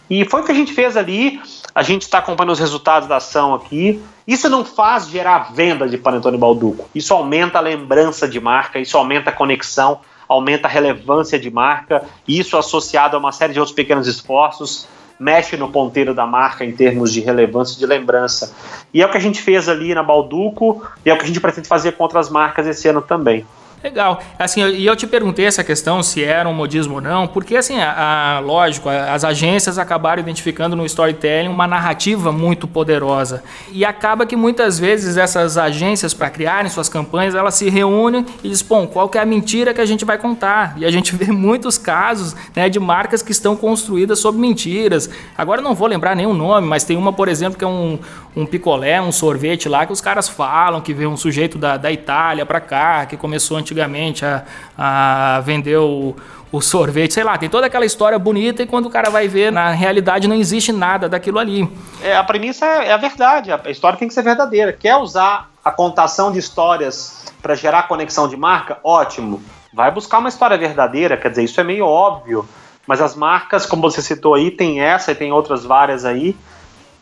e 0.09 0.25
foi 0.25 0.41
o 0.41 0.45
que 0.45 0.53
a 0.53 0.55
gente 0.55 0.73
fez 0.73 0.97
ali. 0.97 1.41
A 1.75 1.83
gente 1.83 2.03
está 2.03 2.19
acompanhando 2.19 2.53
os 2.53 2.61
resultados 2.61 3.09
da 3.09 3.17
ação 3.17 3.55
aqui. 3.55 4.03
Isso 4.27 4.49
não 4.49 4.65
faz 4.65 5.09
gerar 5.09 5.53
venda 5.53 5.89
de 5.89 5.99
Panetone 5.99 6.39
Balduco. 6.39 6.89
Isso 6.95 7.12
aumenta 7.12 7.59
a 7.59 7.61
lembrança 7.61 8.29
de 8.29 8.41
marca, 8.41 8.79
isso 8.79 8.97
aumenta 8.97 9.31
a 9.31 9.33
conexão, 9.33 10.01
aumenta 10.29 10.69
a 10.69 10.71
relevância 10.71 11.39
de 11.39 11.51
marca. 11.51 12.05
Isso 12.27 12.57
associado 12.57 13.17
a 13.17 13.19
uma 13.19 13.33
série 13.33 13.53
de 13.53 13.59
outros 13.59 13.75
pequenos 13.75 14.07
esforços 14.07 14.89
mexe 15.18 15.57
no 15.57 15.70
ponteiro 15.70 16.14
da 16.14 16.26
marca 16.26 16.64
em 16.64 16.72
termos 16.72 17.12
de 17.12 17.20
relevância 17.20 17.76
e 17.76 17.79
de 17.79 17.87
lembrança. 17.87 18.55
E 18.92 19.02
é 19.02 19.07
o 19.07 19.11
que 19.11 19.16
a 19.16 19.20
gente 19.20 19.40
fez 19.40 19.68
ali 19.68 19.94
na 19.94 20.02
Balduco 20.02 20.87
e 21.05 21.11
é 21.11 21.14
o 21.14 21.16
que 21.16 21.24
a 21.24 21.26
gente 21.26 21.40
pretende 21.40 21.68
fazer 21.68 21.92
com 21.92 22.02
outras 22.02 22.29
marcas 22.29 22.66
esse 22.66 22.87
ano 22.88 23.00
também. 23.00 23.46
Legal. 23.87 24.20
Assim, 24.37 24.66
e 24.66 24.85
eu 24.85 24.96
te 24.96 25.07
perguntei 25.07 25.46
essa 25.46 25.62
questão 25.62 26.03
se 26.03 26.25
era 26.25 26.49
um 26.49 26.53
modismo 26.53 26.96
ou 26.96 27.01
não, 27.01 27.29
porque 27.29 27.57
assim, 27.57 27.79
a, 27.79 28.38
a, 28.38 28.40
lógico, 28.40 28.88
as 28.88 29.22
agências 29.22 29.79
acabaram 29.79 30.20
identificando 30.20 30.75
no 30.75 30.85
storytelling 30.85 31.46
uma 31.46 31.68
narrativa 31.68 32.33
muito 32.33 32.66
poderosa. 32.66 33.44
E 33.70 33.85
acaba 33.85 34.27
que 34.27 34.35
muitas 34.35 34.77
vezes 34.77 35.16
essas 35.16 35.57
agências, 35.57 36.12
para 36.12 36.29
criarem 36.29 36.68
suas 36.68 36.88
campanhas, 36.88 37.37
elas 37.37 37.55
se 37.55 37.70
reúnem 37.70 38.27
e 38.42 38.49
dizem, 38.49 38.66
bom, 38.68 38.88
qual 38.88 39.09
que 39.09 39.18
é 39.18 39.20
a 39.20 39.25
mentira 39.25 39.72
que 39.72 39.81
a 39.81 39.87
gente 39.87 40.05
vai 40.05 40.18
contar? 40.18 40.75
E 40.77 40.85
a 40.85 40.90
gente 40.90 41.14
vê 41.14 41.31
muitos 41.31 41.79
casos 41.79 42.35
né, 42.57 42.68
de 42.68 42.81
marcas 42.81 43.22
que 43.22 43.31
estão 43.31 43.55
construídas 43.55 44.18
sobre 44.18 44.40
mentiras. 44.40 45.09
Agora 45.38 45.62
não 45.62 45.77
vou 45.77 45.87
lembrar 45.87 46.16
nenhum 46.16 46.35
nome, 46.35 46.66
mas 46.66 46.83
tem 46.83 46.96
uma, 46.96 47.12
por 47.12 47.29
exemplo, 47.29 47.57
que 47.57 47.64
é 47.64 47.68
um, 47.68 48.01
um 48.35 48.44
picolé, 48.44 49.01
um 49.01 49.12
sorvete 49.12 49.68
lá, 49.68 49.87
que 49.87 49.92
os 49.92 50.01
caras 50.01 50.29
falam 50.29 50.81
que 50.81 50.92
veio 50.92 51.09
um 51.09 51.16
sujeito 51.16 51.57
da, 51.57 51.77
da 51.77 51.92
Itália 51.92 52.44
para 52.44 52.59
cá, 52.59 53.07
que 53.07 53.16
começou 53.16 53.57
antigamente 53.57 53.76
antigamente 53.77 54.25
a, 54.25 54.43
a 54.77 55.41
vender 55.41 55.77
o, 55.77 56.17
o 56.51 56.61
sorvete, 56.61 57.12
sei 57.12 57.25
lá, 57.25 57.37
tem 57.37 57.49
toda 57.49 57.67
aquela 57.67 57.85
história 57.85 58.19
bonita 58.19 58.62
e 58.62 58.67
quando 58.67 58.87
o 58.87 58.91
cara 58.91 59.11
vai 59.11 59.29
ver, 59.29 59.53
na 59.53 59.71
realidade 59.71 60.27
não 60.27 60.35
existe 60.35 60.73
nada 60.73 61.09
daquilo 61.09 61.39
ali. 61.39 61.71
É, 62.03 62.17
a 62.17 62.25
premissa 62.25 62.65
é, 62.65 62.89
é 62.89 62.93
a 62.93 62.97
verdade, 62.97 63.53
a 63.53 63.61
história 63.71 63.99
tem 63.99 64.09
que 64.09 64.15
ser 64.15 64.23
verdadeira. 64.23 64.73
Quer 64.73 64.97
usar 64.97 65.51
a 65.62 65.71
contação 65.71 66.33
de 66.33 66.39
histórias 66.39 67.27
para 67.43 67.55
gerar 67.55 67.85
conexão 67.85 68.27
de 68.27 68.37
marca? 68.37 68.79
Ótimo. 68.83 69.43
Vai 69.73 69.91
buscar 69.91 70.19
uma 70.19 70.29
história 70.29 70.57
verdadeira, 70.57 71.17
quer 71.17 71.29
dizer, 71.29 71.45
isso 71.45 71.61
é 71.61 71.65
meio 71.65 71.85
óbvio. 71.85 72.49
Mas 72.87 73.01
as 73.01 73.15
marcas, 73.15 73.67
como 73.67 73.83
você 73.83 74.01
citou 74.01 74.35
aí, 74.35 74.51
tem 74.51 74.81
essa 74.81 75.12
e 75.12 75.15
tem 75.15 75.33
outras 75.33 75.65
várias 75.65 76.05
aí, 76.05 76.37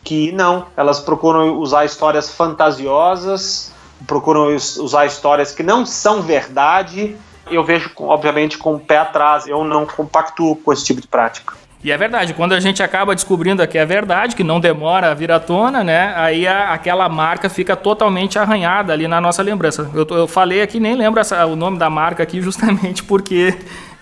que 0.03 0.31
não, 0.31 0.65
elas 0.75 0.99
procuram 0.99 1.57
usar 1.59 1.85
histórias 1.85 2.29
fantasiosas 2.29 3.71
procuram 4.07 4.55
usar 4.55 5.05
histórias 5.05 5.51
que 5.51 5.63
não 5.63 5.85
são 5.85 6.21
verdade. 6.21 7.15
Eu 7.49 7.63
vejo, 7.63 7.91
obviamente, 7.97 8.57
com 8.57 8.75
o 8.75 8.79
pé 8.79 8.97
atrás. 8.97 9.47
Eu 9.47 9.63
não 9.63 9.85
compactuo 9.85 10.55
com 10.55 10.73
esse 10.73 10.83
tipo 10.83 11.01
de 11.01 11.07
prática. 11.07 11.53
E 11.85 11.91
é 11.91 11.97
verdade, 11.97 12.33
quando 12.33 12.53
a 12.53 12.59
gente 12.59 12.81
acaba 12.81 13.13
descobrindo 13.13 13.65
que 13.67 13.77
é 13.77 13.85
verdade, 13.85 14.35
que 14.35 14.43
não 14.43 14.59
demora 14.59 15.11
a 15.11 15.13
vir 15.13 15.31
à 15.31 15.39
tona, 15.39 15.83
né? 15.83 16.13
Aí 16.15 16.47
a, 16.47 16.73
aquela 16.73 17.07
marca 17.07 17.47
fica 17.47 17.75
totalmente 17.75 18.39
arranhada 18.39 18.91
ali 18.91 19.07
na 19.07 19.21
nossa 19.21 19.43
lembrança. 19.43 19.87
Eu, 19.93 20.17
eu 20.17 20.27
falei 20.27 20.63
aqui, 20.63 20.79
nem 20.79 20.95
lembro 20.95 21.19
essa, 21.19 21.45
o 21.45 21.55
nome 21.55 21.77
da 21.77 21.87
marca 21.87 22.23
aqui, 22.23 22.41
justamente 22.41 23.03
porque 23.03 23.55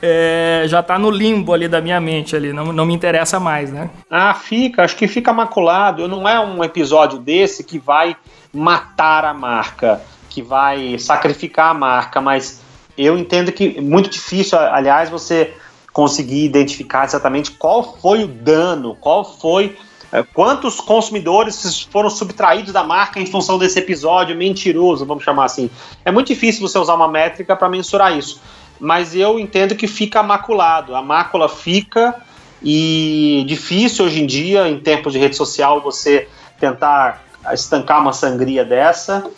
é, 0.05 0.65
já 0.67 0.81
está 0.81 0.99
no 0.99 1.09
limbo 1.09 1.53
ali 1.53 1.65
da 1.65 1.79
minha 1.79 2.01
mente 2.01 2.35
ali, 2.35 2.51
não, 2.51 2.73
não 2.73 2.85
me 2.85 2.93
interessa 2.93 3.39
mais, 3.39 3.71
né? 3.71 3.89
Ah, 4.09 4.33
fica, 4.33 4.83
acho 4.83 4.97
que 4.97 5.07
fica 5.07 5.31
maculado. 5.31 6.09
Não 6.09 6.27
é 6.27 6.37
um 6.41 6.61
episódio 6.61 7.17
desse 7.17 7.63
que 7.63 7.79
vai 7.79 8.17
matar 8.53 9.23
a 9.23 9.33
marca, 9.33 10.01
que 10.29 10.41
vai 10.41 10.99
sacrificar 10.99 11.71
a 11.71 11.73
marca, 11.73 12.19
mas 12.19 12.59
eu 12.97 13.17
entendo 13.17 13.49
que 13.53 13.75
é 13.77 13.81
muito 13.81 14.09
difícil, 14.09 14.59
aliás, 14.59 15.09
você 15.09 15.53
conseguir 15.93 16.43
identificar 16.43 17.05
exatamente 17.05 17.51
qual 17.51 17.97
foi 18.01 18.25
o 18.25 18.27
dano, 18.27 18.97
qual 18.99 19.23
foi 19.23 19.77
é, 20.11 20.21
quantos 20.21 20.81
consumidores 20.81 21.87
foram 21.89 22.09
subtraídos 22.09 22.73
da 22.73 22.83
marca 22.83 23.21
em 23.21 23.25
função 23.25 23.57
desse 23.57 23.79
episódio 23.79 24.35
mentiroso, 24.35 25.05
vamos 25.05 25.23
chamar 25.23 25.45
assim. 25.45 25.69
É 26.03 26.11
muito 26.11 26.27
difícil 26.27 26.61
você 26.61 26.77
usar 26.77 26.93
uma 26.93 27.07
métrica 27.07 27.55
para 27.55 27.69
mensurar 27.69 28.15
isso, 28.17 28.41
mas 28.79 29.15
eu 29.15 29.39
entendo 29.39 29.75
que 29.75 29.87
fica 29.87 30.21
maculado, 30.23 30.95
a 30.95 31.01
mácula 31.01 31.47
fica 31.47 32.15
e 32.61 33.43
difícil 33.47 34.05
hoje 34.05 34.21
em 34.21 34.25
dia, 34.25 34.67
em 34.67 34.79
tempos 34.79 35.13
de 35.13 35.19
rede 35.19 35.35
social, 35.35 35.81
você 35.81 36.27
tentar 36.59 37.23
estancar 37.51 38.01
uma 38.01 38.13
sangria 38.13 38.63
dessa, 38.63 39.29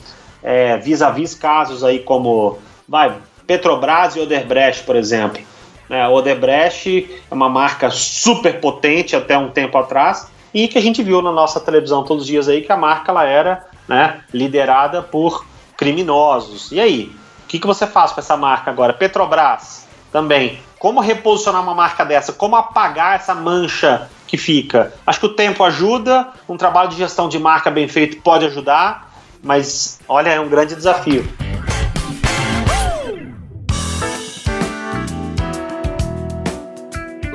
é, 0.44 0.78
vis-a-vis 0.78 1.34
casos 1.34 1.84
aí 1.84 2.00
como 2.00 2.60
vai, 2.88 3.16
Petrobras 3.48 4.16
e 4.16 4.20
Odebrecht, 4.20 4.84
por 4.84 4.96
exemplo. 4.96 5.42
É, 5.90 6.08
Odebrecht 6.08 7.10
é 7.30 7.34
uma 7.34 7.50
marca 7.50 7.90
super 7.90 8.60
potente 8.60 9.16
até 9.16 9.38
um 9.38 9.50
tempo 9.50 9.78
atrás 9.78 10.28
e 10.54 10.68
que 10.68 10.78
a 10.78 10.82
gente 10.82 11.04
viu 11.04 11.22
na 11.22 11.32
nossa 11.32 11.60
televisão 11.60 12.04
todos 12.04 12.24
os 12.24 12.28
dias 12.28 12.48
aí 12.48 12.62
que 12.62 12.72
a 12.72 12.78
marca 12.78 13.12
ela 13.12 13.26
era 13.26 13.66
né, 13.88 14.22
liderada 14.34 15.02
por 15.02 15.46
criminosos. 15.78 16.72
E 16.72 16.80
aí, 16.80 17.12
o 17.46 17.48
que, 17.48 17.60
que 17.60 17.68
você 17.68 17.86
faz 17.86 18.12
com 18.12 18.20
essa 18.20 18.36
marca 18.36 18.72
agora? 18.72 18.92
Petrobras 18.92 19.86
também. 20.12 20.60
Como 20.80 21.00
reposicionar 21.00 21.62
uma 21.62 21.76
marca 21.76 22.04
dessa? 22.04 22.34
Como 22.34 22.56
apagar 22.56 23.16
essa 23.16 23.36
mancha 23.36 24.10
que 24.26 24.36
fica. 24.36 24.92
Acho 25.06 25.20
que 25.20 25.26
o 25.28 25.34
tempo 25.36 25.64
ajuda, 25.64 26.28
um 26.50 26.58
trabalho 26.58 26.90
de 26.90 26.96
gestão 26.98 27.30
de 27.30 27.38
marca 27.38 27.70
bem 27.70 27.88
feito 27.88 28.20
pode 28.22 28.46
ajudar, 28.46 29.12
mas 29.44 30.00
olha, 30.10 30.30
é 30.30 30.40
um 30.40 30.50
grande 30.50 30.76
desafio. 30.76 31.24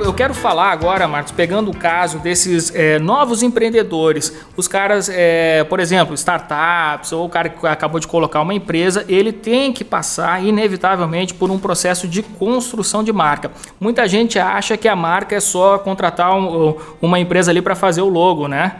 Eu 0.03 0.13
quero 0.13 0.33
falar 0.33 0.71
agora, 0.71 1.07
Marcos, 1.07 1.31
pegando 1.31 1.69
o 1.69 1.75
caso 1.75 2.19
desses 2.19 2.73
é, 2.73 2.97
novos 2.99 3.43
empreendedores, 3.43 4.35
os 4.57 4.67
caras, 4.67 5.09
é, 5.09 5.63
por 5.63 5.79
exemplo, 5.79 6.13
startups, 6.15 7.11
ou 7.11 7.25
o 7.25 7.29
cara 7.29 7.49
que 7.49 7.67
acabou 7.67 7.99
de 7.99 8.07
colocar 8.07 8.41
uma 8.41 8.53
empresa, 8.53 9.05
ele 9.07 9.31
tem 9.31 9.71
que 9.71 9.83
passar, 9.83 10.43
inevitavelmente, 10.43 11.33
por 11.33 11.51
um 11.51 11.59
processo 11.59 12.07
de 12.07 12.23
construção 12.23 13.03
de 13.03 13.13
marca. 13.13 13.51
Muita 13.79 14.07
gente 14.07 14.39
acha 14.39 14.75
que 14.75 14.87
a 14.87 14.95
marca 14.95 15.35
é 15.35 15.39
só 15.39 15.77
contratar 15.77 16.35
um, 16.35 16.75
uma 17.01 17.19
empresa 17.19 17.51
ali 17.51 17.61
para 17.61 17.75
fazer 17.75 18.01
o 18.01 18.09
logo, 18.09 18.47
né? 18.47 18.77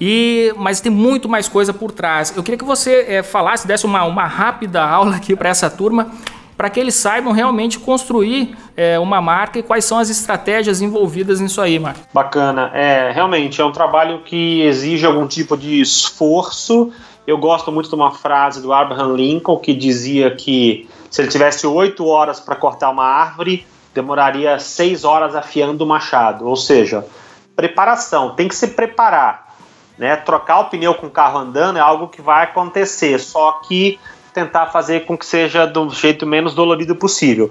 E, 0.00 0.52
mas 0.56 0.80
tem 0.80 0.90
muito 0.90 1.28
mais 1.28 1.48
coisa 1.48 1.72
por 1.72 1.92
trás. 1.92 2.32
Eu 2.36 2.42
queria 2.42 2.58
que 2.58 2.64
você 2.64 3.06
é, 3.08 3.22
falasse, 3.22 3.66
desse 3.66 3.86
uma, 3.86 4.04
uma 4.04 4.26
rápida 4.26 4.82
aula 4.82 5.16
aqui 5.16 5.36
para 5.36 5.48
essa 5.48 5.70
turma, 5.70 6.10
para 6.56 6.70
que 6.70 6.78
eles 6.78 6.94
saibam 6.94 7.32
realmente 7.32 7.78
construir 7.78 8.56
é, 8.76 8.98
uma 8.98 9.20
marca 9.20 9.58
e 9.58 9.62
quais 9.62 9.84
são 9.84 9.98
as 9.98 10.08
estratégias 10.10 10.80
envolvidas 10.80 11.40
nisso 11.40 11.60
aí, 11.60 11.78
Marco. 11.78 12.00
Bacana. 12.12 12.70
É, 12.74 13.10
realmente 13.12 13.60
é 13.60 13.64
um 13.64 13.72
trabalho 13.72 14.20
que 14.22 14.62
exige 14.62 15.04
algum 15.04 15.26
tipo 15.26 15.56
de 15.56 15.80
esforço. 15.80 16.92
Eu 17.26 17.38
gosto 17.38 17.72
muito 17.72 17.88
de 17.88 17.94
uma 17.94 18.12
frase 18.12 18.60
do 18.60 18.72
Abraham 18.72 19.14
Lincoln 19.14 19.58
que 19.58 19.72
dizia 19.72 20.30
que 20.30 20.88
se 21.10 21.22
ele 21.22 21.28
tivesse 21.28 21.66
oito 21.66 22.06
horas 22.06 22.40
para 22.40 22.56
cortar 22.56 22.90
uma 22.90 23.04
árvore, 23.04 23.66
demoraria 23.94 24.58
seis 24.58 25.04
horas 25.04 25.34
afiando 25.34 25.84
o 25.84 25.86
machado. 25.86 26.46
Ou 26.46 26.56
seja, 26.56 27.06
preparação, 27.54 28.34
tem 28.34 28.48
que 28.48 28.54
se 28.56 28.68
preparar. 28.68 29.54
Né? 29.96 30.16
Trocar 30.16 30.60
o 30.60 30.64
pneu 30.64 30.94
com 30.94 31.06
o 31.06 31.10
carro 31.10 31.38
andando 31.38 31.76
é 31.78 31.80
algo 31.80 32.08
que 32.08 32.20
vai 32.20 32.44
acontecer, 32.44 33.20
só 33.20 33.60
que 33.66 33.98
tentar 34.34 34.66
fazer 34.66 35.06
com 35.06 35.16
que 35.16 35.24
seja 35.24 35.64
do 35.64 35.88
jeito 35.90 36.26
menos 36.26 36.54
dolorido 36.54 36.96
possível. 36.96 37.50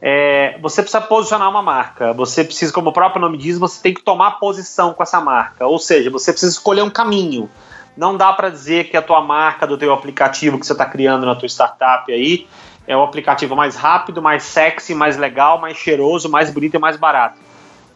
É, 0.00 0.56
você 0.62 0.80
precisa 0.80 1.00
posicionar 1.02 1.50
uma 1.50 1.60
marca. 1.60 2.12
Você 2.14 2.42
precisa, 2.42 2.72
como 2.72 2.90
o 2.90 2.92
próprio 2.92 3.20
nome 3.20 3.36
diz, 3.36 3.58
você 3.58 3.82
tem 3.82 3.92
que 3.92 4.02
tomar 4.02 4.38
posição 4.38 4.94
com 4.94 5.02
essa 5.02 5.20
marca. 5.20 5.66
Ou 5.66 5.78
seja, 5.78 6.08
você 6.08 6.32
precisa 6.32 6.52
escolher 6.52 6.82
um 6.82 6.88
caminho. 6.88 7.50
Não 7.96 8.16
dá 8.16 8.32
para 8.32 8.48
dizer 8.48 8.88
que 8.88 8.96
a 8.96 9.02
tua 9.02 9.20
marca 9.20 9.66
do 9.66 9.76
teu 9.76 9.92
aplicativo 9.92 10.58
que 10.58 10.64
você 10.64 10.72
está 10.72 10.86
criando 10.86 11.26
na 11.26 11.34
tua 11.34 11.48
startup 11.48 12.10
aí 12.10 12.46
é 12.86 12.96
o 12.96 13.02
aplicativo 13.02 13.54
mais 13.54 13.76
rápido, 13.76 14.22
mais 14.22 14.44
sexy, 14.44 14.94
mais 14.94 15.18
legal, 15.18 15.60
mais 15.60 15.76
cheiroso, 15.76 16.30
mais 16.30 16.50
bonito 16.50 16.76
e 16.76 16.78
mais 16.78 16.96
barato. 16.96 17.38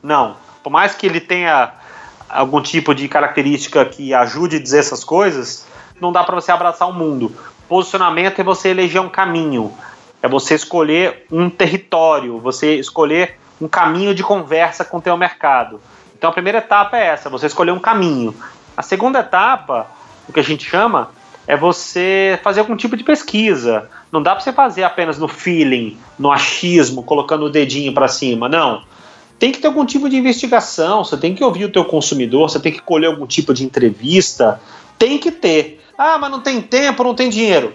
Não. 0.02 0.36
Por 0.62 0.70
mais 0.70 0.94
que 0.94 1.06
ele 1.06 1.20
tenha 1.20 1.72
algum 2.28 2.60
tipo 2.60 2.94
de 2.94 3.08
característica 3.08 3.84
que 3.84 4.12
ajude 4.12 4.56
a 4.56 4.60
dizer 4.60 4.80
essas 4.80 5.02
coisas, 5.02 5.66
não 6.00 6.12
dá 6.12 6.22
para 6.22 6.34
você 6.34 6.52
abraçar 6.52 6.88
o 6.88 6.92
mundo. 6.92 7.34
Posicionamento 7.74 8.38
é 8.38 8.44
você 8.44 8.68
eleger 8.68 9.00
um 9.00 9.08
caminho, 9.08 9.72
é 10.22 10.28
você 10.28 10.54
escolher 10.54 11.26
um 11.28 11.50
território, 11.50 12.38
você 12.38 12.76
escolher 12.76 13.36
um 13.60 13.66
caminho 13.66 14.14
de 14.14 14.22
conversa 14.22 14.84
com 14.84 14.98
o 14.98 15.00
teu 15.00 15.16
mercado. 15.16 15.80
Então 16.16 16.30
a 16.30 16.32
primeira 16.32 16.58
etapa 16.58 16.96
é 16.96 17.06
essa, 17.06 17.28
você 17.28 17.46
escolher 17.46 17.72
um 17.72 17.80
caminho. 17.80 18.32
A 18.76 18.82
segunda 18.82 19.18
etapa, 19.18 19.88
o 20.28 20.32
que 20.32 20.38
a 20.38 20.42
gente 20.44 20.64
chama, 20.64 21.10
é 21.48 21.56
você 21.56 22.38
fazer 22.44 22.60
algum 22.60 22.76
tipo 22.76 22.96
de 22.96 23.02
pesquisa. 23.02 23.90
Não 24.12 24.22
dá 24.22 24.36
para 24.36 24.44
você 24.44 24.52
fazer 24.52 24.84
apenas 24.84 25.18
no 25.18 25.26
feeling, 25.26 25.98
no 26.16 26.30
achismo, 26.30 27.02
colocando 27.02 27.46
o 27.46 27.50
dedinho 27.50 27.92
para 27.92 28.06
cima, 28.06 28.48
não. 28.48 28.84
Tem 29.36 29.50
que 29.50 29.58
ter 29.58 29.66
algum 29.66 29.84
tipo 29.84 30.08
de 30.08 30.16
investigação, 30.16 31.02
você 31.02 31.16
tem 31.16 31.34
que 31.34 31.42
ouvir 31.42 31.64
o 31.64 31.72
teu 31.72 31.84
consumidor, 31.84 32.48
você 32.48 32.60
tem 32.60 32.70
que 32.70 32.80
colher 32.80 33.08
algum 33.08 33.26
tipo 33.26 33.52
de 33.52 33.64
entrevista, 33.64 34.60
tem 34.98 35.18
que 35.18 35.30
ter. 35.30 35.82
Ah, 35.96 36.18
mas 36.18 36.30
não 36.30 36.40
tem 36.40 36.60
tempo, 36.60 37.04
não 37.04 37.14
tem 37.14 37.28
dinheiro. 37.28 37.74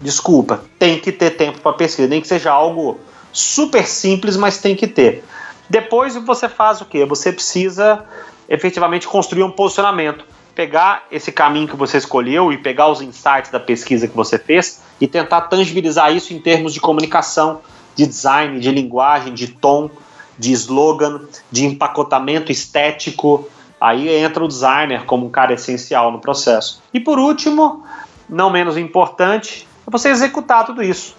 Desculpa, 0.00 0.64
tem 0.78 0.98
que 0.98 1.12
ter 1.12 1.30
tempo 1.30 1.60
para 1.60 1.72
pesquisa, 1.72 2.08
nem 2.08 2.20
que 2.20 2.28
seja 2.28 2.50
algo 2.50 2.98
super 3.32 3.86
simples, 3.86 4.36
mas 4.36 4.58
tem 4.58 4.74
que 4.74 4.86
ter. 4.86 5.24
Depois 5.68 6.14
você 6.16 6.48
faz 6.48 6.80
o 6.80 6.84
que? 6.84 7.04
Você 7.04 7.32
precisa 7.32 8.04
efetivamente 8.48 9.06
construir 9.06 9.42
um 9.42 9.50
posicionamento, 9.50 10.24
pegar 10.54 11.06
esse 11.10 11.32
caminho 11.32 11.68
que 11.68 11.76
você 11.76 11.96
escolheu 11.96 12.52
e 12.52 12.58
pegar 12.58 12.88
os 12.88 13.00
insights 13.00 13.50
da 13.50 13.60
pesquisa 13.60 14.06
que 14.06 14.14
você 14.14 14.38
fez 14.38 14.82
e 15.00 15.06
tentar 15.06 15.42
tangibilizar 15.42 16.14
isso 16.14 16.34
em 16.34 16.38
termos 16.38 16.74
de 16.74 16.80
comunicação, 16.80 17.60
de 17.94 18.06
design, 18.06 18.60
de 18.60 18.70
linguagem, 18.70 19.32
de 19.32 19.48
tom, 19.48 19.90
de 20.38 20.52
slogan, 20.52 21.22
de 21.50 21.64
empacotamento 21.64 22.52
estético, 22.52 23.48
Aí 23.82 24.08
entra 24.08 24.44
o 24.44 24.46
designer 24.46 25.04
como 25.06 25.26
um 25.26 25.28
cara 25.28 25.54
essencial 25.54 26.12
no 26.12 26.20
processo. 26.20 26.80
E 26.94 27.00
por 27.00 27.18
último, 27.18 27.84
não 28.28 28.48
menos 28.48 28.76
importante, 28.76 29.66
é 29.84 29.90
você 29.90 30.08
executar 30.08 30.64
tudo 30.64 30.84
isso. 30.84 31.16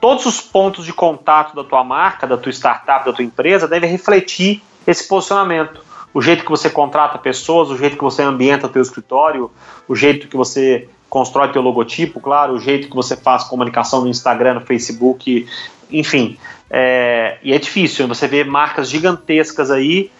Todos 0.00 0.26
os 0.26 0.40
pontos 0.40 0.84
de 0.84 0.92
contato 0.92 1.54
da 1.54 1.62
tua 1.62 1.84
marca, 1.84 2.26
da 2.26 2.36
tua 2.36 2.50
startup, 2.50 3.06
da 3.06 3.12
tua 3.12 3.24
empresa 3.24 3.68
devem 3.68 3.88
refletir 3.88 4.60
esse 4.84 5.06
posicionamento. 5.06 5.80
O 6.12 6.20
jeito 6.20 6.42
que 6.42 6.50
você 6.50 6.68
contrata 6.68 7.18
pessoas, 7.18 7.70
o 7.70 7.78
jeito 7.78 7.96
que 7.96 8.02
você 8.02 8.20
ambienta 8.24 8.66
o 8.66 8.68
teu 8.68 8.82
escritório, 8.82 9.48
o 9.86 9.94
jeito 9.94 10.26
que 10.26 10.36
você 10.36 10.88
constrói 11.08 11.52
teu 11.52 11.62
logotipo, 11.62 12.20
claro, 12.20 12.54
o 12.54 12.58
jeito 12.58 12.88
que 12.88 12.96
você 12.96 13.14
faz 13.14 13.44
comunicação 13.44 14.00
no 14.00 14.08
Instagram, 14.08 14.54
no 14.54 14.60
Facebook, 14.62 15.46
enfim. 15.88 16.36
É, 16.68 17.38
e 17.44 17.52
é 17.52 17.58
difícil, 17.60 18.08
você 18.08 18.26
vê 18.26 18.42
marcas 18.42 18.90
gigantescas 18.90 19.70
aí 19.70 20.10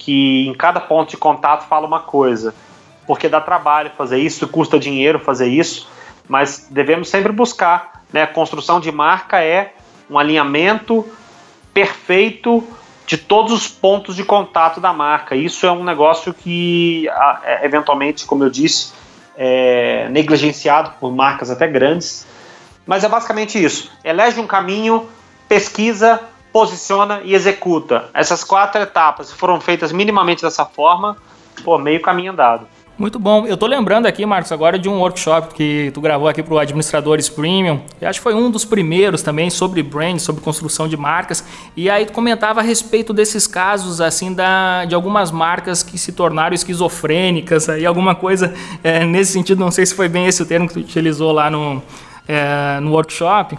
que 0.00 0.48
em 0.48 0.54
cada 0.54 0.80
ponto 0.80 1.10
de 1.10 1.18
contato 1.18 1.68
fala 1.68 1.86
uma 1.86 2.00
coisa, 2.00 2.54
porque 3.06 3.28
dá 3.28 3.38
trabalho 3.38 3.90
fazer 3.98 4.18
isso, 4.18 4.48
custa 4.48 4.78
dinheiro 4.78 5.18
fazer 5.18 5.46
isso, 5.46 5.86
mas 6.26 6.66
devemos 6.70 7.10
sempre 7.10 7.30
buscar. 7.30 8.02
Né? 8.10 8.22
A 8.22 8.26
construção 8.26 8.80
de 8.80 8.90
marca 8.90 9.44
é 9.44 9.74
um 10.08 10.18
alinhamento 10.18 11.06
perfeito 11.74 12.66
de 13.06 13.18
todos 13.18 13.52
os 13.52 13.68
pontos 13.68 14.16
de 14.16 14.24
contato 14.24 14.80
da 14.80 14.90
marca. 14.90 15.36
Isso 15.36 15.66
é 15.66 15.70
um 15.70 15.84
negócio 15.84 16.32
que, 16.32 17.06
é, 17.44 17.66
eventualmente, 17.66 18.24
como 18.24 18.42
eu 18.42 18.48
disse, 18.48 18.94
é 19.36 20.08
negligenciado 20.08 20.92
por 20.98 21.14
marcas 21.14 21.50
até 21.50 21.66
grandes. 21.66 22.26
Mas 22.86 23.04
é 23.04 23.08
basicamente 23.08 23.62
isso. 23.62 23.92
Elege 24.02 24.40
um 24.40 24.46
caminho, 24.46 25.06
pesquisa, 25.46 26.22
posiciona 26.52 27.20
e 27.24 27.34
executa. 27.34 28.08
Essas 28.14 28.44
quatro 28.44 28.80
etapas 28.80 29.32
foram 29.32 29.60
feitas 29.60 29.92
minimamente 29.92 30.42
dessa 30.42 30.64
forma, 30.64 31.16
pô, 31.64 31.78
meio 31.78 32.00
caminho 32.00 32.32
andado. 32.32 32.66
Muito 33.00 33.18
bom. 33.18 33.46
Eu 33.46 33.56
tô 33.56 33.66
lembrando 33.66 34.04
aqui, 34.04 34.26
Marcos, 34.26 34.52
agora 34.52 34.78
de 34.78 34.86
um 34.86 34.98
workshop 34.98 35.54
que 35.54 35.90
tu 35.94 36.02
gravou 36.02 36.28
aqui 36.28 36.42
para 36.42 36.60
Administradores 36.60 37.30
Premium. 37.30 37.80
Eu 37.98 38.06
acho 38.06 38.18
que 38.18 38.22
foi 38.22 38.34
um 38.34 38.50
dos 38.50 38.62
primeiros 38.66 39.22
também 39.22 39.48
sobre 39.48 39.82
brand, 39.82 40.18
sobre 40.18 40.42
construção 40.42 40.86
de 40.86 40.98
marcas. 40.98 41.42
E 41.74 41.88
aí 41.88 42.04
tu 42.04 42.12
comentava 42.12 42.60
a 42.60 42.62
respeito 42.62 43.14
desses 43.14 43.46
casos, 43.46 44.02
assim, 44.02 44.34
da, 44.34 44.84
de 44.84 44.94
algumas 44.94 45.30
marcas 45.30 45.82
que 45.82 45.96
se 45.96 46.12
tornaram 46.12 46.54
esquizofrênicas, 46.54 47.70
aí 47.70 47.86
alguma 47.86 48.14
coisa 48.14 48.52
é, 48.84 49.02
nesse 49.06 49.32
sentido. 49.32 49.58
Não 49.60 49.70
sei 49.70 49.86
se 49.86 49.94
foi 49.94 50.06
bem 50.06 50.26
esse 50.26 50.42
o 50.42 50.46
termo 50.46 50.68
que 50.68 50.74
tu 50.74 50.80
utilizou 50.80 51.32
lá 51.32 51.48
no, 51.48 51.82
é, 52.28 52.80
no 52.80 52.92
workshop 52.92 53.56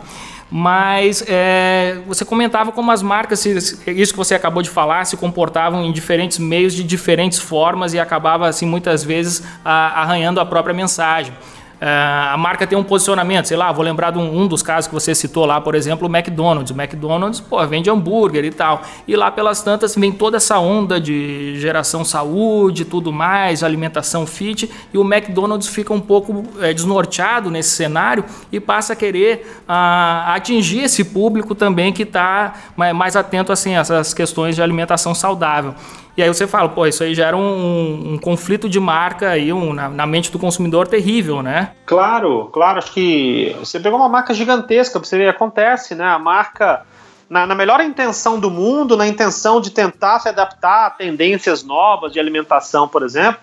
mas 0.52 1.24
é, 1.30 2.00
você 2.06 2.26
comentava 2.26 2.74
como 2.74 2.92
as 2.92 3.02
marcas, 3.02 3.46
isso 3.46 3.78
que 3.86 4.18
você 4.18 4.36
acabou 4.36 4.62
de 4.62 4.70
falar, 4.70 5.06
se 5.06 5.16
comportavam 5.16 5.86
em 5.86 5.94
diferentes 5.94 6.38
meios 6.38 6.74
de 6.74 6.84
diferentes 6.84 7.40
formas 7.40 7.94
e 7.94 8.00
acabava, 8.00 8.50
assim, 8.50 8.66
muitas 8.66 9.02
vezes 9.02 9.42
arranhando 9.64 10.42
a 10.42 10.46
própria 10.46 10.74
mensagem. 10.74 11.34
Uh, 11.82 12.34
a 12.34 12.38
marca 12.38 12.67
tem 12.67 12.78
um 12.78 12.84
posicionamento, 12.84 13.48
sei 13.48 13.58
lá, 13.58 13.72
vou 13.72 13.84
lembrar 13.84 14.12
de 14.12 14.20
um, 14.20 14.41
um, 14.41 14.48
dos 14.48 14.62
casos 14.62 14.88
que 14.88 14.94
você 14.94 15.15
citou 15.15 15.48
lá, 15.48 15.60
por 15.60 15.74
exemplo, 15.74 16.08
o 16.08 16.15
McDonald's. 16.15 16.70
O 16.70 16.80
McDonald's, 16.80 17.39
pô, 17.39 17.65
vende 17.65 17.89
hambúrguer 17.89 18.46
e 18.46 18.52
tal. 18.52 18.84
E 19.08 19.15
lá 19.15 19.32
pelas 19.32 19.63
tantas 19.63 19.96
vem 19.96 20.12
toda 20.12 20.38
essa 20.38 20.60
onda 20.60 21.02
de 21.02 21.60
geração 21.60 22.06
saúde 22.06 22.84
e 22.84 22.86
tudo 22.86 23.12
mais, 23.12 23.63
alimentação 23.63 24.28
fit, 24.28 24.70
e 24.94 24.98
o 25.00 25.02
McDonald's 25.02 25.67
fica 25.67 25.91
um 25.91 26.00
pouco 26.00 26.44
é, 26.60 26.72
desnorteado 26.72 27.50
nesse 27.50 27.72
cenário 27.72 28.24
e 28.52 28.60
passa 28.60 28.94
a 28.94 28.96
querer 28.96 29.63
uh, 29.67 30.30
atingir 30.36 30.84
esse 30.84 31.04
público 31.04 31.56
também 31.56 31.91
que 31.91 32.04
está 32.04 32.54
mais, 32.76 32.96
mais 32.96 33.15
atento 33.15 33.52
assim, 33.52 33.76
a 33.76 33.80
essas 33.80 34.13
questões 34.13 34.56
de 34.56 34.62
alimentação 34.62 35.15
saudável. 35.15 35.74
E 36.15 36.21
aí 36.21 36.28
você 36.28 36.45
fala, 36.45 36.67
pô, 36.67 36.86
isso 36.86 37.04
aí 37.04 37.15
gera 37.15 37.38
um, 37.38 38.13
um 38.13 38.17
conflito 38.17 38.67
de 38.67 38.80
marca 38.80 39.30
aí, 39.30 39.54
um, 39.54 39.74
na, 39.74 39.88
na, 39.88 40.06
mente 40.06 40.32
do 40.32 40.38
consumidor 40.38 40.88
terrível, 40.88 41.41
né? 41.41 41.71
Claro, 41.86 42.50
claro. 42.52 42.80
Acho 42.80 42.91
que 42.91 43.56
você 43.60 43.80
pegou 43.80 43.97
uma 43.97 44.10
marca 44.10 44.34
gigantesca, 44.34 45.00
você 45.00 45.17
ver, 45.17 45.30
acontece, 45.30 45.95
né? 45.95 46.06
A 46.06 46.19
marca, 46.19 46.86
na, 47.30 47.47
na, 47.47 47.56
melhor 47.56 47.80
intenção 47.80 48.39
do 48.39 48.52
mundo, 48.52 48.97
na 48.97 49.08
intenção 49.08 49.62
de 49.62 49.71
tentar 49.71 50.19
se 50.19 50.28
adaptar 50.28 50.88
a 50.88 50.89
tendências 50.89 51.63
novas 51.63 52.12
de 52.12 52.19
alimentação, 52.19 52.89
por 52.89 53.04
exemplo, 53.04 53.39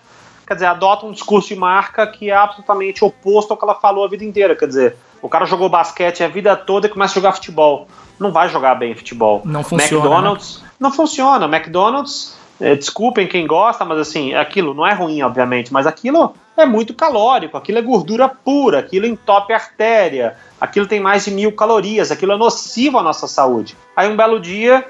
quer 0.47 0.53
dizer, 0.53 0.67
adota 0.67 1.07
um 1.07 1.11
discurso 1.11 1.47
de 1.49 1.55
marca 1.55 2.05
que 2.05 2.29
é 2.29 2.35
absolutamente 2.35 3.03
oposto 3.03 3.51
ao 3.51 3.57
que 3.57 3.65
ela 3.65 3.75
falou 3.75 4.05
a 4.05 4.07
vida 4.07 4.23
inteira. 4.23 4.55
Quer 4.55 4.67
dizer, 4.67 4.97
o 5.21 5.27
cara 5.27 5.45
jogou 5.45 5.69
basquete 5.69 6.23
a 6.23 6.27
vida 6.27 6.55
toda 6.55 6.85
e 6.85 6.89
começa 6.89 7.13
a 7.13 7.15
jogar 7.15 7.33
futebol. 7.33 7.87
Não 8.19 8.31
vai 8.31 8.47
jogar 8.47 8.75
bem 8.75 8.95
futebol. 8.95 9.41
Não 9.43 9.63
funciona. 9.63 10.05
McDonald's 10.05 10.61
né? 10.61 10.69
não 10.79 10.91
funciona. 10.91 11.45
McDonald's 11.45 12.38
é, 12.59 12.75
desculpem 12.75 13.27
quem 13.27 13.47
gosta, 13.47 13.85
mas 13.85 13.99
assim, 13.99 14.33
aquilo 14.33 14.73
não 14.73 14.85
é 14.85 14.93
ruim, 14.93 15.21
obviamente, 15.21 15.71
mas 15.71 15.87
aquilo 15.87 16.33
é 16.57 16.65
muito 16.65 16.93
calórico, 16.93 17.55
aquilo 17.55 17.77
é 17.77 17.81
gordura 17.81 18.27
pura, 18.27 18.79
aquilo 18.79 19.05
entope 19.05 19.53
a 19.53 19.55
artéria, 19.55 20.35
aquilo 20.59 20.85
tem 20.85 20.99
mais 20.99 21.23
de 21.23 21.31
mil 21.31 21.53
calorias, 21.53 22.11
aquilo 22.11 22.33
é 22.33 22.37
nocivo 22.37 22.97
à 22.97 23.03
nossa 23.03 23.27
saúde. 23.27 23.77
Aí 23.95 24.11
um 24.11 24.17
belo 24.17 24.39
dia, 24.39 24.85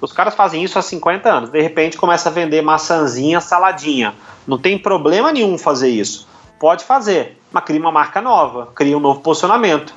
Os 0.00 0.12
caras 0.12 0.34
fazem 0.34 0.62
isso 0.62 0.78
há 0.78 0.82
50 0.82 1.30
anos. 1.30 1.50
De 1.50 1.60
repente 1.60 1.96
começa 1.96 2.28
a 2.28 2.32
vender 2.32 2.60
maçãzinha, 2.60 3.40
saladinha. 3.40 4.14
Não 4.46 4.58
tem 4.58 4.76
problema 4.78 5.32
nenhum 5.32 5.56
fazer 5.56 5.88
isso. 5.88 6.28
Pode 6.60 6.84
fazer, 6.84 7.40
mas 7.50 7.64
cria 7.64 7.80
uma 7.80 7.90
marca 7.90 8.20
nova, 8.20 8.68
cria 8.74 8.96
um 8.96 9.00
novo 9.00 9.20
posicionamento. 9.20 9.94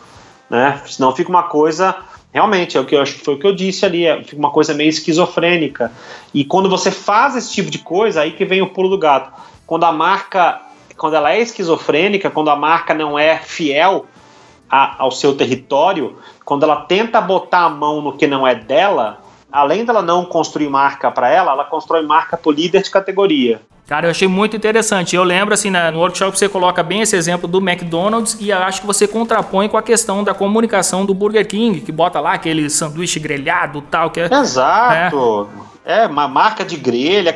Né? 0.49 0.81
Senão 0.85 1.13
fica 1.13 1.29
uma 1.29 1.43
coisa. 1.43 1.93
Realmente, 2.33 2.77
é 2.77 2.79
o 2.79 2.85
que 2.85 2.95
eu 2.95 3.01
acho 3.01 3.15
que 3.15 3.25
foi 3.25 3.35
o 3.35 3.39
que 3.39 3.47
eu 3.47 3.55
disse 3.55 3.85
ali, 3.85 4.05
é, 4.05 4.21
uma 4.33 4.51
coisa 4.51 4.73
meio 4.73 4.89
esquizofrênica. 4.89 5.91
E 6.33 6.43
quando 6.43 6.69
você 6.69 6.91
faz 6.91 7.35
esse 7.35 7.51
tipo 7.51 7.69
de 7.69 7.79
coisa, 7.79 8.21
aí 8.21 8.31
que 8.31 8.45
vem 8.45 8.61
o 8.61 8.69
pulo 8.69 8.89
do 8.89 8.97
gato. 8.97 9.31
Quando 9.65 9.85
a 9.85 9.91
marca, 9.91 10.61
quando 10.97 11.15
ela 11.15 11.33
é 11.33 11.41
esquizofrênica, 11.41 12.29
quando 12.29 12.49
a 12.49 12.55
marca 12.55 12.93
não 12.93 13.17
é 13.17 13.37
fiel 13.37 14.05
a, 14.69 15.01
ao 15.01 15.11
seu 15.11 15.35
território, 15.35 16.17
quando 16.43 16.63
ela 16.63 16.81
tenta 16.81 17.19
botar 17.21 17.61
a 17.61 17.69
mão 17.69 18.01
no 18.01 18.13
que 18.13 18.27
não 18.27 18.45
é 18.45 18.53
dela, 18.53 19.21
além 19.51 19.85
dela 19.85 20.01
não 20.01 20.25
construir 20.25 20.69
marca 20.69 21.09
para 21.11 21.29
ela, 21.29 21.51
ela 21.51 21.65
constrói 21.65 22.05
marca 22.05 22.37
para 22.37 22.49
o 22.49 22.51
líder 22.51 22.83
de 22.83 22.91
categoria. 22.91 23.61
Cara, 23.87 24.07
eu 24.07 24.11
achei 24.11 24.27
muito 24.27 24.55
interessante. 24.55 25.15
Eu 25.15 25.23
lembro, 25.23 25.53
assim, 25.53 25.69
no 25.69 25.99
workshop 25.99 26.37
você 26.37 26.49
coloca 26.49 26.83
bem 26.83 27.01
esse 27.01 27.15
exemplo 27.15 27.47
do 27.47 27.59
McDonald's 27.59 28.35
e 28.37 28.51
acho 28.51 28.81
que 28.81 28.87
você 28.87 29.07
contrapõe 29.07 29.69
com 29.69 29.77
a 29.77 29.81
questão 29.81 30.25
da 30.25 30.33
comunicação 30.33 31.05
do 31.05 31.13
Burger 31.13 31.47
King, 31.47 31.79
que 31.79 31.91
bota 31.91 32.19
lá 32.19 32.33
aquele 32.33 32.69
sanduíche 32.69 33.17
grelhado 33.17 33.81
tal. 33.81 34.09
Que 34.09 34.19
é, 34.19 34.29
Exato. 34.29 35.49
É, 35.85 36.03
é 36.03 36.05
uma 36.05 36.27
marca 36.27 36.65
de 36.65 36.75
grelha, 36.75 37.33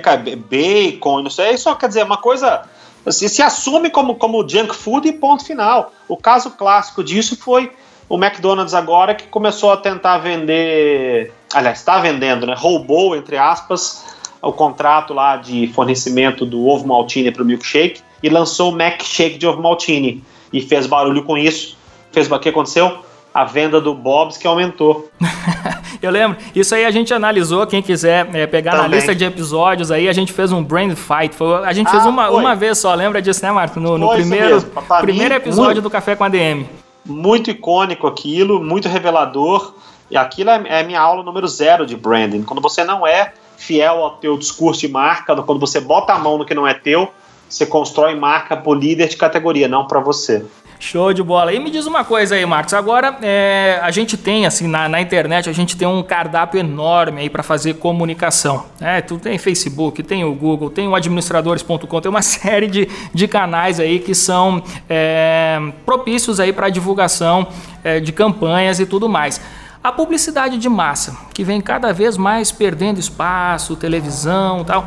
bacon, 0.50 1.22
não 1.22 1.30
sei. 1.30 1.52
Isso 1.52 1.74
quer 1.78 1.88
dizer, 1.88 2.04
uma 2.04 2.18
coisa. 2.18 2.64
Se, 3.08 3.30
se 3.30 3.42
assume 3.42 3.90
como, 3.90 4.16
como 4.16 4.48
junk 4.48 4.76
food 4.76 5.08
e 5.08 5.14
ponto 5.14 5.46
final. 5.46 5.94
O 6.10 6.18
caso 6.18 6.52
clássico 6.52 7.02
disso 7.02 7.38
foi 7.38 7.72
o 8.10 8.22
McDonald's 8.22 8.74
agora 8.74 9.16
que 9.16 9.26
começou 9.28 9.72
a 9.72 9.78
tentar 9.78 10.18
vender. 10.18 11.34
Aliás, 11.54 11.80
está 11.80 12.00
vendendo, 12.00 12.46
né? 12.46 12.56
Roubou, 12.58 13.16
entre 13.16 13.38
aspas 13.38 14.12
o 14.42 14.52
contrato 14.52 15.14
lá 15.14 15.38
de 15.38 15.68
fornecimento 15.68 16.46
do 16.46 16.66
ovo 16.68 16.88
maltine 16.88 17.32
para 17.32 17.44
o 17.44 17.46
milkshake 17.46 18.02
e 18.24 18.30
lançou 18.30 18.72
o 18.72 18.76
Mac 18.76 19.02
Shake 19.04 19.38
de 19.38 19.46
ovo 19.46 19.62
maltine 19.62 20.24
e 20.52 20.62
fez 20.62 20.88
barulho 20.88 21.24
com 21.24 21.38
isso. 21.38 21.78
Fez 22.12 22.30
o 22.30 22.40
que 22.40 22.50
aconteceu? 22.50 23.00
A 23.34 23.46
venda 23.46 23.80
do 23.80 23.94
Bob's 23.94 24.38
que 24.38 24.48
aumentou. 24.48 25.10
Eu 26.02 26.10
lembro. 26.10 26.38
Isso 26.56 26.74
aí 26.74 26.84
a 26.84 26.92
gente 26.92 27.14
analisou. 27.14 27.66
Quem 27.68 27.82
quiser 27.82 28.28
é, 28.34 28.48
pegar 28.48 28.72
Também. 28.72 28.90
na 28.90 28.96
lista 28.96 29.14
de 29.14 29.24
episódios 29.24 29.92
aí, 29.92 30.10
a 30.10 30.14
gente 30.14 30.34
fez 30.34 30.52
um 30.52 30.64
brand 30.64 30.96
fight. 30.96 31.36
Foi, 31.36 31.64
a 31.64 31.72
gente 31.72 31.88
ah, 31.88 31.92
fez 31.92 32.06
uma, 32.06 32.30
uma 32.32 32.56
vez 32.56 32.80
só. 32.80 32.94
Lembra 32.96 33.22
disso, 33.22 33.46
né, 33.46 33.52
Marco? 33.52 33.80
No, 33.80 34.00
no 34.00 34.10
primeiro, 34.10 34.62
primeiro 35.00 35.36
mim, 35.36 35.40
episódio 35.40 35.66
muito, 35.66 35.82
do 35.82 35.90
Café 35.92 36.16
com 36.16 36.24
a 36.24 36.30
DM. 36.30 36.68
Muito 37.06 37.52
icônico 37.52 38.08
aquilo, 38.08 38.64
muito 38.64 38.90
revelador. 38.90 39.76
E 40.12 40.18
aquilo 40.18 40.50
é, 40.50 40.62
é 40.68 40.84
minha 40.84 41.00
aula 41.00 41.24
número 41.24 41.48
zero 41.48 41.86
de 41.86 41.96
branding. 41.96 42.44
Quando 42.44 42.62
você 42.62 42.84
não 42.84 43.08
é 43.08 43.34
fiel 43.58 44.04
ao 44.04 44.18
teu 44.18 44.38
discurso 44.38 44.82
de 44.82 44.90
marca, 44.90 45.34
quando 45.42 45.60
você 45.60 45.80
bota 45.80 46.14
a 46.14 46.20
mão 46.20 46.38
no 46.38 46.46
que 46.46 46.54
não 46.54 46.68
é 46.68 46.74
teu, 46.74 47.10
você 47.48 47.66
constrói 47.66 48.14
marca 48.14 48.58
por 48.58 48.78
líder 48.78 49.08
de 49.08 49.16
categoria, 49.16 49.68
não 49.68 49.88
para 49.88 50.02
você. 50.02 50.46
Show 50.82 51.14
de 51.14 51.22
bola. 51.22 51.54
E 51.54 51.60
me 51.60 51.70
diz 51.70 51.86
uma 51.86 52.04
coisa 52.04 52.34
aí, 52.34 52.44
Marcos. 52.44 52.74
Agora, 52.74 53.20
é, 53.22 53.80
a 53.84 53.92
gente 53.92 54.18
tem, 54.18 54.48
assim, 54.48 54.68
na, 54.68 54.90
na, 54.90 55.00
internet, 55.00 55.48
a 55.48 55.54
gente 55.54 55.78
tem 55.78 55.88
um 55.88 56.02
cardápio 56.02 56.60
enorme 56.60 57.22
aí 57.22 57.30
para 57.30 57.44
fazer 57.44 57.76
comunicação. 57.76 58.66
Né? 58.80 59.00
Tu 59.00 59.18
tem 59.20 59.38
Facebook, 59.38 60.02
tem 60.02 60.24
o 60.24 60.34
Google, 60.34 60.72
tem 60.72 60.88
o 60.88 60.96
administradores.com, 60.96 62.02
tem 62.02 62.10
uma 62.10 62.24
série 62.24 62.66
de, 62.66 62.90
de 63.14 63.28
canais 63.28 63.80
aí 63.80 64.00
que 64.00 64.16
são 64.16 64.64
é, 64.90 65.60
propícios 65.86 66.40
aí 66.40 66.52
para 66.52 66.68
divulgação 66.68 67.48
é, 67.84 68.00
de 68.00 68.12
campanhas 68.12 68.80
e 68.80 68.86
tudo 68.86 69.08
mais. 69.08 69.40
A 69.84 69.92
publicidade 69.92 70.60
de 70.60 70.70
massa, 70.70 71.18
que 71.34 71.44
vem 71.44 71.60
cada 71.60 71.92
vez 71.92 72.16
mais 72.16 72.52
perdendo 72.52 73.00
espaço, 73.00 73.76
televisão 73.76 74.64
tal. 74.64 74.86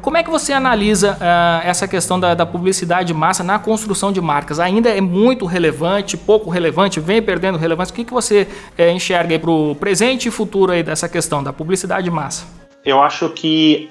Como 0.00 0.16
é 0.16 0.22
que 0.22 0.30
você 0.30 0.54
analisa 0.54 1.12
uh, 1.12 1.68
essa 1.68 1.86
questão 1.86 2.18
da, 2.18 2.34
da, 2.34 2.46
publicidade 2.46 3.08
de 3.08 3.14
massa 3.14 3.44
na 3.44 3.58
construção 3.58 4.10
de 4.10 4.22
marcas? 4.22 4.58
Ainda 4.58 4.88
é 4.88 5.02
muito 5.02 5.44
relevante, 5.44 6.16
pouco 6.16 6.48
relevante, 6.48 6.98
vem 6.98 7.20
perdendo 7.20 7.58
relevância? 7.58 7.92
O 7.92 7.94
que, 7.94 8.04
que 8.06 8.12
você 8.12 8.48
uh, 8.78 8.82
enxerga 8.84 9.38
para 9.38 9.50
o 9.50 9.74
presente 9.74 10.28
e 10.28 10.30
futuro 10.30 10.72
aí 10.72 10.82
dessa 10.82 11.10
questão 11.10 11.44
da 11.44 11.52
publicidade 11.52 12.04
de 12.04 12.10
massa? 12.10 12.46
Eu 12.86 13.02
acho 13.02 13.28
que 13.28 13.90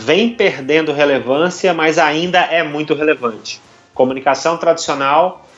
vem 0.00 0.34
perdendo 0.34 0.92
relevância, 0.92 1.72
mas 1.72 1.98
ainda 1.98 2.40
é 2.40 2.62
muito 2.62 2.94
relevante. 2.94 3.58
Comunicação 3.94 4.58
tradicional, 4.58 5.48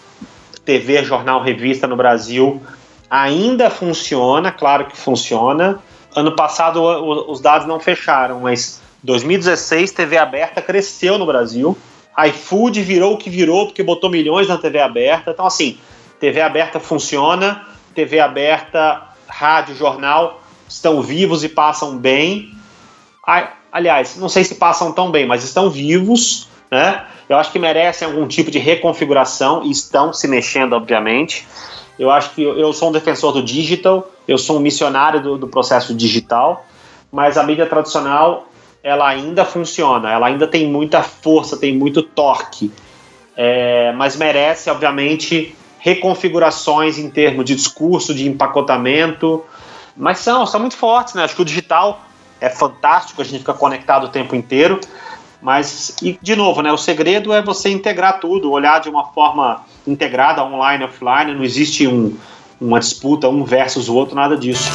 TV, 0.65 1.03
jornal, 1.03 1.43
revista 1.43 1.89
no 1.89 1.97
Brasil 1.97 2.63
ainda 3.11 3.69
funciona, 3.69 4.53
claro 4.53 4.87
que 4.87 4.97
funciona. 4.97 5.81
Ano 6.15 6.37
passado 6.37 6.83
os 7.31 7.41
dados 7.41 7.67
não 7.67 7.81
fecharam, 7.81 8.41
mas 8.41 8.81
2016 9.03 9.93
TV 9.93 10.17
aberta 10.17 10.63
cresceu 10.63 11.19
no 11.19 11.27
Brasil. 11.27 11.77
iFood 12.27 12.83
virou 12.83 13.15
o 13.15 13.19
que 13.19 13.29
virou 13.29 13.67
porque 13.67 13.83
botou 13.83 14.09
milhões 14.09 14.49
na 14.49 14.57
TV 14.57 14.81
aberta. 14.81 15.33
Então 15.33 15.47
assim, 15.47 15.79
TV 16.21 16.41
aberta 16.41 16.79
funciona, 16.79 17.67
TV 17.95 18.21
aberta, 18.21 19.03
rádio, 19.27 19.75
jornal 19.75 20.41
estão 20.69 21.03
vivos 21.03 21.43
e 21.43 21.49
passam 21.49 21.99
bem. 21.99 22.55
Aliás, 23.73 24.17
não 24.17 24.29
sei 24.29 24.45
se 24.45 24.55
passam 24.55 24.93
tão 24.93 25.11
bem, 25.11 25.27
mas 25.27 25.45
estão 25.45 25.69
vivos, 25.69 26.49
né? 26.71 27.05
Eu 27.29 27.37
acho 27.37 27.53
que 27.53 27.59
merecem 27.59 28.09
algum 28.09 28.27
tipo 28.27 28.51
de 28.51 28.59
reconfiguração 28.59 29.65
e 29.65 29.71
estão 29.71 30.13
se 30.13 30.27
mexendo, 30.27 30.73
obviamente. 30.73 31.47
Eu 32.01 32.11
acho 32.11 32.31
que 32.31 32.43
eu 32.43 32.73
sou 32.73 32.89
um 32.89 32.93
defensor 32.93 33.31
do 33.31 33.43
digital, 33.43 34.11
eu 34.27 34.39
sou 34.39 34.57
um 34.57 34.61
missionário 34.61 35.21
do, 35.21 35.37
do 35.37 35.47
processo 35.47 35.95
digital, 35.95 36.65
mas 37.13 37.37
a 37.37 37.43
mídia 37.43 37.67
tradicional 37.67 38.47
ela 38.83 39.07
ainda 39.07 39.45
funciona, 39.45 40.11
ela 40.11 40.29
ainda 40.29 40.47
tem 40.47 40.67
muita 40.67 41.03
força, 41.03 41.59
tem 41.59 41.77
muito 41.77 42.03
torque, 42.03 42.73
é, 43.37 43.93
mas 43.93 44.17
merece, 44.17 44.71
obviamente, 44.71 45.55
reconfigurações 45.79 46.97
em 46.97 47.11
termos 47.11 47.45
de 47.45 47.55
discurso, 47.55 48.15
de 48.15 48.27
empacotamento, 48.27 49.45
mas 49.95 50.21
são, 50.21 50.47
são 50.47 50.59
muito 50.59 50.79
fortes, 50.79 51.13
né? 51.13 51.25
Acho 51.25 51.37
que 51.37 51.43
o 51.43 51.45
digital 51.45 52.01
é 52.41 52.49
fantástico, 52.49 53.21
a 53.21 53.25
gente 53.27 53.41
fica 53.41 53.53
conectado 53.53 54.05
o 54.05 54.09
tempo 54.09 54.35
inteiro, 54.35 54.81
mas, 55.43 55.97
e, 56.03 56.19
de 56.21 56.37
novo, 56.37 56.63
né, 56.63 56.73
o 56.73 56.77
segredo 56.77 57.33
é 57.33 57.43
você 57.43 57.71
integrar 57.71 58.21
tudo, 58.21 58.51
olhar 58.51 58.81
de 58.81 58.89
uma 58.89 59.07
forma 59.07 59.65
integrada, 59.87 60.45
online, 60.45 60.85
offline, 60.85 61.35
não 61.35 61.45
existe 61.45 61.87
um, 61.87 62.17
uma 62.61 62.79
disputa 62.79 63.29
um 63.29 63.45
versus 63.45 63.89
o 63.89 63.95
outro, 63.95 64.15
nada 64.15 64.37
disso. 64.37 64.71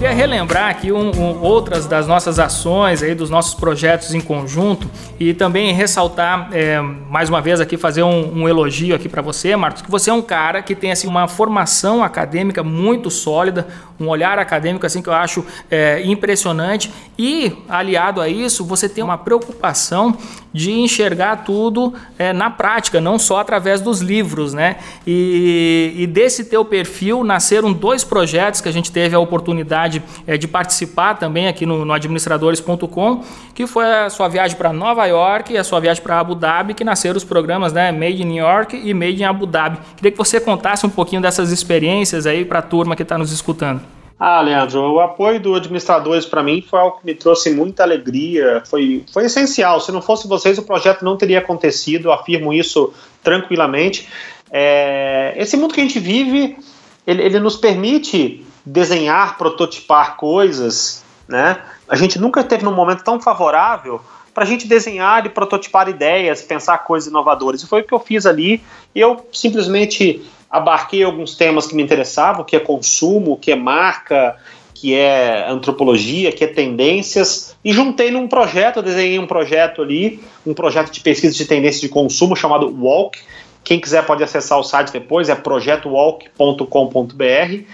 Queria 0.00 0.14
relembrar 0.14 0.70
aqui 0.70 0.90
um, 0.90 1.10
um, 1.10 1.42
outras 1.42 1.84
das 1.84 2.06
nossas 2.06 2.38
ações 2.38 3.02
aí, 3.02 3.14
dos 3.14 3.28
nossos 3.28 3.52
projetos 3.52 4.14
em 4.14 4.20
conjunto 4.22 4.90
e 5.20 5.34
também 5.34 5.74
ressaltar 5.74 6.48
é, 6.52 6.80
mais 6.80 7.28
uma 7.28 7.42
vez 7.42 7.60
aqui 7.60 7.76
fazer 7.76 8.02
um, 8.02 8.40
um 8.40 8.48
elogio 8.48 8.96
aqui 8.96 9.10
para 9.10 9.20
você, 9.20 9.54
Marcos, 9.54 9.82
que 9.82 9.90
você 9.90 10.08
é 10.08 10.14
um 10.14 10.22
cara 10.22 10.62
que 10.62 10.74
tem 10.74 10.90
assim 10.90 11.06
uma 11.06 11.28
formação 11.28 12.02
acadêmica 12.02 12.62
muito 12.62 13.10
sólida, 13.10 13.68
um 14.00 14.08
olhar 14.08 14.38
acadêmico 14.38 14.86
assim 14.86 15.02
que 15.02 15.08
eu 15.10 15.12
acho 15.12 15.44
é, 15.70 16.00
impressionante 16.02 16.90
e 17.18 17.52
aliado 17.68 18.22
a 18.22 18.28
isso 18.30 18.64
você 18.64 18.88
tem 18.88 19.04
uma 19.04 19.18
preocupação 19.18 20.16
de 20.52 20.72
enxergar 20.72 21.44
tudo 21.44 21.94
é, 22.18 22.32
na 22.32 22.50
prática, 22.50 23.00
não 23.00 23.18
só 23.18 23.38
através 23.40 23.80
dos 23.80 24.00
livros, 24.00 24.52
né? 24.52 24.76
E, 25.06 25.94
e, 25.96 26.06
desse 26.06 26.44
teu 26.44 26.64
perfil 26.64 27.22
nasceram 27.22 27.72
dois 27.72 28.02
projetos 28.02 28.60
que 28.60 28.68
a 28.68 28.72
gente 28.72 28.90
teve 28.90 29.14
a 29.14 29.18
oportunidade 29.18 30.02
é, 30.26 30.36
de 30.36 30.48
participar 30.48 31.14
também 31.14 31.46
aqui 31.46 31.64
no, 31.64 31.84
no 31.84 31.92
administradores.com, 31.92 33.24
que 33.54 33.66
foi 33.66 33.84
a 33.84 34.10
sua 34.10 34.28
viagem 34.28 34.56
para 34.56 34.72
Nova 34.72 35.06
York 35.06 35.52
e 35.52 35.58
a 35.58 35.64
sua 35.64 35.80
viagem 35.80 36.02
para 36.02 36.18
Abu 36.18 36.34
Dhabi, 36.34 36.74
que 36.74 36.84
nasceram 36.84 37.16
os 37.16 37.24
programas, 37.24 37.72
né? 37.72 37.92
Made 37.92 38.22
in 38.22 38.26
New 38.26 38.44
York 38.44 38.80
e 38.82 38.92
Made 38.92 39.22
in 39.22 39.24
Abu 39.24 39.46
Dhabi. 39.46 39.78
Queria 39.96 40.10
que 40.10 40.18
você 40.18 40.40
contasse 40.40 40.84
um 40.84 40.90
pouquinho 40.90 41.22
dessas 41.22 41.52
experiências 41.52 42.26
aí 42.26 42.44
para 42.44 42.58
a 42.58 42.62
turma 42.62 42.96
que 42.96 43.02
está 43.02 43.16
nos 43.16 43.32
escutando. 43.32 43.99
Ah, 44.22 44.42
Leandro, 44.42 44.82
o 44.92 45.00
apoio 45.00 45.40
do 45.40 45.54
administradores 45.54 46.26
para 46.26 46.42
mim 46.42 46.60
foi 46.60 46.78
algo 46.78 46.98
que 46.98 47.06
me 47.06 47.14
trouxe 47.14 47.48
muita 47.54 47.84
alegria, 47.84 48.62
foi, 48.68 49.02
foi 49.10 49.24
essencial. 49.24 49.80
Se 49.80 49.90
não 49.90 50.02
fosse 50.02 50.28
vocês, 50.28 50.58
o 50.58 50.62
projeto 50.62 51.02
não 51.02 51.16
teria 51.16 51.38
acontecido, 51.38 52.12
afirmo 52.12 52.52
isso 52.52 52.92
tranquilamente. 53.22 54.06
É, 54.50 55.32
esse 55.38 55.56
mundo 55.56 55.72
que 55.72 55.80
a 55.80 55.84
gente 55.84 55.98
vive, 55.98 56.58
ele, 57.06 57.22
ele 57.22 57.40
nos 57.40 57.56
permite 57.56 58.44
desenhar, 58.62 59.38
prototipar 59.38 60.18
coisas, 60.18 61.02
né? 61.26 61.56
A 61.88 61.96
gente 61.96 62.18
nunca 62.18 62.44
teve 62.44 62.62
num 62.62 62.74
momento 62.74 63.02
tão 63.02 63.18
favorável 63.18 64.02
para 64.34 64.44
a 64.44 64.46
gente 64.46 64.68
desenhar 64.68 65.24
e 65.24 65.30
prototipar 65.30 65.88
ideias, 65.88 66.42
pensar 66.42 66.76
coisas 66.78 67.08
inovadoras. 67.08 67.62
E 67.62 67.66
foi 67.66 67.80
o 67.80 67.84
que 67.84 67.94
eu 67.94 67.98
fiz 67.98 68.26
ali. 68.26 68.62
Eu 68.94 69.26
simplesmente 69.32 70.22
abarquei 70.50 71.04
alguns 71.04 71.34
temas 71.34 71.66
que 71.66 71.74
me 71.74 71.82
interessavam, 71.82 72.44
que 72.44 72.56
é 72.56 72.60
consumo, 72.60 73.36
que 73.36 73.52
é 73.52 73.56
marca, 73.56 74.36
que 74.74 74.94
é 74.94 75.46
antropologia, 75.46 76.32
que 76.32 76.42
é 76.42 76.46
tendências, 76.46 77.54
e 77.62 77.70
juntei 77.72 78.10
num 78.10 78.26
projeto, 78.26 78.82
desenhei 78.82 79.18
um 79.18 79.26
projeto 79.26 79.82
ali, 79.82 80.20
um 80.46 80.54
projeto 80.54 80.90
de 80.90 81.00
pesquisa 81.00 81.34
de 81.34 81.44
tendências 81.44 81.82
de 81.82 81.88
consumo 81.88 82.34
chamado 82.34 82.74
Walk. 82.82 83.18
Quem 83.62 83.78
quiser 83.78 84.06
pode 84.06 84.24
acessar 84.24 84.58
o 84.58 84.64
site 84.64 84.90
depois, 84.90 85.28
é 85.28 85.34
projetowalk.com.br. 85.34 87.64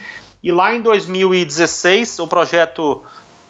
E 0.43 0.53
lá 0.53 0.75
em 0.75 0.83
2016, 0.83 2.19
o 2.19 2.27
projeto, 2.27 3.03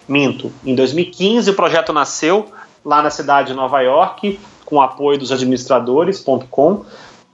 minto, 0.07 0.53
em 0.65 0.75
2015 0.75 1.51
o 1.51 1.55
projeto 1.55 1.95
nasceu 1.95 2.47
lá 2.85 3.03
na 3.03 3.11
cidade 3.11 3.49
de 3.49 3.55
Nova 3.55 3.81
York, 3.81 4.39
com 4.67 4.83
apoio 4.83 5.19
dos 5.19 5.33
administradores.com, 5.33 6.85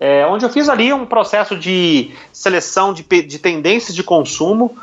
é, 0.05 0.26
onde 0.26 0.44
eu 0.44 0.50
fiz 0.50 0.68
ali 0.68 0.92
um 0.92 1.07
processo 1.07 1.57
de 1.57 2.11
seleção 2.32 2.92
de, 2.92 3.05
de 3.05 3.38
tendências 3.38 3.94
de 3.94 4.03
consumo 4.03 4.76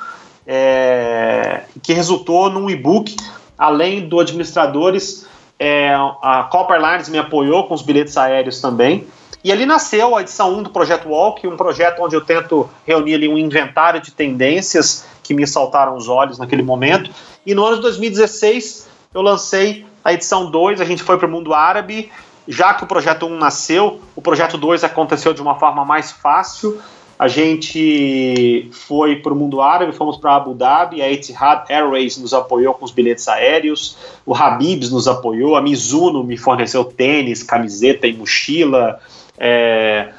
é, 0.47 1.63
que 1.84 1.91
resultou 1.91 2.49
num 2.49 2.70
e-book, 2.70 3.17
além 3.57 4.07
do 4.07 4.17
administradores, 4.17 5.28
é, 5.59 5.93
a 6.22 6.47
Copper 6.49 6.80
Lines 6.80 7.09
me 7.09 7.17
apoiou 7.17 7.65
com 7.65 7.74
os 7.74 7.82
bilhetes 7.82 8.15
aéreos 8.15 8.61
também. 8.61 9.05
E 9.43 9.51
ali 9.51 9.65
nasceu 9.65 10.15
a 10.15 10.22
edição 10.22 10.57
1 10.57 10.63
do 10.63 10.70
Projeto 10.70 11.09
Walk, 11.09 11.45
um 11.45 11.57
projeto 11.57 12.01
onde 12.01 12.15
eu 12.15 12.22
tento 12.22 12.70
reunir 12.88 13.15
ali 13.15 13.28
um 13.28 13.38
inventário 13.38 13.99
de 13.99 14.11
tendências 14.11 15.05
que 15.22 15.34
me 15.34 15.45
saltaram 15.45 15.97
os 15.97 16.07
olhos 16.07 16.39
naquele 16.39 16.63
momento. 16.63 17.11
E 17.45 17.53
no 17.53 17.65
ano 17.65 17.76
de 17.76 17.82
2016 17.82 18.88
eu 19.13 19.22
lancei 19.22 19.86
a 20.01 20.13
edição 20.13 20.49
2, 20.49 20.80
a 20.80 20.86
gente 20.86 21.03
foi 21.03 21.17
para 21.17 21.28
o 21.28 21.30
mundo 21.30 21.53
árabe. 21.53 22.09
Já 22.51 22.73
que 22.73 22.83
o 22.83 22.87
projeto 22.87 23.27
1 23.27 23.37
nasceu, 23.37 24.01
o 24.15 24.21
projeto 24.23 24.57
2 24.57 24.83
aconteceu 24.83 25.35
de 25.35 25.41
uma 25.41 25.59
forma 25.59 25.85
mais 25.85 26.11
fácil. 26.11 26.81
A 27.19 27.27
gente 27.27 28.67
foi 28.71 29.17
para 29.17 29.31
o 29.31 29.35
mundo 29.35 29.61
árabe, 29.61 29.91
fomos 29.91 30.17
para 30.17 30.35
Abu 30.35 30.55
Dhabi, 30.55 30.99
a 30.99 31.11
Etihad 31.11 31.69
Airways 31.69 32.17
nos 32.17 32.33
apoiou 32.33 32.73
com 32.73 32.85
os 32.85 32.91
bilhetes 32.91 33.27
aéreos, 33.27 33.97
o 34.25 34.33
Habibs 34.33 34.89
nos 34.89 35.07
apoiou, 35.07 35.55
a 35.55 35.61
Mizuno 35.61 36.23
me 36.23 36.37
forneceu 36.37 36.83
tênis, 36.83 37.43
camiseta 37.43 38.07
e 38.07 38.13
mochila, 38.13 38.99
é, 39.37 40.09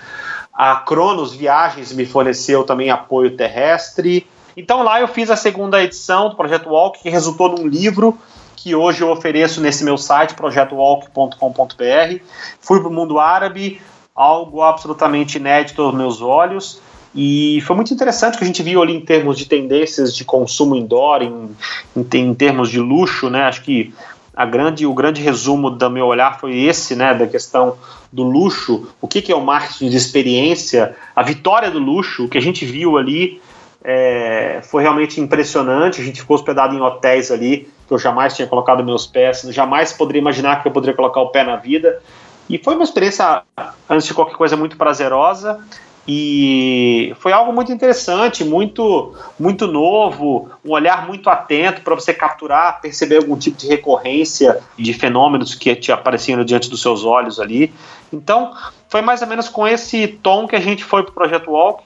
a 0.55 0.77
Cronos 0.77 1.35
Viagens 1.35 1.93
me 1.93 2.07
forneceu 2.07 2.63
também 2.63 2.91
apoio 2.91 3.37
terrestre. 3.37 4.25
Então 4.57 4.85
lá 4.85 5.01
eu 5.01 5.09
fiz 5.09 5.31
a 5.31 5.37
segunda 5.37 5.83
edição 5.83 6.29
do 6.29 6.37
Projeto 6.37 6.69
Walk, 6.69 7.03
que 7.03 7.11
resultou 7.11 7.49
num 7.49 7.67
livro 7.67 8.17
que 8.63 8.75
hoje 8.75 9.01
eu 9.01 9.11
ofereço 9.11 9.59
nesse 9.59 9.83
meu 9.83 9.97
site, 9.97 10.35
projetowalk.com.br. 10.35 12.19
Fui 12.61 12.79
para 12.79 12.89
o 12.89 12.93
mundo 12.93 13.19
árabe, 13.19 13.81
algo 14.15 14.61
absolutamente 14.61 15.39
inédito 15.39 15.81
aos 15.81 15.95
meus 15.95 16.21
olhos. 16.21 16.79
E 17.15 17.63
foi 17.63 17.75
muito 17.75 17.93
interessante 17.95 18.37
que 18.37 18.45
a 18.45 18.47
gente 18.47 18.63
viu 18.63 18.83
ali 18.83 18.95
em 18.95 19.01
termos 19.01 19.39
de 19.39 19.47
tendências 19.47 20.15
de 20.15 20.27
consumo 20.27 20.77
indoor, 20.77 21.23
em, 21.23 21.57
em, 21.97 22.07
em 22.19 22.35
termos 22.35 22.69
de 22.69 22.79
luxo, 22.79 23.31
né? 23.31 23.45
Acho 23.45 23.63
que 23.63 23.95
a 24.37 24.45
grande, 24.45 24.85
o 24.85 24.93
grande 24.93 25.23
resumo 25.23 25.71
do 25.71 25.91
meu 25.91 26.07
olhar 26.07 26.39
foi 26.39 26.61
esse, 26.61 26.95
né? 26.95 27.15
Da 27.15 27.27
questão 27.27 27.79
do 28.13 28.23
luxo, 28.23 28.89
o 29.01 29.09
que, 29.09 29.23
que 29.23 29.33
é 29.33 29.37
o 29.37 29.41
marketing 29.41 29.89
de 29.89 29.97
experiência, 29.97 30.95
a 31.17 31.23
vitória 31.23 31.71
do 31.71 31.79
luxo, 31.79 32.27
o 32.27 32.29
que 32.29 32.37
a 32.37 32.43
gente 32.43 32.67
viu 32.67 32.99
ali 32.99 33.41
é, 33.83 34.61
foi 34.63 34.83
realmente 34.83 35.19
impressionante. 35.19 36.01
A 36.01 36.05
gente 36.05 36.21
ficou 36.21 36.37
hospedado 36.37 36.75
em 36.75 36.81
hotéis 36.81 37.31
ali 37.31 37.67
que 37.91 37.95
eu 37.95 37.99
jamais 37.99 38.37
tinha 38.37 38.47
colocado 38.47 38.85
meus 38.85 39.05
pés, 39.05 39.43
jamais 39.51 39.93
poderia 39.93 40.21
imaginar 40.21 40.63
que 40.63 40.69
eu 40.69 40.71
poderia 40.71 40.95
colocar 40.95 41.21
o 41.23 41.31
pé 41.31 41.43
na 41.43 41.57
vida. 41.57 42.01
E 42.49 42.57
foi 42.57 42.77
uma 42.77 42.85
experiência, 42.85 43.43
antes 43.89 44.07
de 44.07 44.15
qualquer 44.15 44.37
coisa, 44.37 44.57
muito 44.57 44.77
prazerosa. 44.77 45.59
E 46.07 47.13
foi 47.19 47.33
algo 47.33 47.53
muito 47.53 47.73
interessante, 47.73 48.45
muito 48.45 49.13
muito 49.39 49.67
novo, 49.67 50.49
um 50.65 50.71
olhar 50.71 51.07
muito 51.07 51.29
atento 51.29 51.83
para 51.83 51.95
você 51.95 52.15
capturar, 52.15 52.81
perceber 52.81 53.17
algum 53.17 53.37
tipo 53.37 53.57
de 53.57 53.67
recorrência 53.67 54.61
de 54.79 54.95
fenômenos 54.95 55.57
que 55.57 55.75
te 55.75 55.91
apareciam 55.91 56.45
diante 56.45 56.71
dos 56.71 56.81
seus 56.81 57.05
olhos 57.05 57.41
ali. 57.41 57.73
Então, 58.13 58.53
foi 58.89 59.03
mais 59.03 59.21
ou 59.21 59.27
menos 59.27 59.49
com 59.49 59.67
esse 59.67 60.07
tom 60.07 60.47
que 60.47 60.55
a 60.55 60.61
gente 60.61 60.85
foi 60.85 61.03
para 61.03 61.11
o 61.11 61.15
Projeto 61.15 61.51
Walk 61.51 61.83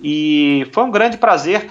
e 0.00 0.68
foi 0.72 0.84
um 0.84 0.90
grande 0.90 1.16
prazer. 1.16 1.70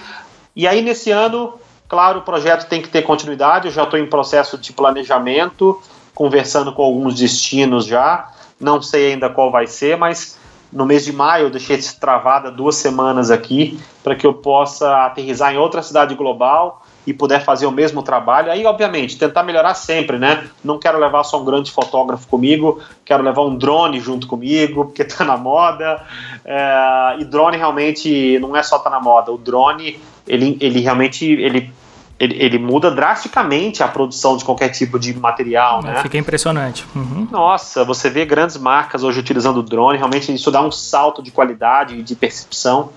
E 0.56 0.68
aí, 0.68 0.82
nesse 0.82 1.12
ano, 1.12 1.54
Claro, 1.88 2.20
o 2.20 2.22
projeto 2.22 2.68
tem 2.68 2.82
que 2.82 2.90
ter 2.90 3.02
continuidade, 3.02 3.68
eu 3.68 3.72
já 3.72 3.84
estou 3.84 3.98
em 3.98 4.06
processo 4.06 4.58
de 4.58 4.74
planejamento, 4.74 5.82
conversando 6.14 6.74
com 6.74 6.84
alguns 6.84 7.16
destinos 7.16 7.86
já, 7.86 8.30
não 8.60 8.82
sei 8.82 9.14
ainda 9.14 9.30
qual 9.30 9.52
vai 9.52 9.68
ser, 9.68 9.98
mas 9.98 10.38
no 10.72 10.86
mês 10.86 11.06
de 11.06 11.14
maio 11.14 11.46
eu 11.46 11.50
deixei 11.50 11.80
travada 12.00 12.52
duas 12.52 12.76
semanas 12.76 13.32
aqui 13.32 13.80
para 14.04 14.16
que 14.16 14.28
eu 14.28 14.34
possa 14.34 15.06
aterrizar 15.06 15.54
em 15.54 15.58
outra 15.58 15.82
cidade 15.82 16.14
global 16.16 16.84
e 17.08 17.14
puder 17.14 17.46
fazer 17.46 17.66
o 17.66 17.72
mesmo 17.72 18.04
trabalho. 18.04 18.52
Aí, 18.52 18.66
obviamente, 18.66 19.18
tentar 19.18 19.42
melhorar 19.42 19.74
sempre, 19.76 20.20
né? 20.20 20.46
Não 20.62 20.78
quero 20.78 21.00
levar 21.00 21.24
só 21.24 21.42
um 21.42 21.46
grande 21.46 21.72
fotógrafo 21.72 22.28
comigo, 22.28 22.82
quero 23.06 23.24
levar 23.24 23.44
um 23.44 23.56
drone 23.56 24.02
junto 24.02 24.28
comigo, 24.28 24.84
porque 24.86 25.04
está 25.04 25.24
na 25.26 25.38
moda. 25.38 26.04
É, 26.44 27.16
e 27.20 27.24
drone 27.24 27.56
realmente 27.56 28.38
não 28.40 28.54
é 28.58 28.62
só 28.62 28.78
tá 28.78 28.90
na 28.90 29.00
moda. 29.00 29.32
O 29.32 29.38
drone, 29.38 29.98
ele, 30.28 30.58
ele 30.60 30.82
realmente 30.82 31.26
ele 31.26 31.72
ele, 32.20 32.36
ele, 32.40 32.58
muda 32.58 32.90
drasticamente 32.90 33.84
a 33.84 33.88
produção 33.88 34.38
de 34.38 34.44
qualquer 34.44 34.70
tipo 34.70 34.98
de 34.98 35.14
material, 35.14 35.84
né? 35.84 36.02
Fica 36.02 36.18
impressionante. 36.18 36.84
Uhum. 36.96 37.28
Nossa, 37.30 37.86
você 37.86 38.10
vê 38.10 38.26
grandes 38.26 38.58
marcas 38.58 39.04
hoje 39.04 39.20
utilizando 39.20 39.58
o 39.58 39.62
drone, 39.62 40.00
realmente 40.00 40.34
isso 40.34 40.50
dá 40.50 40.60
um 40.60 40.72
salto 40.72 41.22
de 41.22 41.30
qualidade 41.30 41.94
e 41.94 42.02
de 42.02 42.16
percepção 42.16 42.90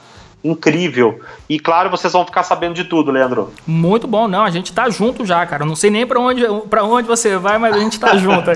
incrível. 0.42 1.20
E 1.48 1.58
claro, 1.58 1.90
vocês 1.90 2.12
vão 2.12 2.24
ficar 2.24 2.42
sabendo 2.42 2.74
de 2.74 2.84
tudo, 2.84 3.10
Leandro. 3.10 3.52
Muito 3.66 4.06
bom, 4.06 4.26
não, 4.26 4.44
a 4.44 4.50
gente 4.50 4.72
tá 4.72 4.88
junto 4.88 5.24
já, 5.24 5.44
cara. 5.44 5.64
Eu 5.64 5.66
não 5.66 5.76
sei 5.76 5.90
nem 5.90 6.06
para 6.06 6.18
onde, 6.18 6.42
pra 6.68 6.82
onde 6.84 7.06
você 7.06 7.36
vai, 7.36 7.58
mas 7.58 7.76
a 7.76 7.78
gente 7.78 8.00
tá 8.00 8.16
junto. 8.18 8.50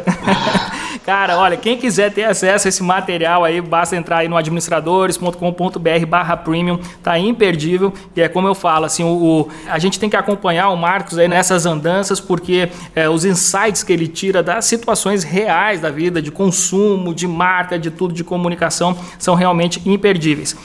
cara, 1.05 1.37
olha, 1.39 1.57
quem 1.57 1.77
quiser 1.77 2.13
ter 2.13 2.25
acesso 2.25 2.67
a 2.67 2.71
esse 2.71 2.83
material 2.83 3.45
aí, 3.45 3.61
basta 3.61 3.95
entrar 3.97 4.19
aí 4.19 4.29
no 4.29 4.37
administradores.com.br 4.37 6.07
barra 6.09 6.37
premium, 6.37 6.79
tá 7.03 7.19
imperdível. 7.19 7.93
E 8.17 8.23
é 8.23 8.29
como 8.29 8.49
eu 8.49 8.55
falo, 8.55 8.87
assim, 8.87 9.05
o, 9.05 9.09
o, 9.09 9.49
a 9.69 9.79
gente 9.79 10.01
tem 10.01 10.09
que 10.09 10.17
acompanhar 10.17 10.71
o 10.71 10.77
Marcos 10.77 11.19
aí 11.19 11.29
nessas 11.29 11.67
andanças, 11.67 12.19
porque 12.19 12.71
é, 12.95 13.09
os 13.09 13.25
insights 13.25 13.83
que 13.83 13.93
ele 13.93 14.09
tira 14.09 14.43
das 14.43 14.65
situações 14.65 15.23
reais 15.23 15.81
da 15.81 15.91
vida, 15.91 16.23
de 16.23 16.31
consumo, 16.31 17.15
de 17.15 17.29
marca, 17.29 17.79
de 17.79 17.91
tudo, 17.91 18.15
de 18.15 18.25
comunicação, 18.25 18.97
são 19.19 19.35
realmente 19.35 19.87
imperdíveis. 19.87 20.57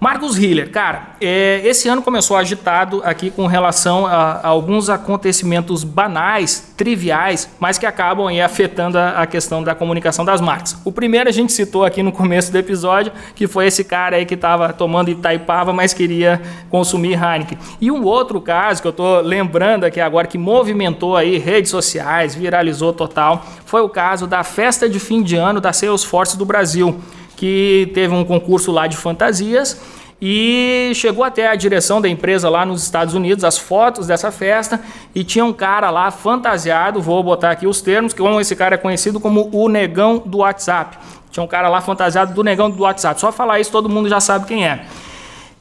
Marcos 0.00 0.38
Hiller, 0.38 0.70
cara, 0.70 1.10
é, 1.20 1.60
esse 1.62 1.86
ano 1.86 2.00
começou 2.00 2.34
agitado 2.34 3.02
aqui 3.04 3.30
com 3.30 3.46
relação 3.46 4.06
a, 4.06 4.12
a, 4.12 4.46
alguns 4.48 4.88
acontecimentos 4.88 5.84
banais, 5.84 6.72
triviais, 6.74 7.50
mas 7.60 7.76
que 7.76 7.84
acabam 7.84 8.26
aí 8.26 8.40
afetando 8.40 8.96
a, 8.96 9.20
a, 9.20 9.26
questão 9.26 9.62
da 9.62 9.74
comunicação 9.74 10.24
das 10.24 10.40
marcas. 10.40 10.80
O 10.86 10.90
primeiro 10.90 11.28
a 11.28 11.32
gente 11.32 11.52
citou 11.52 11.84
aqui 11.84 12.02
no 12.02 12.12
começo 12.12 12.50
do 12.50 12.56
episódio, 12.56 13.12
que 13.34 13.46
foi 13.46 13.66
esse 13.66 13.84
cara 13.84 14.16
aí 14.16 14.24
que 14.24 14.32
estava 14.32 14.72
tomando 14.72 15.10
Itaipava, 15.10 15.70
mas 15.70 15.92
queria 15.92 16.40
consumir 16.70 17.22
Heineken. 17.22 17.58
E 17.78 17.90
um 17.90 18.02
outro 18.02 18.40
caso 18.40 18.80
que 18.80 18.88
eu 18.88 18.92
estou 18.92 19.20
lembrando 19.20 19.84
aqui 19.84 20.00
agora, 20.00 20.26
que 20.26 20.38
movimentou 20.38 21.14
aí 21.14 21.36
redes 21.36 21.70
sociais, 21.70 22.34
viralizou 22.34 22.94
total, 22.94 23.44
foi 23.66 23.82
o 23.82 23.88
caso 23.90 24.26
da 24.26 24.42
festa 24.42 24.88
de 24.88 24.98
fim 24.98 25.22
de 25.22 25.36
ano 25.36 25.60
da 25.60 25.74
Salesforce 25.74 26.38
do 26.38 26.46
Brasil 26.46 26.98
que 27.40 27.90
teve 27.94 28.12
um 28.12 28.22
concurso 28.22 28.70
lá 28.70 28.86
de 28.86 28.98
fantasias 28.98 29.80
e 30.20 30.92
chegou 30.94 31.24
até 31.24 31.48
a 31.48 31.54
direção 31.54 31.98
da 31.98 32.06
empresa 32.06 32.50
lá 32.50 32.66
nos 32.66 32.82
Estados 32.82 33.14
Unidos, 33.14 33.44
as 33.44 33.56
fotos 33.56 34.06
dessa 34.06 34.30
festa, 34.30 34.78
e 35.14 35.24
tinha 35.24 35.42
um 35.42 35.52
cara 35.54 35.88
lá 35.88 36.10
fantasiado, 36.10 37.00
vou 37.00 37.22
botar 37.22 37.52
aqui 37.52 37.66
os 37.66 37.80
termos, 37.80 38.12
que 38.12 38.22
esse 38.22 38.54
cara 38.54 38.74
é 38.74 38.78
conhecido 38.78 39.18
como 39.18 39.48
o 39.54 39.70
negão 39.70 40.18
do 40.18 40.38
WhatsApp. 40.38 40.98
Tinha 41.30 41.42
um 41.42 41.46
cara 41.46 41.70
lá 41.70 41.80
fantasiado 41.80 42.34
do 42.34 42.44
negão 42.44 42.70
do 42.70 42.82
WhatsApp. 42.82 43.18
Só 43.18 43.32
falar 43.32 43.58
isso 43.58 43.72
todo 43.72 43.88
mundo 43.88 44.06
já 44.06 44.20
sabe 44.20 44.44
quem 44.44 44.68
é. 44.68 44.84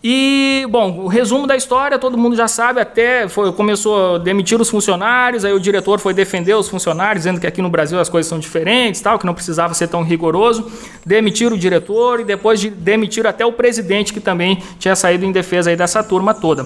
E, 0.02 0.66
bom, 0.70 1.02
o 1.02 1.08
resumo 1.08 1.45
da 1.45 1.58
história, 1.58 2.00
todo 2.00 2.18
mundo 2.18 2.34
já 2.34 2.47
sabe, 2.47 2.80
até 2.80 3.28
foi, 3.28 3.52
começou 3.52 4.16
a 4.16 4.18
demitir 4.18 4.60
os 4.60 4.70
funcionários, 4.70 5.43
aí 5.43 5.52
o 5.52 5.60
diretor 5.60 6.00
foi 6.00 6.14
defender 6.14 6.54
os 6.54 6.70
funcionários, 6.70 7.24
dizendo 7.24 7.41
que 7.41 7.45
aqui 7.45 7.62
no 7.62 7.70
Brasil 7.70 8.00
as 8.00 8.08
coisas 8.08 8.30
são 8.30 8.39
diferentes, 8.39 9.02
tal, 9.02 9.20
que 9.20 9.26
não 9.26 9.34
precisava 9.34 9.74
ser 9.74 9.89
tão 9.89 10.02
rigoroso. 10.02 10.72
Demitir 11.06 11.52
o 11.52 11.58
diretor 11.58 12.22
e 12.22 12.24
depois 12.24 12.62
de 12.62 12.70
demitir 12.70 13.28
até 13.28 13.45
o 13.45 13.52
presidente, 13.52 14.14
que 14.14 14.22
também 14.22 14.64
tinha 14.80 14.95
saído 14.95 15.26
em 15.26 15.34
defesa 15.34 15.70
aí 15.70 15.76
dessa 15.76 16.02
turma 16.02 16.34
toda. 16.34 16.66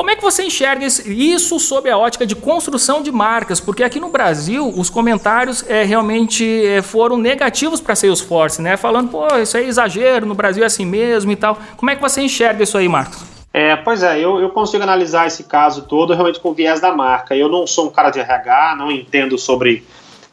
Como 0.00 0.10
é 0.10 0.16
que 0.16 0.22
você 0.22 0.44
enxerga 0.44 0.86
isso 0.86 1.60
sob 1.60 1.90
a 1.90 1.98
ótica 1.98 2.24
de 2.24 2.34
construção 2.34 3.02
de 3.02 3.12
marcas? 3.12 3.60
Porque 3.60 3.82
aqui 3.84 4.00
no 4.00 4.08
Brasil 4.08 4.66
os 4.74 4.88
comentários 4.88 5.62
é, 5.68 5.84
realmente 5.84 6.66
é, 6.66 6.80
foram 6.80 7.18
negativos 7.18 7.82
para 7.82 7.94
Salesforce, 7.94 8.62
né? 8.62 8.78
Falando, 8.78 9.10
pô, 9.10 9.26
isso 9.36 9.58
é 9.58 9.62
exagero, 9.62 10.24
no 10.24 10.34
Brasil 10.34 10.62
é 10.62 10.66
assim 10.66 10.86
mesmo 10.86 11.30
e 11.30 11.36
tal. 11.36 11.58
Como 11.76 11.90
é 11.90 11.96
que 11.96 12.00
você 12.00 12.22
enxerga 12.22 12.62
isso 12.62 12.78
aí, 12.78 12.88
Marcos? 12.88 13.22
É, 13.52 13.76
pois 13.76 14.02
é, 14.02 14.18
eu, 14.18 14.40
eu 14.40 14.48
consigo 14.48 14.82
analisar 14.82 15.26
esse 15.26 15.44
caso 15.44 15.82
todo 15.82 16.14
realmente 16.14 16.40
com 16.40 16.54
viés 16.54 16.80
da 16.80 16.96
marca. 16.96 17.36
Eu 17.36 17.50
não 17.50 17.66
sou 17.66 17.88
um 17.88 17.90
cara 17.90 18.08
de 18.08 18.20
RH, 18.20 18.76
não 18.78 18.90
entendo 18.90 19.36
sobre 19.36 19.84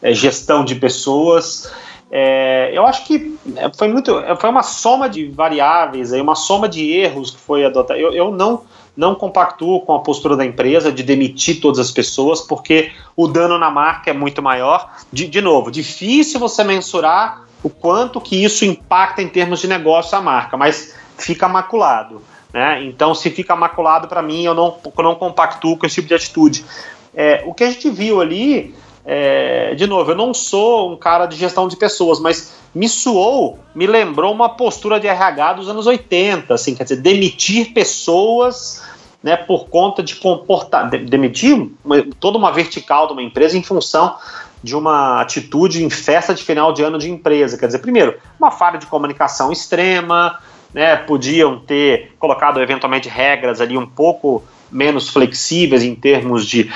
é, 0.01 0.13
gestão 0.13 0.63
de 0.63 0.75
pessoas. 0.75 1.69
É, 2.09 2.71
eu 2.73 2.85
acho 2.85 3.05
que 3.05 3.37
é, 3.55 3.69
foi 3.77 3.87
muito, 3.89 4.13
foi 4.39 4.49
uma 4.49 4.63
soma 4.63 5.09
de 5.09 5.27
variáveis, 5.27 6.13
aí, 6.13 6.21
uma 6.21 6.35
soma 6.35 6.69
de 6.69 6.89
erros 6.91 7.31
que 7.31 7.39
foi 7.39 7.65
adotada. 7.65 7.99
Eu, 7.99 8.13
eu 8.13 8.31
não 8.31 8.63
não 8.97 9.13
compactuo 9.13 9.81
com 9.81 9.93
a 9.93 9.99
postura 9.99 10.35
da 10.35 10.43
empresa 10.43 10.91
de 10.91 11.03
demitir 11.03 11.61
todas 11.61 11.77
as 11.77 11.91
pessoas, 11.91 12.41
porque 12.41 12.91
o 13.15 13.27
dano 13.27 13.59
na 13.59 13.69
marca 13.69 14.09
é 14.09 14.13
muito 14.13 14.41
maior. 14.41 14.91
De, 15.13 15.27
de 15.27 15.39
novo, 15.39 15.69
difícil 15.69 16.39
você 16.39 16.63
mensurar 16.63 17.43
o 17.61 17.69
quanto 17.69 18.19
que 18.19 18.43
isso 18.43 18.65
impacta 18.65 19.21
em 19.21 19.27
termos 19.27 19.59
de 19.59 19.67
negócio 19.67 20.17
a 20.17 20.21
marca, 20.21 20.57
mas 20.57 20.95
fica 21.15 21.47
maculado. 21.47 22.23
Né? 22.51 22.85
Então, 22.85 23.13
se 23.13 23.29
fica 23.29 23.55
maculado, 23.55 24.07
para 24.07 24.23
mim, 24.23 24.43
eu 24.43 24.55
não, 24.55 24.77
eu 24.83 25.03
não 25.03 25.13
compactuo 25.13 25.77
com 25.77 25.85
esse 25.85 25.95
tipo 25.95 26.07
de 26.07 26.15
atitude. 26.15 26.65
É, 27.13 27.43
o 27.45 27.53
que 27.53 27.63
a 27.63 27.69
gente 27.69 27.89
viu 27.91 28.19
ali, 28.19 28.73
é, 29.09 29.73
de 29.73 29.87
novo, 29.87 30.11
eu 30.11 30.15
não 30.15 30.33
sou 30.33 30.91
um 30.91 30.97
cara 30.97 31.25
de 31.25 31.37
gestão 31.37 31.65
de 31.69 31.77
pessoas, 31.77 32.19
mas 32.19 32.53
me 32.75 32.89
suou, 32.89 33.57
me 33.73 33.87
lembrou 33.87 34.33
uma 34.33 34.49
postura 34.49 34.99
de 34.99 35.07
RH 35.07 35.53
dos 35.53 35.69
anos 35.69 35.87
80, 35.87 36.53
assim, 36.53 36.75
quer 36.75 36.83
dizer, 36.83 36.97
demitir 36.97 37.71
pessoas 37.73 38.83
né, 39.23 39.37
por 39.37 39.69
conta 39.69 40.03
de 40.03 40.17
comportar, 40.17 40.89
de, 40.89 40.97
demitir 40.97 41.71
uma, 41.85 42.03
toda 42.19 42.37
uma 42.37 42.51
vertical 42.51 43.07
de 43.07 43.13
uma 43.13 43.23
empresa 43.23 43.57
em 43.57 43.63
função 43.63 44.17
de 44.61 44.75
uma 44.75 45.21
atitude 45.21 45.85
em 45.85 45.89
festa 45.89 46.33
de 46.33 46.43
final 46.43 46.73
de 46.73 46.83
ano 46.83 46.97
de 46.97 47.09
empresa. 47.09 47.57
Quer 47.57 47.67
dizer, 47.67 47.79
primeiro, 47.79 48.17
uma 48.37 48.51
falha 48.51 48.77
de 48.77 48.87
comunicação 48.87 49.53
extrema, 49.53 50.37
né, 50.73 50.97
podiam 50.97 51.59
ter 51.59 52.11
colocado 52.19 52.61
eventualmente 52.61 53.07
regras 53.07 53.61
ali 53.61 53.77
um 53.77 53.87
pouco 53.87 54.43
menos 54.71 55.09
flexíveis 55.09 55.83
em 55.83 55.95
termos 55.95 56.45
de 56.45 56.71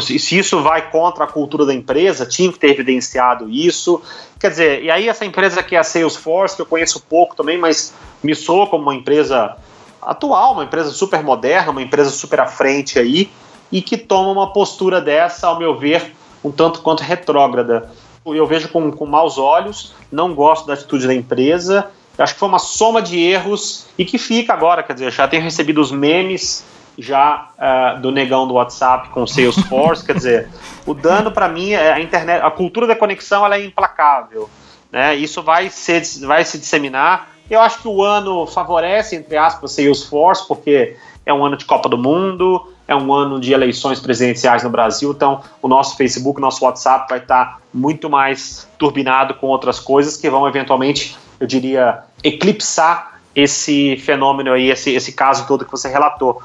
se 0.00 0.38
isso 0.38 0.62
vai 0.62 0.90
contra 0.90 1.24
a 1.24 1.26
cultura 1.26 1.64
da 1.64 1.74
empresa, 1.74 2.26
tinha 2.26 2.52
que 2.52 2.58
ter 2.58 2.70
evidenciado 2.70 3.48
isso. 3.48 4.02
Quer 4.38 4.50
dizer, 4.50 4.84
e 4.84 4.90
aí 4.90 5.08
essa 5.08 5.24
empresa 5.24 5.62
que 5.62 5.76
é 5.76 5.78
a 5.78 5.84
Salesforce, 5.84 6.56
que 6.56 6.62
eu 6.62 6.66
conheço 6.66 7.00
pouco 7.08 7.36
também, 7.36 7.58
mas 7.58 7.94
me 8.22 8.34
soa 8.34 8.66
como 8.66 8.82
uma 8.84 8.94
empresa 8.94 9.56
atual, 10.00 10.54
uma 10.54 10.64
empresa 10.64 10.90
super 10.90 11.22
moderna, 11.22 11.70
uma 11.70 11.82
empresa 11.82 12.10
super 12.10 12.40
à 12.40 12.46
frente 12.46 12.98
aí, 12.98 13.30
e 13.70 13.80
que 13.80 13.96
toma 13.96 14.30
uma 14.30 14.52
postura 14.52 15.00
dessa, 15.00 15.46
ao 15.46 15.58
meu 15.58 15.76
ver, 15.76 16.14
um 16.42 16.50
tanto 16.50 16.80
quanto 16.82 17.02
retrógrada. 17.02 17.90
Eu 18.26 18.46
vejo 18.46 18.68
com, 18.68 18.90
com 18.90 19.06
maus 19.06 19.38
olhos, 19.38 19.94
não 20.10 20.34
gosto 20.34 20.66
da 20.66 20.74
atitude 20.74 21.06
da 21.06 21.14
empresa, 21.14 21.90
acho 22.18 22.34
que 22.34 22.40
foi 22.40 22.48
uma 22.48 22.58
soma 22.58 23.00
de 23.00 23.18
erros 23.18 23.86
e 23.96 24.04
que 24.04 24.18
fica 24.18 24.52
agora, 24.52 24.82
quer 24.82 24.92
dizer, 24.94 25.10
já 25.10 25.26
tenho 25.26 25.42
recebido 25.42 25.80
os 25.80 25.90
memes 25.90 26.64
já 27.00 27.48
uh, 27.58 28.00
do 28.00 28.10
negão 28.10 28.46
do 28.46 28.54
WhatsApp 28.54 29.08
com 29.08 29.26
Salesforce, 29.26 30.04
quer 30.04 30.14
dizer, 30.14 30.48
o 30.86 30.94
dano 30.94 31.32
para 31.32 31.48
mim 31.48 31.70
é 31.72 31.92
a 31.92 32.00
internet, 32.00 32.42
a 32.44 32.50
cultura 32.50 32.86
da 32.86 32.94
conexão 32.94 33.44
ela 33.44 33.56
é 33.56 33.64
implacável, 33.64 34.48
né? 34.92 35.14
Isso 35.14 35.42
vai 35.42 35.70
ser, 35.70 36.02
vai 36.26 36.44
se 36.44 36.58
disseminar. 36.58 37.28
Eu 37.48 37.60
acho 37.60 37.80
que 37.80 37.88
o 37.88 38.02
ano 38.02 38.46
favorece 38.46 39.16
entre 39.16 39.36
aspas 39.36 39.72
Salesforce 39.72 40.46
porque 40.46 40.96
é 41.24 41.32
um 41.32 41.44
ano 41.44 41.56
de 41.56 41.64
Copa 41.64 41.88
do 41.88 41.98
Mundo, 41.98 42.72
é 42.86 42.94
um 42.94 43.12
ano 43.12 43.38
de 43.38 43.52
eleições 43.52 44.00
presidenciais 44.00 44.64
no 44.64 44.70
Brasil, 44.70 45.12
então 45.12 45.42
o 45.62 45.68
nosso 45.68 45.96
Facebook, 45.96 46.40
nosso 46.40 46.64
WhatsApp 46.64 47.06
vai 47.08 47.20
estar 47.20 47.60
muito 47.72 48.10
mais 48.10 48.68
turbinado 48.76 49.34
com 49.34 49.46
outras 49.46 49.78
coisas 49.78 50.16
que 50.16 50.28
vão 50.28 50.46
eventualmente, 50.48 51.16
eu 51.38 51.46
diria, 51.46 52.02
eclipsar 52.22 53.20
esse 53.34 53.96
fenômeno 53.98 54.52
aí, 54.52 54.70
esse, 54.70 54.90
esse 54.90 55.12
caso 55.12 55.46
todo 55.46 55.64
que 55.64 55.70
você 55.70 55.88
relatou. 55.88 56.42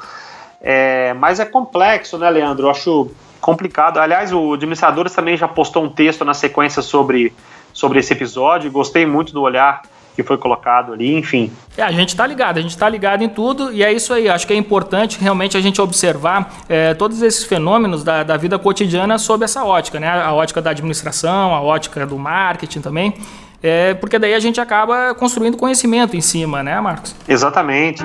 É, 0.65 1.13
mas 1.13 1.39
é 1.39 1.45
complexo, 1.45 2.17
né, 2.17 2.27
Leandro? 2.27 2.65
Eu 2.65 2.71
acho 2.71 3.11
complicado. 3.39 3.99
Aliás, 3.99 4.33
o 4.33 4.53
Administradores 4.53 5.13
também 5.13 5.37
já 5.37 5.47
postou 5.47 5.83
um 5.83 5.89
texto 5.89 6.25
na 6.25 6.33
sequência 6.33 6.81
sobre, 6.81 7.31
sobre 7.71 7.99
esse 7.99 8.11
episódio. 8.11 8.71
Gostei 8.71 9.05
muito 9.05 9.31
do 9.31 9.43
olhar 9.43 9.83
que 10.15 10.23
foi 10.23 10.37
colocado 10.37 10.93
ali, 10.93 11.13
enfim. 11.15 11.51
É, 11.77 11.83
a 11.83 11.91
gente 11.91 12.09
está 12.09 12.25
ligado, 12.25 12.57
a 12.57 12.61
gente 12.61 12.71
está 12.71 12.87
ligado 12.87 13.21
em 13.21 13.29
tudo 13.29 13.71
e 13.71 13.83
é 13.83 13.91
isso 13.91 14.13
aí. 14.13 14.27
Acho 14.29 14.47
que 14.47 14.53
é 14.53 14.55
importante 14.55 15.19
realmente 15.19 15.57
a 15.57 15.61
gente 15.61 15.79
observar 15.79 16.51
é, 16.67 16.93
todos 16.93 17.21
esses 17.21 17.43
fenômenos 17.43 18.03
da, 18.03 18.23
da 18.23 18.37
vida 18.37 18.57
cotidiana 18.57 19.19
sob 19.19 19.43
essa 19.43 19.63
ótica, 19.63 19.99
né? 19.99 20.09
A 20.09 20.33
ótica 20.33 20.61
da 20.61 20.71
administração, 20.71 21.53
a 21.53 21.61
ótica 21.61 22.07
do 22.07 22.17
marketing 22.17 22.81
também. 22.81 23.13
É, 23.61 23.93
porque 23.93 24.17
daí 24.17 24.33
a 24.33 24.39
gente 24.39 24.59
acaba 24.59 25.13
construindo 25.13 25.57
conhecimento 25.57 26.15
em 26.15 26.21
cima, 26.21 26.63
né, 26.63 26.79
Marcos? 26.79 27.15
Exatamente. 27.27 28.03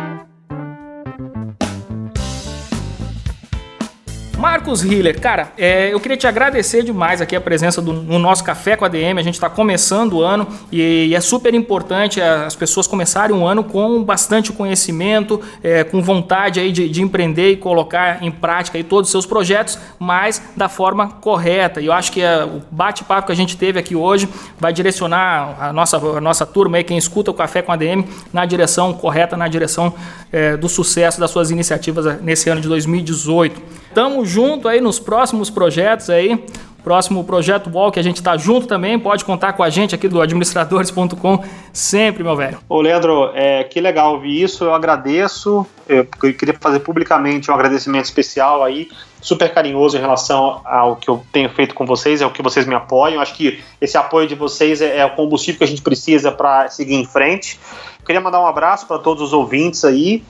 Marcos 4.40 4.82
Hiller, 4.82 5.20
cara, 5.20 5.52
é, 5.58 5.92
eu 5.92 6.00
queria 6.00 6.16
te 6.16 6.26
agradecer 6.26 6.82
demais 6.82 7.20
aqui 7.20 7.36
a 7.36 7.40
presença 7.42 7.82
do, 7.82 7.92
no 7.92 8.18
nosso 8.18 8.42
Café 8.42 8.74
com 8.74 8.86
a 8.86 8.88
DM. 8.88 9.20
A 9.20 9.22
gente 9.22 9.34
está 9.34 9.50
começando 9.50 10.14
o 10.14 10.22
ano 10.22 10.48
e, 10.72 11.08
e, 11.10 11.14
é 11.14 11.20
super 11.20 11.52
importante 11.52 12.22
as 12.22 12.56
pessoas 12.56 12.86
começarem 12.86 13.36
um 13.36 13.46
ano 13.46 13.62
com 13.62 14.02
bastante 14.02 14.50
conhecimento, 14.50 15.42
é, 15.62 15.84
com 15.84 16.00
vontade 16.00 16.58
aí 16.58 16.72
de, 16.72 16.88
de, 16.88 17.02
empreender 17.02 17.50
e 17.50 17.56
colocar 17.58 18.24
em 18.24 18.30
prática 18.30 18.78
aí 18.78 18.82
todos 18.82 19.08
os 19.08 19.12
seus 19.12 19.26
projetos, 19.26 19.78
mas 19.98 20.42
da 20.56 20.70
forma 20.70 21.06
correta. 21.06 21.82
E 21.82 21.86
eu 21.86 21.92
acho 21.92 22.10
que 22.10 22.24
a, 22.24 22.46
o 22.46 22.62
bate-papo 22.70 23.26
que 23.26 23.32
a 23.32 23.36
gente 23.36 23.58
teve 23.58 23.78
aqui 23.78 23.94
hoje 23.94 24.26
vai 24.58 24.72
direcionar 24.72 25.54
a 25.60 25.70
nossa, 25.70 25.98
a 25.98 26.20
nossa 26.20 26.46
turma 26.46 26.78
aí, 26.78 26.84
quem 26.84 26.96
escuta 26.96 27.30
o 27.30 27.34
Café 27.34 27.60
com 27.60 27.72
a 27.72 27.76
DM, 27.76 28.06
na 28.32 28.46
direção 28.46 28.94
correta, 28.94 29.36
na 29.36 29.48
direção 29.48 29.92
é, 30.32 30.56
do 30.56 30.66
sucesso 30.66 31.20
das 31.20 31.30
suas 31.30 31.50
iniciativas 31.50 32.22
nesse 32.22 32.48
ano 32.48 32.62
de 32.62 32.68
2018. 32.68 33.80
Tamo 33.92 34.24
junto 34.30 34.68
aí 34.68 34.80
nos 34.80 35.00
próximos 35.00 35.50
projetos 35.50 36.08
aí. 36.08 36.42
Próximo 36.84 37.22
projeto 37.24 37.68
Wall 37.68 37.92
que 37.92 38.00
a 38.00 38.02
gente 38.02 38.16
está 38.16 38.38
junto 38.38 38.66
também, 38.66 38.98
pode 38.98 39.22
contar 39.22 39.52
com 39.52 39.62
a 39.62 39.68
gente 39.68 39.94
aqui 39.94 40.08
do 40.08 40.18
administradores.com 40.18 41.44
sempre, 41.74 42.24
meu 42.24 42.34
velho. 42.34 42.58
Ô, 42.66 42.80
Leandro, 42.80 43.32
é, 43.34 43.64
que 43.64 43.82
legal 43.82 44.14
ouvir 44.14 44.42
isso, 44.42 44.64
eu 44.64 44.72
agradeço. 44.72 45.66
Eu, 45.86 46.06
queria 46.06 46.56
fazer 46.58 46.80
publicamente 46.80 47.50
um 47.50 47.54
agradecimento 47.54 48.06
especial 48.06 48.64
aí, 48.64 48.88
super 49.20 49.52
carinhoso 49.52 49.98
em 49.98 50.00
relação 50.00 50.62
ao 50.64 50.96
que 50.96 51.10
eu 51.10 51.22
tenho 51.30 51.50
feito 51.50 51.74
com 51.74 51.84
vocês, 51.84 52.22
é 52.22 52.26
o 52.26 52.30
que 52.30 52.42
vocês 52.42 52.64
me 52.64 52.74
apoiam. 52.74 53.20
Acho 53.20 53.34
que 53.34 53.62
esse 53.78 53.98
apoio 53.98 54.26
de 54.26 54.34
vocês 54.34 54.80
é, 54.80 55.00
é 55.00 55.04
o 55.04 55.10
combustível 55.10 55.58
que 55.58 55.64
a 55.64 55.68
gente 55.68 55.82
precisa 55.82 56.32
para 56.32 56.70
seguir 56.70 56.94
em 56.94 57.04
frente. 57.04 57.60
Queria 58.06 58.22
mandar 58.22 58.40
um 58.40 58.46
abraço 58.46 58.86
para 58.86 58.98
todos 58.98 59.22
os 59.22 59.32
ouvintes 59.34 59.84
aí 59.84 60.22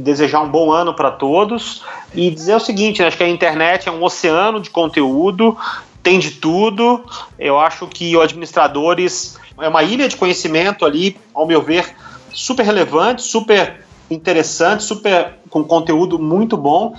desejar 0.00 0.40
um 0.40 0.48
bom 0.48 0.72
ano 0.72 0.94
para 0.94 1.10
todos 1.10 1.82
e 2.14 2.30
dizer 2.30 2.54
o 2.54 2.60
seguinte: 2.60 3.02
acho 3.02 3.16
que 3.16 3.24
a 3.24 3.28
internet 3.28 3.88
é 3.88 3.92
um 3.92 4.02
oceano 4.02 4.60
de 4.60 4.70
conteúdo, 4.70 5.56
tem 6.02 6.18
de 6.18 6.32
tudo. 6.32 7.04
Eu 7.38 7.58
acho 7.58 7.86
que 7.86 8.16
o 8.16 8.20
administradores 8.20 9.38
é 9.60 9.68
uma 9.68 9.82
ilha 9.82 10.08
de 10.08 10.16
conhecimento 10.16 10.84
ali, 10.84 11.16
ao 11.32 11.46
meu 11.46 11.62
ver, 11.62 11.94
super 12.32 12.64
relevante, 12.64 13.22
super 13.22 13.84
interessante, 14.10 14.82
super 14.82 15.34
com 15.48 15.62
conteúdo 15.64 16.18
muito 16.18 16.56
bom 16.56 16.94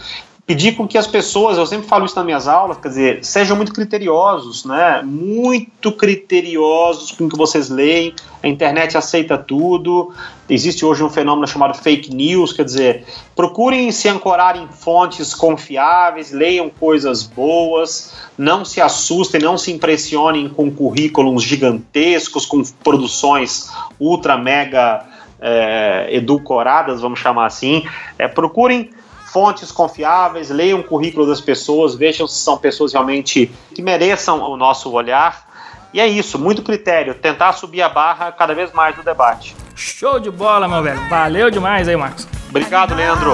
pedir 0.45 0.73
com 0.73 0.87
que 0.87 0.97
as 0.97 1.07
pessoas, 1.07 1.57
eu 1.57 1.65
sempre 1.65 1.87
falo 1.87 2.05
isso 2.05 2.15
nas 2.15 2.25
minhas 2.25 2.47
aulas, 2.47 2.77
quer 2.77 2.89
dizer, 2.89 3.25
sejam 3.25 3.57
muito 3.57 3.73
criteriosos, 3.73 4.63
né? 4.63 5.01
Muito 5.03 5.91
criteriosos 5.91 7.11
com 7.11 7.25
o 7.25 7.29
que 7.29 7.37
vocês 7.37 7.67
leem. 7.69 8.13
A 8.43 8.47
internet 8.47 8.95
aceita 8.95 9.39
tudo. 9.39 10.13
Existe 10.47 10.85
hoje 10.85 11.03
um 11.03 11.09
fenômeno 11.09 11.47
chamado 11.47 11.73
fake 11.73 12.13
news, 12.13 12.53
quer 12.53 12.63
dizer, 12.63 13.05
procurem 13.35 13.91
se 13.91 14.07
ancorar 14.07 14.55
em 14.55 14.67
fontes 14.67 15.33
confiáveis, 15.33 16.31
leiam 16.31 16.69
coisas 16.69 17.23
boas, 17.23 18.13
não 18.37 18.63
se 18.63 18.79
assustem, 18.79 19.41
não 19.41 19.57
se 19.57 19.71
impressionem 19.71 20.47
com 20.47 20.69
currículos 20.69 21.41
gigantescos, 21.41 22.45
com 22.45 22.61
produções 22.83 23.71
ultra 23.99 24.37
mega 24.37 25.03
é, 25.41 26.07
edulcoradas, 26.11 27.01
vamos 27.01 27.19
chamar 27.19 27.47
assim. 27.47 27.83
É, 28.19 28.27
procurem 28.27 28.91
fontes 29.35 29.69
confiáveis, 29.69 30.49
leiam 30.49 30.79
o 30.79 30.83
currículo 30.85 31.27
das 31.27 31.41
pessoas, 31.41 31.93
vejam 31.93 32.25
se 32.25 32.39
são 32.39 32.57
pessoas 32.57 32.93
realmente 32.93 33.51
que 33.73 33.81
mereçam 33.81 34.41
o 34.41 34.55
nosso 34.55 34.89
olhar. 34.93 35.45
E 35.93 35.99
é 35.99 36.07
isso, 36.07 36.39
muito 36.39 36.61
critério, 36.63 37.13
tentar 37.13 37.51
subir 37.51 37.81
a 37.81 37.89
barra 37.89 38.31
cada 38.31 38.53
vez 38.53 38.71
mais 38.71 38.95
no 38.95 39.03
debate. 39.03 39.53
Show 39.75 40.21
de 40.21 40.31
bola, 40.31 40.69
meu 40.69 40.81
velho. 40.81 41.01
Valeu 41.09 41.51
demais 41.51 41.85
aí, 41.89 41.97
Marcos. 41.97 42.25
Obrigado, 42.47 42.95
Leandro. 42.95 43.33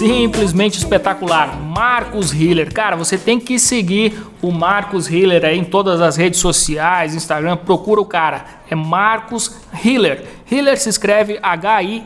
Simplesmente 0.00 0.78
espetacular. 0.78 1.60
Marcos 1.60 2.32
Hiller. 2.32 2.72
Cara, 2.72 2.96
você 2.96 3.18
tem 3.18 3.38
que 3.38 3.58
seguir 3.58 4.18
o 4.40 4.50
Marcos 4.50 5.10
Hiller 5.10 5.44
aí 5.44 5.58
em 5.58 5.64
todas 5.64 6.00
as 6.00 6.16
redes 6.16 6.40
sociais, 6.40 7.14
Instagram, 7.14 7.58
procura 7.58 8.00
o 8.00 8.06
cara. 8.06 8.46
É 8.70 8.74
Marcos 8.74 9.54
Hiller. 9.84 10.24
Hiller 10.50 10.78
se 10.78 10.88
escreve 10.88 11.38
H-I-L-L-E-R. 11.42 12.00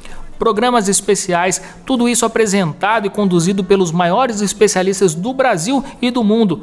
programas 0.40 0.88
especiais, 0.88 1.60
tudo 1.84 2.08
isso 2.08 2.24
apresentado 2.24 3.06
e 3.06 3.10
conduzido 3.10 3.62
pelos 3.62 3.92
maiores 3.92 4.40
especialistas 4.40 5.14
do 5.14 5.34
Brasil 5.34 5.84
e 6.00 6.10
do 6.10 6.24
mundo. 6.24 6.62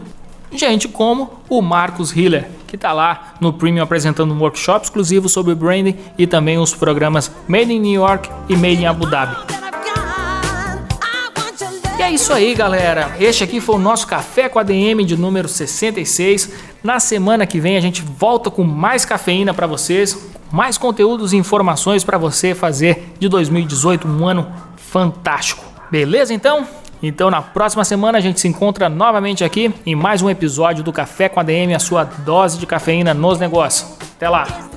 Gente 0.51 0.87
como 0.87 1.41
o 1.47 1.61
Marcos 1.61 2.15
Hiller, 2.15 2.49
que 2.65 2.75
está 2.75 2.91
lá 2.91 3.35
no 3.39 3.53
Premium 3.53 3.83
apresentando 3.83 4.33
um 4.33 4.39
workshop 4.39 4.85
exclusivo 4.85 5.29
sobre 5.29 5.53
branding 5.53 5.95
e 6.17 6.25
também 6.25 6.57
os 6.57 6.73
programas 6.73 7.31
Made 7.47 7.71
in 7.71 7.79
New 7.79 8.01
York 8.01 8.27
e 8.49 8.55
Made 8.55 8.81
in 8.81 8.85
Abu 8.87 9.05
Dhabi. 9.05 9.35
E 11.99 12.01
é 12.01 12.11
isso 12.11 12.33
aí, 12.33 12.55
galera. 12.55 13.15
Este 13.19 13.43
aqui 13.43 13.61
foi 13.61 13.75
o 13.75 13.79
nosso 13.79 14.07
Café 14.07 14.49
com 14.49 14.57
a 14.57 14.63
DM 14.63 15.03
de 15.03 15.15
número 15.15 15.47
66. 15.47 16.51
Na 16.83 16.99
semana 16.99 17.45
que 17.45 17.59
vem 17.59 17.77
a 17.77 17.81
gente 17.81 18.01
volta 18.01 18.49
com 18.49 18.63
mais 18.63 19.05
cafeína 19.05 19.53
para 19.53 19.67
vocês, 19.67 20.17
mais 20.51 20.77
conteúdos 20.77 21.33
e 21.33 21.37
informações 21.37 22.03
para 22.03 22.17
você 22.17 22.55
fazer 22.55 23.13
de 23.19 23.27
2018 23.27 24.07
um 24.07 24.27
ano 24.27 24.47
fantástico. 24.75 25.63
Beleza 25.91 26.33
então? 26.33 26.67
Então 27.01 27.29
na 27.29 27.41
próxima 27.41 27.83
semana 27.83 28.17
a 28.17 28.21
gente 28.21 28.39
se 28.39 28.47
encontra 28.47 28.89
novamente 28.89 29.43
aqui 29.43 29.73
em 29.85 29.95
mais 29.95 30.21
um 30.21 30.29
episódio 30.29 30.83
do 30.83 30.91
Café 30.91 31.29
com 31.29 31.39
a 31.39 31.43
DM, 31.43 31.73
a 31.73 31.79
sua 31.79 32.03
dose 32.03 32.57
de 32.57 32.65
cafeína 32.65 33.13
nos 33.13 33.39
negócios. 33.39 33.97
Até 34.15 34.29
lá. 34.29 34.76